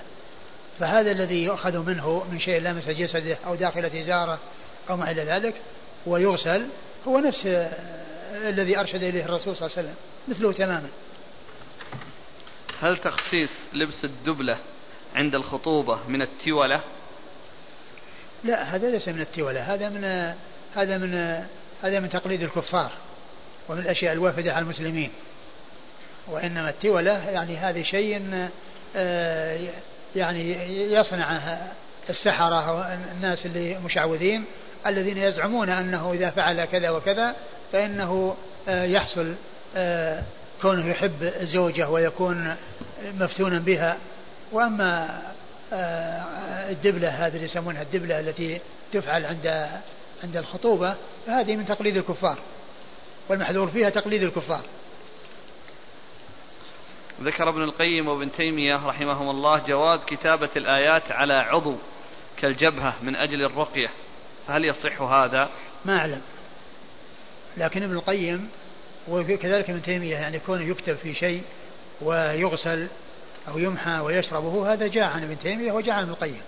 [0.81, 4.39] فهذا الذي يؤخذ منه من شيء لامس جسده أو داخل إزارة
[4.91, 5.55] أو ما إلى ذلك
[6.07, 6.67] ويغسل
[7.09, 7.47] هو نفس
[8.47, 9.97] الذي أرشد إليه الرسول صلى الله عليه وسلم.
[10.29, 10.89] مثله تماما.
[12.81, 14.59] هل تخصيص لبس الدبلة
[15.15, 16.81] عند الخطوبة من التولة؟
[18.45, 19.75] لا هذا ليس من التولة.
[19.75, 20.05] هذا من
[20.75, 21.45] هذا من
[21.83, 22.93] هذا من تقليد الكفار
[23.69, 25.11] ومن الأشياء الوافدة على المسلمين.
[26.29, 28.49] وإنما التولة يعني هذه شيء
[28.97, 29.59] آه،
[30.17, 30.53] يعني
[30.93, 31.59] يصنع
[32.11, 34.45] السحرة الناس اللي مشعوذين
[34.87, 37.37] الذين يزعمون أنه إذا فعل كذا وكذا
[37.73, 38.37] فإنه
[38.69, 39.35] آه، يحصل
[39.77, 40.23] آه،
[40.63, 42.57] كونه يحب الزوجة ويكون
[43.21, 43.97] مفتونا بها.
[44.53, 45.23] وأما
[46.71, 48.61] الدبلة هذه اللي يسمونها الدبلة التي
[48.93, 49.69] تفعل عند
[50.25, 50.97] عند الخطوبة
[51.27, 52.39] فهذه من تقليد الكفار.
[53.29, 54.63] والمحذور فيها تقليد الكفار.
[57.23, 61.77] ذكر ابن القيم وابن تيمية رحمهم الله جواز كتابة الآيات على عضو
[62.37, 63.89] كالجبهة من أجل الرقية.
[64.47, 65.49] فهل يصح هذا؟
[65.85, 66.21] ما أعلم.
[67.57, 68.49] لكن ابن القيم
[69.09, 71.43] وكذلك ابن تيمية يعني كونه يكتب في شيء
[72.03, 72.87] ويغسل
[73.49, 76.41] أو يمحى ويشربه هذا جاء عن ابن تيمية وجاء عن ابن القيم.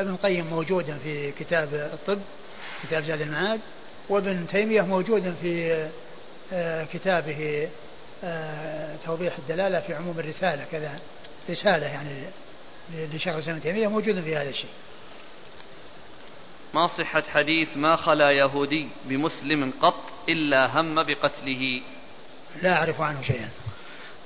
[0.00, 2.18] ابن القيم موجودا في كتاب الطب
[2.82, 3.60] كتاب زاد المعاد
[4.08, 5.88] وابن تيمية موجود في
[6.52, 7.68] آه، كتابه
[8.24, 10.98] آه، توضيح الدلالة في عموم الرسالة كذا
[11.50, 12.10] رسالة يعني
[13.14, 14.70] لشيخ الإسلام ابن تيمية موجود في هذا الشيء.
[16.74, 21.82] ما صحة حديث ما خلا يهودي بمسلم قط إلا هم بقتله.
[22.62, 23.50] لا أعرف عنه شيئا.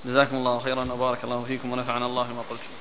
[0.05, 2.73] جزاكم الله خيرا وبارك الله فيكم ونفعنا الله ما قلتم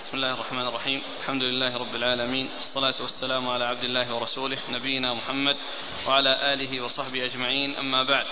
[0.00, 1.02] بسم الله الرحمن الرحيم.
[1.20, 2.48] الحمد لله رب العالمين.
[2.58, 5.56] والصلاة والسلام على عبد الله ورسوله نبينا محمد
[6.06, 7.76] وعلى آله وصحبه أجمعين.
[7.76, 8.26] أما بعد.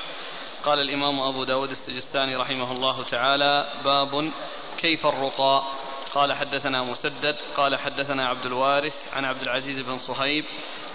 [0.65, 4.31] قال الإمام أبو داود السجستاني رحمه الله تعالى باب
[4.78, 5.62] كيف الرقى.
[6.15, 10.45] قال حدثنا مسدد قال حدثنا عبد الوارث عن عبد العزيز بن صهيب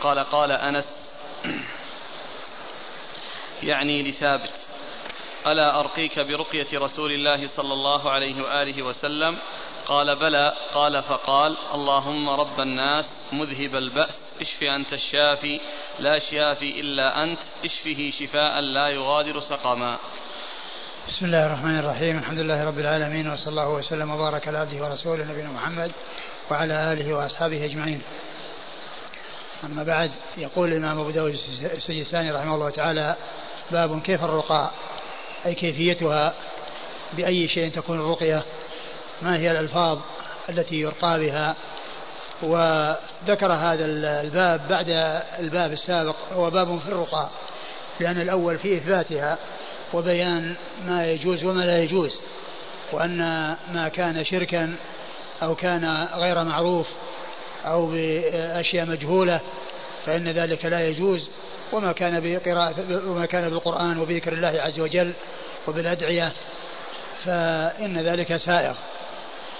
[0.02, 1.14] قال قال أنس
[3.64, 4.54] يعني لثابت
[5.48, 9.38] ألا أرقيك برقية رسول الله صلى الله عليه وآله وسلم
[9.88, 15.62] قال بلى قال فقال اللهم رب الناس مذهب البأس اشف أنت الشافي
[16.00, 19.98] لا شافي إلا أنت اشفه شفاء لا يغادر سقما.
[21.08, 25.32] بسم الله الرحمن الرحيم الحمد لله رب العالمين وصلى الله وسلم وبارك على عبده ورسوله
[25.32, 25.92] نبينا محمد
[26.52, 28.02] وعلى آله وأصحابه أجمعين.
[29.64, 31.34] أما بعد يقول الإمام أبو داود
[31.74, 33.16] السجستاني رحمه الله تعالى
[33.72, 34.74] باب كيف الرقاء؟
[35.46, 36.34] أي كيفيتها؟
[37.14, 38.44] بأي شيء تكون الرقية؟
[39.22, 40.00] ما هي الألفاظ
[40.50, 41.56] التي يرقى بها؟
[42.42, 43.86] وذكر هذا
[44.22, 44.90] الباب بعد
[45.40, 47.30] الباب السابق هو باب في الرقى
[48.00, 49.38] لأن الأول في إثباتها
[49.94, 50.56] وبيان
[50.86, 52.20] ما يجوز وما لا يجوز
[52.92, 53.18] وأن
[53.74, 54.76] ما كان شركا
[55.44, 56.88] أو كان غير معروف
[57.66, 59.40] أو بأشياء مجهولة
[60.06, 61.30] فإن ذلك لا يجوز.
[61.72, 62.74] وما كان بقراءة
[63.08, 65.14] وما كان بالقرآن وبذكر الله عز وجل
[65.68, 66.32] وبالأدعية
[67.26, 68.76] فإن ذلك سائغ.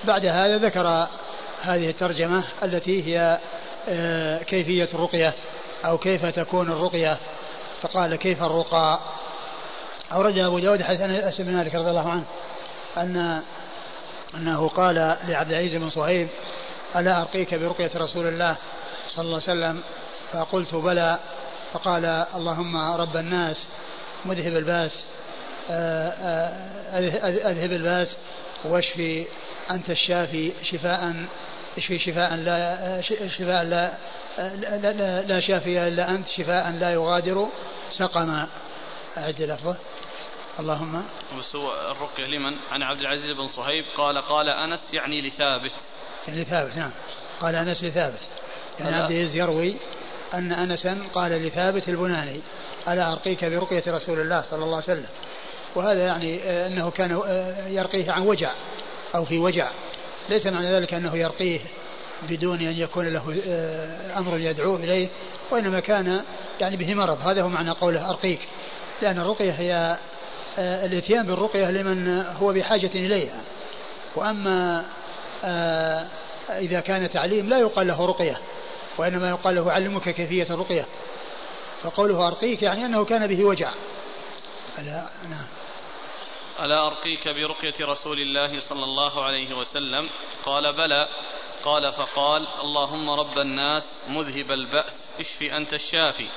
[0.04, 1.08] بعد هذا ذكر
[1.62, 3.40] هذه الترجمة التي هي
[3.88, 5.34] آه، كيفية الرقية
[5.86, 7.18] أو كيف تكون الرقية.
[7.82, 9.00] فقال كيف الرقى؟
[10.14, 12.24] أورد أبو داود حديث أنس بن مالك رضي الله عنه
[12.98, 13.42] أن
[14.36, 16.28] أنه قال لعبد العزيز بن صهيب
[16.96, 18.58] ألا أرقيك برقية رسول الله
[19.08, 19.82] صلى الله عليه وسلم؟
[20.32, 21.20] فقلت بلى.
[21.74, 22.06] فقال
[22.36, 23.68] اللهم رب الناس
[24.26, 25.04] مذهب الباس
[27.50, 28.18] أذهب الباس
[28.66, 29.26] واشفي
[29.72, 31.14] أنت الشافي شفاء
[31.78, 33.02] اشفي شفاء لا
[33.38, 33.98] شفاء لا
[34.38, 37.48] لا, لا, لا شافي إلا أنت شفاء لا يغادر
[37.98, 38.48] سقما
[39.18, 39.76] أعد لفظه.
[40.60, 41.04] اللهم.
[41.40, 45.72] بس هو الرقية لمن؟ عن عبد العزيز بن صهيب قال قال أنس يعني لثابت.
[46.28, 46.92] يعني ثابت نعم.
[47.42, 48.20] قال أنس لثابت.
[48.80, 49.76] يعني عبد العزيز يروي
[50.34, 52.42] أن انسا قال لثابت البناني.
[52.88, 55.10] ألا أرقيك برقية رسول الله صلى الله عليه وسلم؟
[55.76, 58.52] وهذا يعني آه، أنه كان آه، يرقيه عن وجع
[59.16, 59.72] أو في وجع.
[60.30, 61.60] ليس معنى ذلك أنه يرقيه
[62.30, 65.08] بدون أن يكون له آه، أمر يدعو إليه
[65.52, 66.22] وإنما كان
[66.60, 67.28] يعني به مرض.
[67.28, 68.40] هذا هو معنى قوله أرقيك.
[69.02, 69.98] لأن الرقية هي
[70.58, 73.42] الإتيان بالرقية لمن هو بحاجة إليها.
[74.16, 74.86] وأما
[75.44, 76.06] آه،
[76.50, 78.38] إذا كان تعليم لا يقال له رقية
[78.98, 80.86] وإنما يقال له علمك كيفية الرقية.
[81.84, 83.72] فقوله أرقيك يعني أنه كان به وجع.
[85.30, 85.46] نعم.
[86.60, 90.10] ألا أرقيك برقية رسول الله صلى الله عليه وسلم؟
[90.46, 91.08] قال بلى.
[91.64, 94.94] قال فقال اللهم رب الناس مذهب البأس.
[95.20, 96.28] اشف أنت الشافي.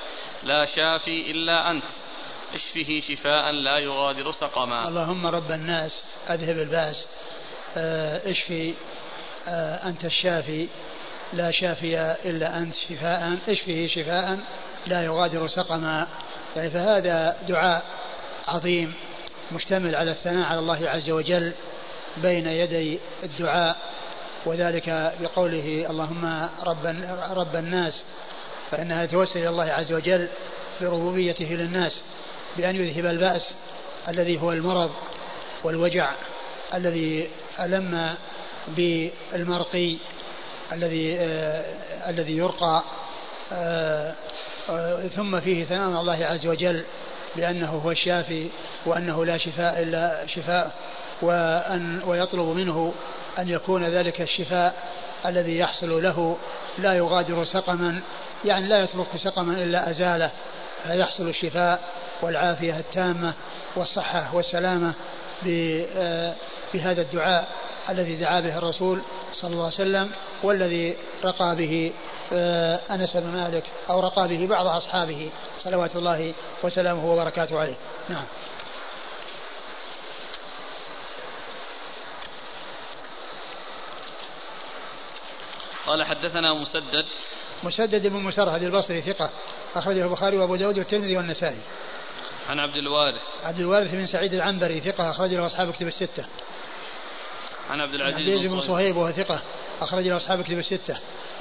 [0.43, 1.83] لا شافي إلا أنت.
[2.53, 4.87] اشفه شفاء لا يغادر سقما.
[4.87, 7.07] اللهم رب الناس أذهب البأس.
[7.77, 8.73] آه، اشفي
[9.47, 10.67] آه، أنت الشافي.
[11.33, 13.37] لا شافي إلا أنت شفاء.
[13.47, 14.39] اشفه شفاء
[14.87, 16.07] لا يغادر سقما.
[16.55, 17.83] يعني فهذا دعاء
[18.47, 19.08] عظيم.
[19.51, 21.53] مشتمل على الثناء على الله عز وجل
[22.17, 23.77] بين يدي الدعاء
[24.45, 26.95] وذلك بقوله اللهم رب
[27.31, 28.03] رب الناس
[28.71, 30.27] فإنها توسل إلى الله عز وجل
[30.81, 32.01] بربوبيته للناس
[32.57, 33.53] بأن يذهب البأس
[34.07, 34.91] الذي هو المرض
[35.63, 36.11] والوجع
[36.73, 38.15] الذي ألم
[38.67, 39.97] بالمرقي
[40.71, 42.83] الذي آه الذي يرقى
[43.51, 44.13] آه
[44.69, 46.83] آه ثم فيه ثناء الله عز وجل
[47.35, 48.49] بأنه هو الشافي
[48.85, 50.71] وأنه لا شفاء إلا شفاء
[51.21, 52.93] وأن ويطلب منه
[53.39, 54.91] أن يكون ذلك الشفاء
[55.25, 56.37] الذي يحصل له
[56.77, 58.01] لا يغادر سقما
[58.45, 60.31] يعني لا يترك سقما إلا أزاله.
[60.83, 61.81] فيحصل الشفاء
[62.21, 63.33] والعافية التامة
[63.75, 64.93] والصحة والسلامة
[65.47, 66.33] آه،
[66.73, 67.47] بهذا الدعاء
[67.89, 69.01] الذي دعا به الرسول
[69.33, 70.09] صلى الله عليه وسلم
[70.43, 71.91] والذي رقى به
[72.91, 76.33] أنس بن مالك أو رقى به بعض أصحابه صلوات الله
[76.63, 77.75] وسلامه وبركاته عليه.
[78.09, 78.25] نعم.
[85.87, 87.05] قال حدثنا مسدد.
[87.63, 89.29] مسدد بن مسرهد البصري ثقة
[89.75, 91.61] أخرجه البخاري وأبو داود والترمذي والنسائي.
[92.49, 93.21] عن عبد الوارث.
[93.43, 96.25] عبد الوارث بن سعيد العنبري ثقة أخرج له أصحاب كتب الستة.
[97.69, 98.95] عن عبد العزيز بن صهيب.
[98.95, 99.41] وهو ثقة
[99.81, 100.97] أخرج له أصحاب كتب الستة.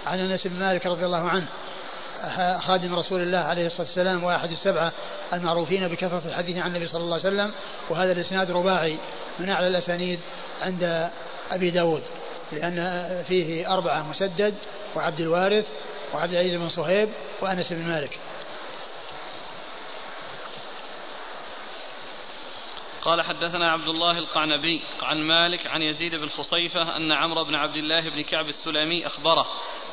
[0.06, 1.46] عن أنس بن مالك رضي الله عنه
[2.58, 4.92] خادم رسول الله عليه الصلاة والسلام وأحد السبعة
[5.32, 7.52] المعروفين بكثرة الحديث عن النبي صلى الله عليه وسلم
[7.90, 8.96] وهذا الإسناد رباعي
[9.38, 10.20] من أعلى الأسانيد
[10.62, 11.10] عند
[11.50, 12.02] أبي داود
[12.52, 14.54] لأن فيه أربعة مسدد
[14.96, 15.64] وعبد الوارث
[16.14, 17.08] وعبد العزيز بن صهيب
[17.40, 18.18] وأنس بن مالك.
[23.02, 27.76] قال حدثنا عبد الله القعنبي عن مالك عن يزيد بن خصيفة أن عمرو بن عبد
[27.76, 29.46] الله بن كعب السلمي أخبره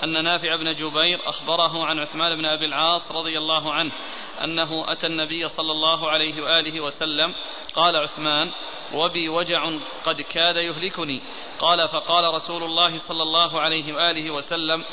[0.04, 3.92] أن نافع بن جبير أخبره عن عثمان بن أبي العاص رضي الله عنه
[4.44, 7.36] أنه أتى النبي صلى الله عليه وآله وسلم
[7.76, 8.52] قال عثمان
[8.94, 9.72] وبي وجع
[10.06, 11.22] قد كاد يهلكني.
[11.60, 14.86] قال فقال رسول الله صلى الله عليه وآله وسلم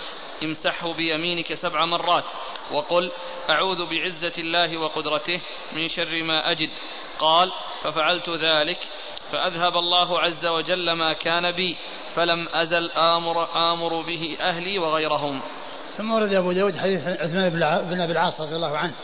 [0.42, 2.24] امسحه بيمينك سبع مرات.
[2.70, 3.10] وقل
[3.50, 5.40] أعوذ بعزة الله وقدرته
[5.72, 6.70] من شر ما أجد.
[7.18, 7.52] قال
[7.82, 8.78] ففعلت ذلك
[9.32, 11.76] فأذهب الله عز وجل ما كان بي
[12.14, 15.40] فلم أزل آمر, آمر به أهلي وغيرهم.
[15.98, 17.48] ثم ورد أبو داود حديث عثمان
[17.90, 18.94] بن أبي العاص رضي الله عنه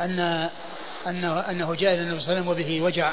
[0.00, 0.50] أن
[1.06, 3.12] أنه, أنه جاء إلى النبي صلى الله عليه وسلم وبه وجع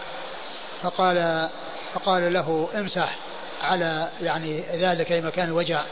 [0.81, 1.49] فقال
[1.93, 3.15] فقال له امسح
[3.61, 5.83] على يعني ذلك مكان الوجع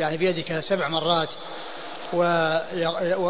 [0.00, 1.28] يعني بيدك سبع مرات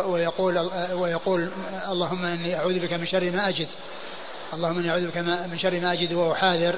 [0.06, 0.58] ويقول
[0.92, 1.50] ويقول
[1.88, 3.68] اللهم إني أعوذ بك من شر ما أجد.
[4.52, 6.74] اللهم إني أعوذ بك من شر ما أجد واحاذر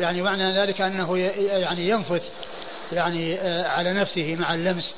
[0.00, 2.22] يعني معنى ذلك أنه يعني ينفث
[2.92, 4.94] يعني آه، على نفسه مع اللمس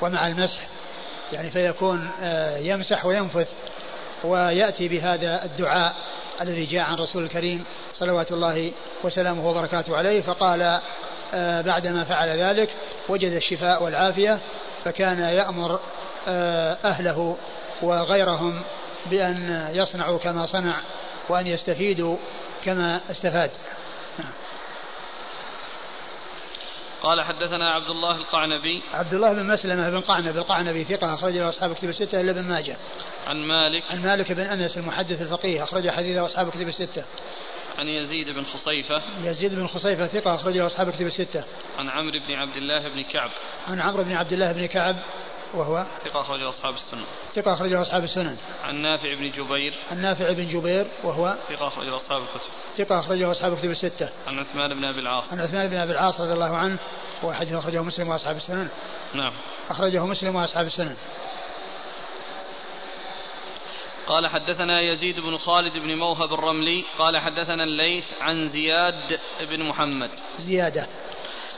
[0.00, 0.60] ومع المسح.
[1.32, 3.48] يعني فيكون آه، يمسح وينفث
[4.24, 5.94] ويأتي بهذا الدعاء
[6.40, 7.64] الذي جاء عن رسول الكريم
[7.94, 8.72] صلوات الله
[9.04, 10.80] وسلامه وبركاته عليه فقال
[11.34, 12.70] آه، بعدما فعل ذلك
[13.08, 14.38] وجد الشفاء والعافية
[14.84, 15.80] فكان يأمر
[16.84, 17.36] أهله
[17.82, 18.62] وغيرهم
[19.10, 20.74] بأن يصنعوا كما صنع
[21.28, 22.16] وأن يستفيدوا
[22.64, 23.50] كما استفاد.
[27.02, 28.82] قال حدثنا عبد الله القعنبي.
[28.94, 32.42] عبد الله بن مسلمة بن قعنب القعنبي ثقة أخرج له أصحاب كتب الستة إلا بن
[32.42, 32.76] ماجه.
[33.26, 33.82] عن مالك.
[33.90, 37.04] عن مالك بن أنس المحدث الفقيه أخرج حديثه أصحاب كتب الستة.
[37.78, 39.02] عن يزيد بن خصيفة.
[39.22, 41.44] يزيد بن خصيفة ثقة أخرج له أصحاب كتب الستة.
[41.78, 43.30] عن عمرو بن عبد الله بن كعب.
[43.68, 44.96] عن عمرو بن عبد الله بن كعب.
[45.54, 47.04] وهو ثقة أخرجه أصحاب السنن
[47.34, 48.36] ثقة أخرجه أصحاب السنن.
[48.64, 49.74] عن نافع بن جبير.
[49.90, 52.40] عن نافع بن جبير وهو ثقة أخرجه أصحاب الكتب.
[52.76, 54.08] ثقة أخرجه أصحاب الكتب الستة.
[54.26, 55.32] عن عثمان بن أبي العاص.
[55.32, 56.78] عن عثمان بن أبي العاص رضي الله عنه
[57.22, 58.68] وحديث أخرجه مسلم وأصحاب السنن.
[59.14, 59.32] نعم.
[59.68, 60.96] أخرجه مسلم وأصحاب السنن.
[64.06, 70.10] قال حدثنا يزيد بن خالد بن موهب الرملي قال حدثنا الليث عن زياد بن محمد.
[70.38, 70.88] زيادة.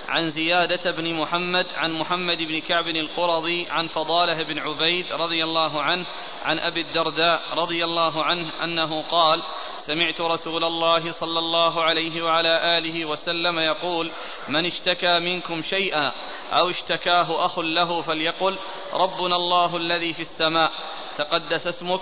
[0.09, 5.83] عن زيادة بن محمد عن محمد بن كعب القرظي عن فضالة بن عبيد رضي الله
[5.83, 6.07] عنه
[6.45, 9.43] عن أبي الدرداء رضي الله عنه أنه قال
[9.78, 14.11] سمعت رسول الله صلى الله عليه وعلى آله وسلم يقول
[14.49, 16.12] من اشتكى منكم شيئا
[16.53, 18.59] أو اشتكاه أخ له فليقل
[18.95, 20.73] ربنا الله الذي في السماء
[21.16, 22.01] تقدس اسمك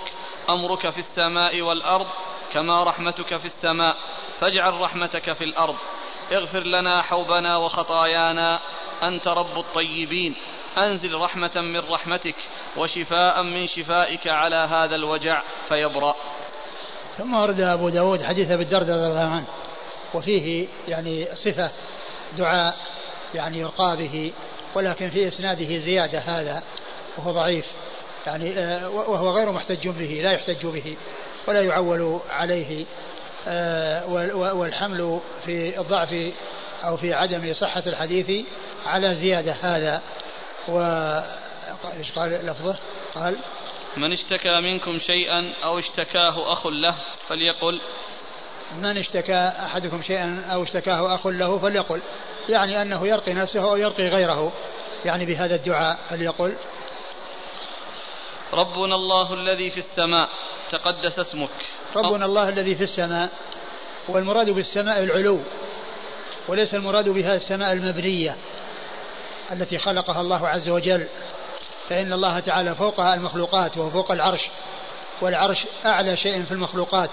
[0.51, 2.07] أمرك في السماء والأرض
[2.53, 3.97] كما رحمتك في السماء
[4.41, 5.77] فاجعل رحمتك في الأرض
[6.33, 8.61] اغفر لنا حوبنا وخطايانا
[9.03, 10.35] أنت رب الطيبين.
[10.79, 12.35] أنزل رحمة من رحمتك
[12.77, 16.15] وشفاء من شفائك على هذا الوجع فيبرأ.
[17.19, 19.47] ثم ورد أبو داود حديث أبي الدرداء رضي الله عنه
[20.15, 21.71] وفيه يعني صفة
[22.39, 22.77] دعاء
[23.35, 24.33] يعني يرقى به
[24.75, 26.63] ولكن في إسناده زيادة هذا
[27.19, 27.67] وهو ضعيف.
[28.27, 30.97] يعني آه، وهو غير محتج به لا يحتج به
[31.49, 32.85] ولا يعول عليه.
[34.55, 36.33] والحمل في الضعف
[36.85, 38.47] أو في عدم صحة الحديث
[38.87, 39.53] على زيادة.
[39.53, 40.03] هذا
[40.69, 40.81] و
[41.99, 42.77] إيش قال لفظه؟
[43.15, 43.37] قال
[43.97, 46.97] من اشتكى منكم شيئا أو اشتكاه أخ له
[47.29, 47.81] فليقل.
[48.77, 52.01] من اشتكى أحدكم شيئا أو اشتكاه أخ له فليقل.
[52.49, 54.53] يعني أنه يرقي نفسه أو يرقي غيره.
[55.05, 56.57] يعني بهذا الدعاء فليقل.
[58.53, 60.29] ربنا الله الذي في السماء
[60.71, 61.51] تقدس اسمك.
[61.97, 63.29] ربنا الله الذي في السماء
[64.09, 65.41] والمراد بالسماء العلو
[66.49, 68.37] وليس المراد بها السماء المبنية
[69.53, 71.07] التي خلقها الله عز وجل.
[71.89, 74.51] فإن الله تعالى فوقها المخلوقات وهو فوق العرش
[75.21, 77.11] والعرش أعلى شيء في المخلوقات.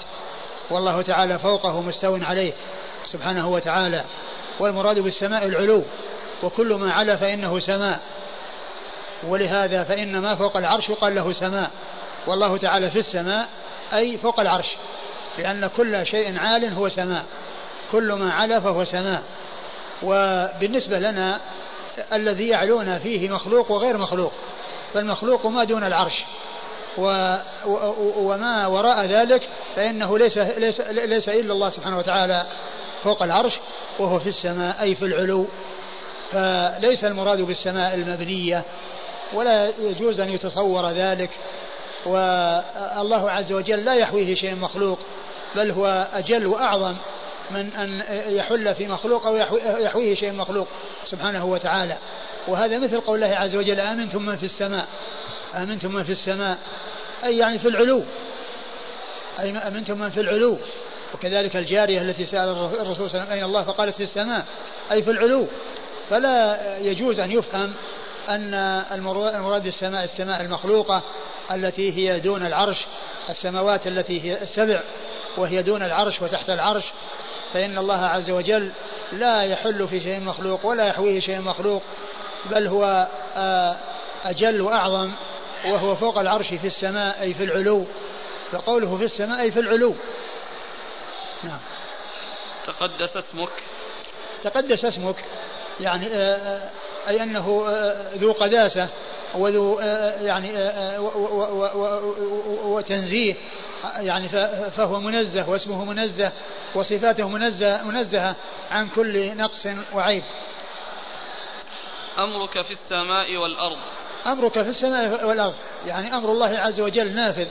[0.70, 2.54] والله تعالى فوقه مستو عليه
[3.12, 4.04] سبحانه وتعالى.
[4.60, 5.84] والمراد بالسماء العلو
[6.44, 8.00] وكل ما علا فإنه سماء.
[9.24, 11.72] ولهذا فإن ما فوق العرش يقال له سماء.
[12.28, 13.50] والله تعالى في السماء
[13.94, 14.76] أي فوق العرش.
[15.38, 17.26] لأن كل شيء عال هو سماء.
[17.92, 19.24] كل ما علا فهو سماء.
[20.04, 21.40] وبالنسبة لنا
[22.14, 24.32] الذي يعلونا فيه مخلوق وغير مخلوق.
[24.94, 26.24] فالمخلوق ما دون العرش.
[26.98, 27.36] و
[28.16, 29.42] وما وراء ذلك
[29.76, 32.46] فإنه ليس, ليس, ليس إلا الله سبحانه وتعالى
[33.04, 33.54] فوق العرش
[34.00, 35.48] وهو في السماء أي في العلو.
[36.32, 38.64] فليس المراد بالسماء المبنية
[39.34, 41.30] ولا يجوز أن يتصور ذلك.
[42.06, 45.00] والله عز وجل لا يحويه شيء مخلوق
[45.56, 46.96] بل هو أجل وأعظم
[47.52, 49.36] من أن يحل في مخلوق أو
[49.80, 50.68] يحويه شيء مخلوق
[51.06, 51.98] سبحانه وتعالى.
[52.48, 54.88] وهذا مثل قول الله عز وجل آمنتم من في السماء
[55.56, 56.58] آمنتم من في السماء
[57.24, 58.04] أي يعني في العلو
[59.40, 60.58] أي أمنتم من في العلو.
[61.14, 64.46] وكذلك الجارية التي سأل الرسول صلى الله عليه وسلم أين الله؟ فقالت في السماء
[64.92, 65.48] أي في العلو.
[66.10, 67.74] فلا يجوز أن يفهم
[68.30, 68.54] أن
[68.92, 71.02] المراد السماء السماء المخلوقة
[71.52, 72.86] التي هي دون العرش
[73.30, 74.82] السماوات التي هي السبع
[75.38, 76.92] وهي دون العرش وتحت العرش.
[77.54, 78.72] فإن الله عز وجل
[79.12, 81.84] لا يحل في شيء مخلوق ولا يحويه شيء مخلوق
[82.46, 83.76] بل هو آه،
[84.24, 85.12] أجل وأعظم
[85.66, 87.86] وهو فوق العرش في السماء أي في العلو.
[88.52, 89.96] فقوله في السماء أي في العلو.
[91.44, 91.60] نعم.
[92.68, 93.50] تقدس اسمك.
[94.44, 95.16] تقدس اسمك.
[95.80, 96.70] يعني آه، آه،
[97.08, 97.66] أي أنه
[98.16, 98.90] ذو قداسة
[99.36, 99.80] وذو
[100.22, 100.52] يعني
[102.64, 103.36] وتنزيه.
[104.00, 104.30] يعني
[104.70, 106.32] فهو منزه واسمه منزه
[106.76, 108.36] وصفاته منزه منزهة
[108.72, 110.24] عن كل نقص وعيب.
[112.20, 113.78] أمرك في السماء والأرض.
[114.26, 115.54] أمرك في السماء والأرض.
[115.86, 117.48] يعني أمر الله عز وجل نافذ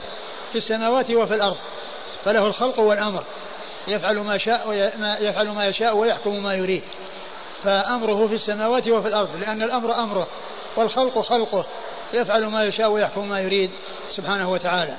[0.53, 1.57] في السماوات وفي الأرض.
[2.25, 3.25] فله الخلق والأمر.
[3.89, 4.73] يفعل ما شاء
[5.21, 6.83] يفعل ما يشاء ويحكم ما يريد.
[7.65, 10.27] فأمره في السماوات وفي الأرض لأن الأمر أمره
[10.77, 11.65] والخلق خلقه
[12.13, 13.71] يفعل ما يشاء ويحكم ما يريد
[14.11, 14.97] سبحانه وتعالى.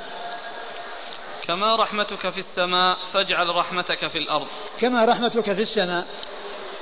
[1.47, 4.47] كما رحمتك في السماء فاجعل رحمتك في الأرض.
[4.79, 6.05] كما رحمتك في السماء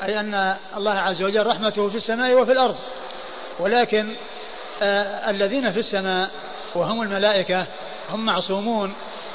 [0.03, 2.75] أي أن الله عز وجل رحمته في السماء وفي الأرض.
[3.59, 4.15] ولكن
[4.81, 6.29] آه الذين في السماء
[6.75, 7.65] وهم الملائكة
[8.09, 8.93] هم معصومون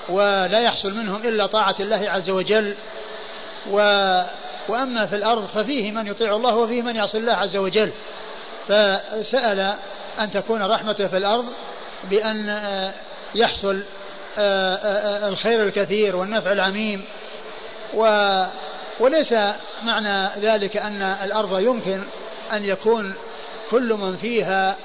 [0.08, 2.76] ولا يحصل منهم إلا طاعة الله عز وجل
[3.70, 3.78] و
[4.68, 7.92] وأما في الأرض ففيه من يطيع الله وفيه من يعصي الله عز وجل.
[8.68, 9.74] فسأل
[10.18, 11.44] أن تكون رحمته في الأرض
[12.10, 12.92] بأن آه،
[13.34, 13.82] يحصل
[14.38, 17.04] آه، آه، الخير الكثير والنفع العميم.
[17.94, 18.42] و
[19.00, 19.34] وليس
[19.82, 22.02] معنى ذلك أن الأرض يمكن
[22.52, 23.14] أن يكون
[23.70, 24.76] كل من فيها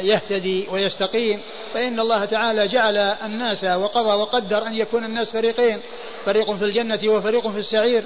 [0.00, 1.40] يهتدي ويستقيم.
[1.74, 5.80] فإن الله تعالى جعل الناس وقضى وقدر أن يكون الناس فريقين
[6.24, 8.04] فريق في الجنة وفريق في السعير.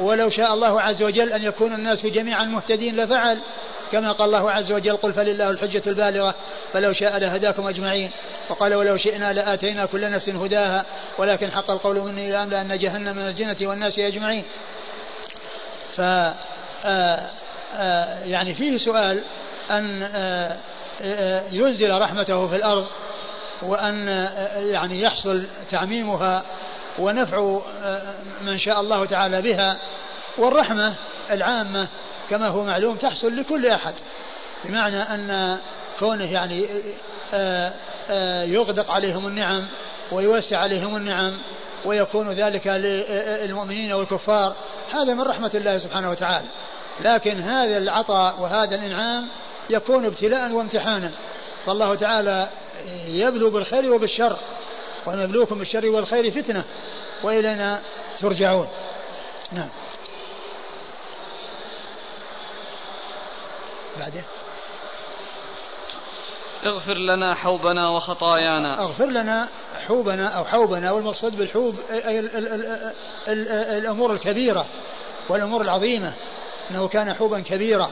[0.00, 3.38] ولو شاء الله عز وجل أن يكون الناس جميعا مهتدين لفعل.
[3.92, 6.34] كما قال الله عز وجل قل فلله الحجة البالغة
[6.72, 8.10] فلو شاء لهداكم أجمعين.
[8.48, 10.84] وقال ولو شئنا لآتينا كل نفس هداها
[11.18, 14.44] ولكن حق القول مني لأملأن جهنم من الجنة والناس أجمعين.
[15.96, 16.00] ف
[16.84, 17.26] آه،
[17.74, 19.22] آه، يعني فيه سؤال
[19.70, 20.56] أن آه،
[21.52, 22.86] ينزل رحمته في الأرض
[23.62, 24.08] وأن
[24.56, 26.42] يعني يحصل تعميمها
[27.00, 27.60] ونفع
[28.42, 29.76] من شاء الله تعالى بها
[30.38, 30.94] والرحمة
[31.30, 31.88] العامة
[32.30, 33.94] كما هو معلوم تحصل لكل أحد.
[34.64, 35.58] بمعنى أن
[35.98, 36.66] كونه يعني
[37.34, 37.72] آه،
[38.10, 39.66] آه، يغدق عليهم النعم
[40.12, 41.32] ويوسع عليهم النعم
[41.84, 44.54] ويكون ذلك للمؤمنين والكفار
[44.92, 46.46] هذا من رحمة الله سبحانه وتعالى.
[47.00, 49.28] لكن هذا العطاء وهذا الإنعام
[49.70, 51.10] يكون ابتلاء وامتحانا.
[51.66, 52.48] فالله تعالى
[53.06, 54.36] يبلو بالخير وبالشر.
[55.06, 56.64] ونبلوكم بالشر والخير فتنة
[57.22, 57.80] وإلينا
[58.20, 58.68] ترجعون.
[59.52, 59.68] نعم.
[63.98, 64.24] بعده
[66.66, 68.82] اغفر لنا حوبنا وخطايانا.
[68.82, 69.48] اغفر لنا
[69.86, 72.92] حوبنا أو حوبنا والمقصود بالحوب أي ال ال ال
[73.28, 73.48] ال
[73.78, 74.66] الأمور الكبيرة
[75.28, 76.12] والأمور العظيمة
[76.70, 77.90] إنه كان حوبا كبيرا.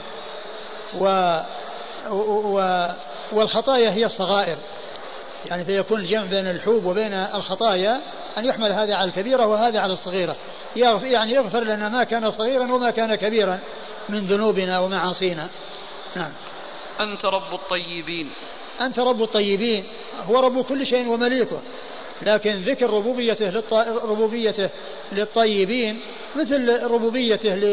[0.94, 1.38] و,
[2.10, 2.86] و
[3.32, 4.56] والخطايا هي الصغائر.
[5.46, 8.00] يعني فيكون الجمع بين الحوب وبين الخطايا
[8.38, 10.36] أن يحمل هذا على الكبيرة وهذا على الصغيرة.
[10.76, 13.58] يعني يغفر لنا ما كان صغيرا وما كان كبيرا
[14.08, 15.48] من ذنوبنا ومعاصينا.
[16.16, 16.32] نعم.
[17.00, 18.30] أنت رب الطيبين.
[18.80, 19.84] أنت رب الطيبين.
[20.24, 21.60] هو رب كل شيء ومليكه.
[22.22, 23.74] لكن ذكر ربوبيته للط...
[24.04, 24.70] ربوبيته
[25.12, 26.00] للطيبين
[26.36, 27.64] مثل ربوبيته ل...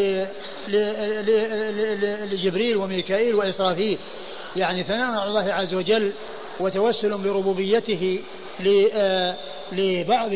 [0.67, 0.75] ل...
[1.25, 2.29] ل...
[2.31, 3.97] لجبريل وميكائيل وإسرافيل.
[4.55, 6.13] يعني ثناء على الله عز وجل
[6.60, 8.19] وتوسل بربوبيته
[9.72, 10.32] لبعض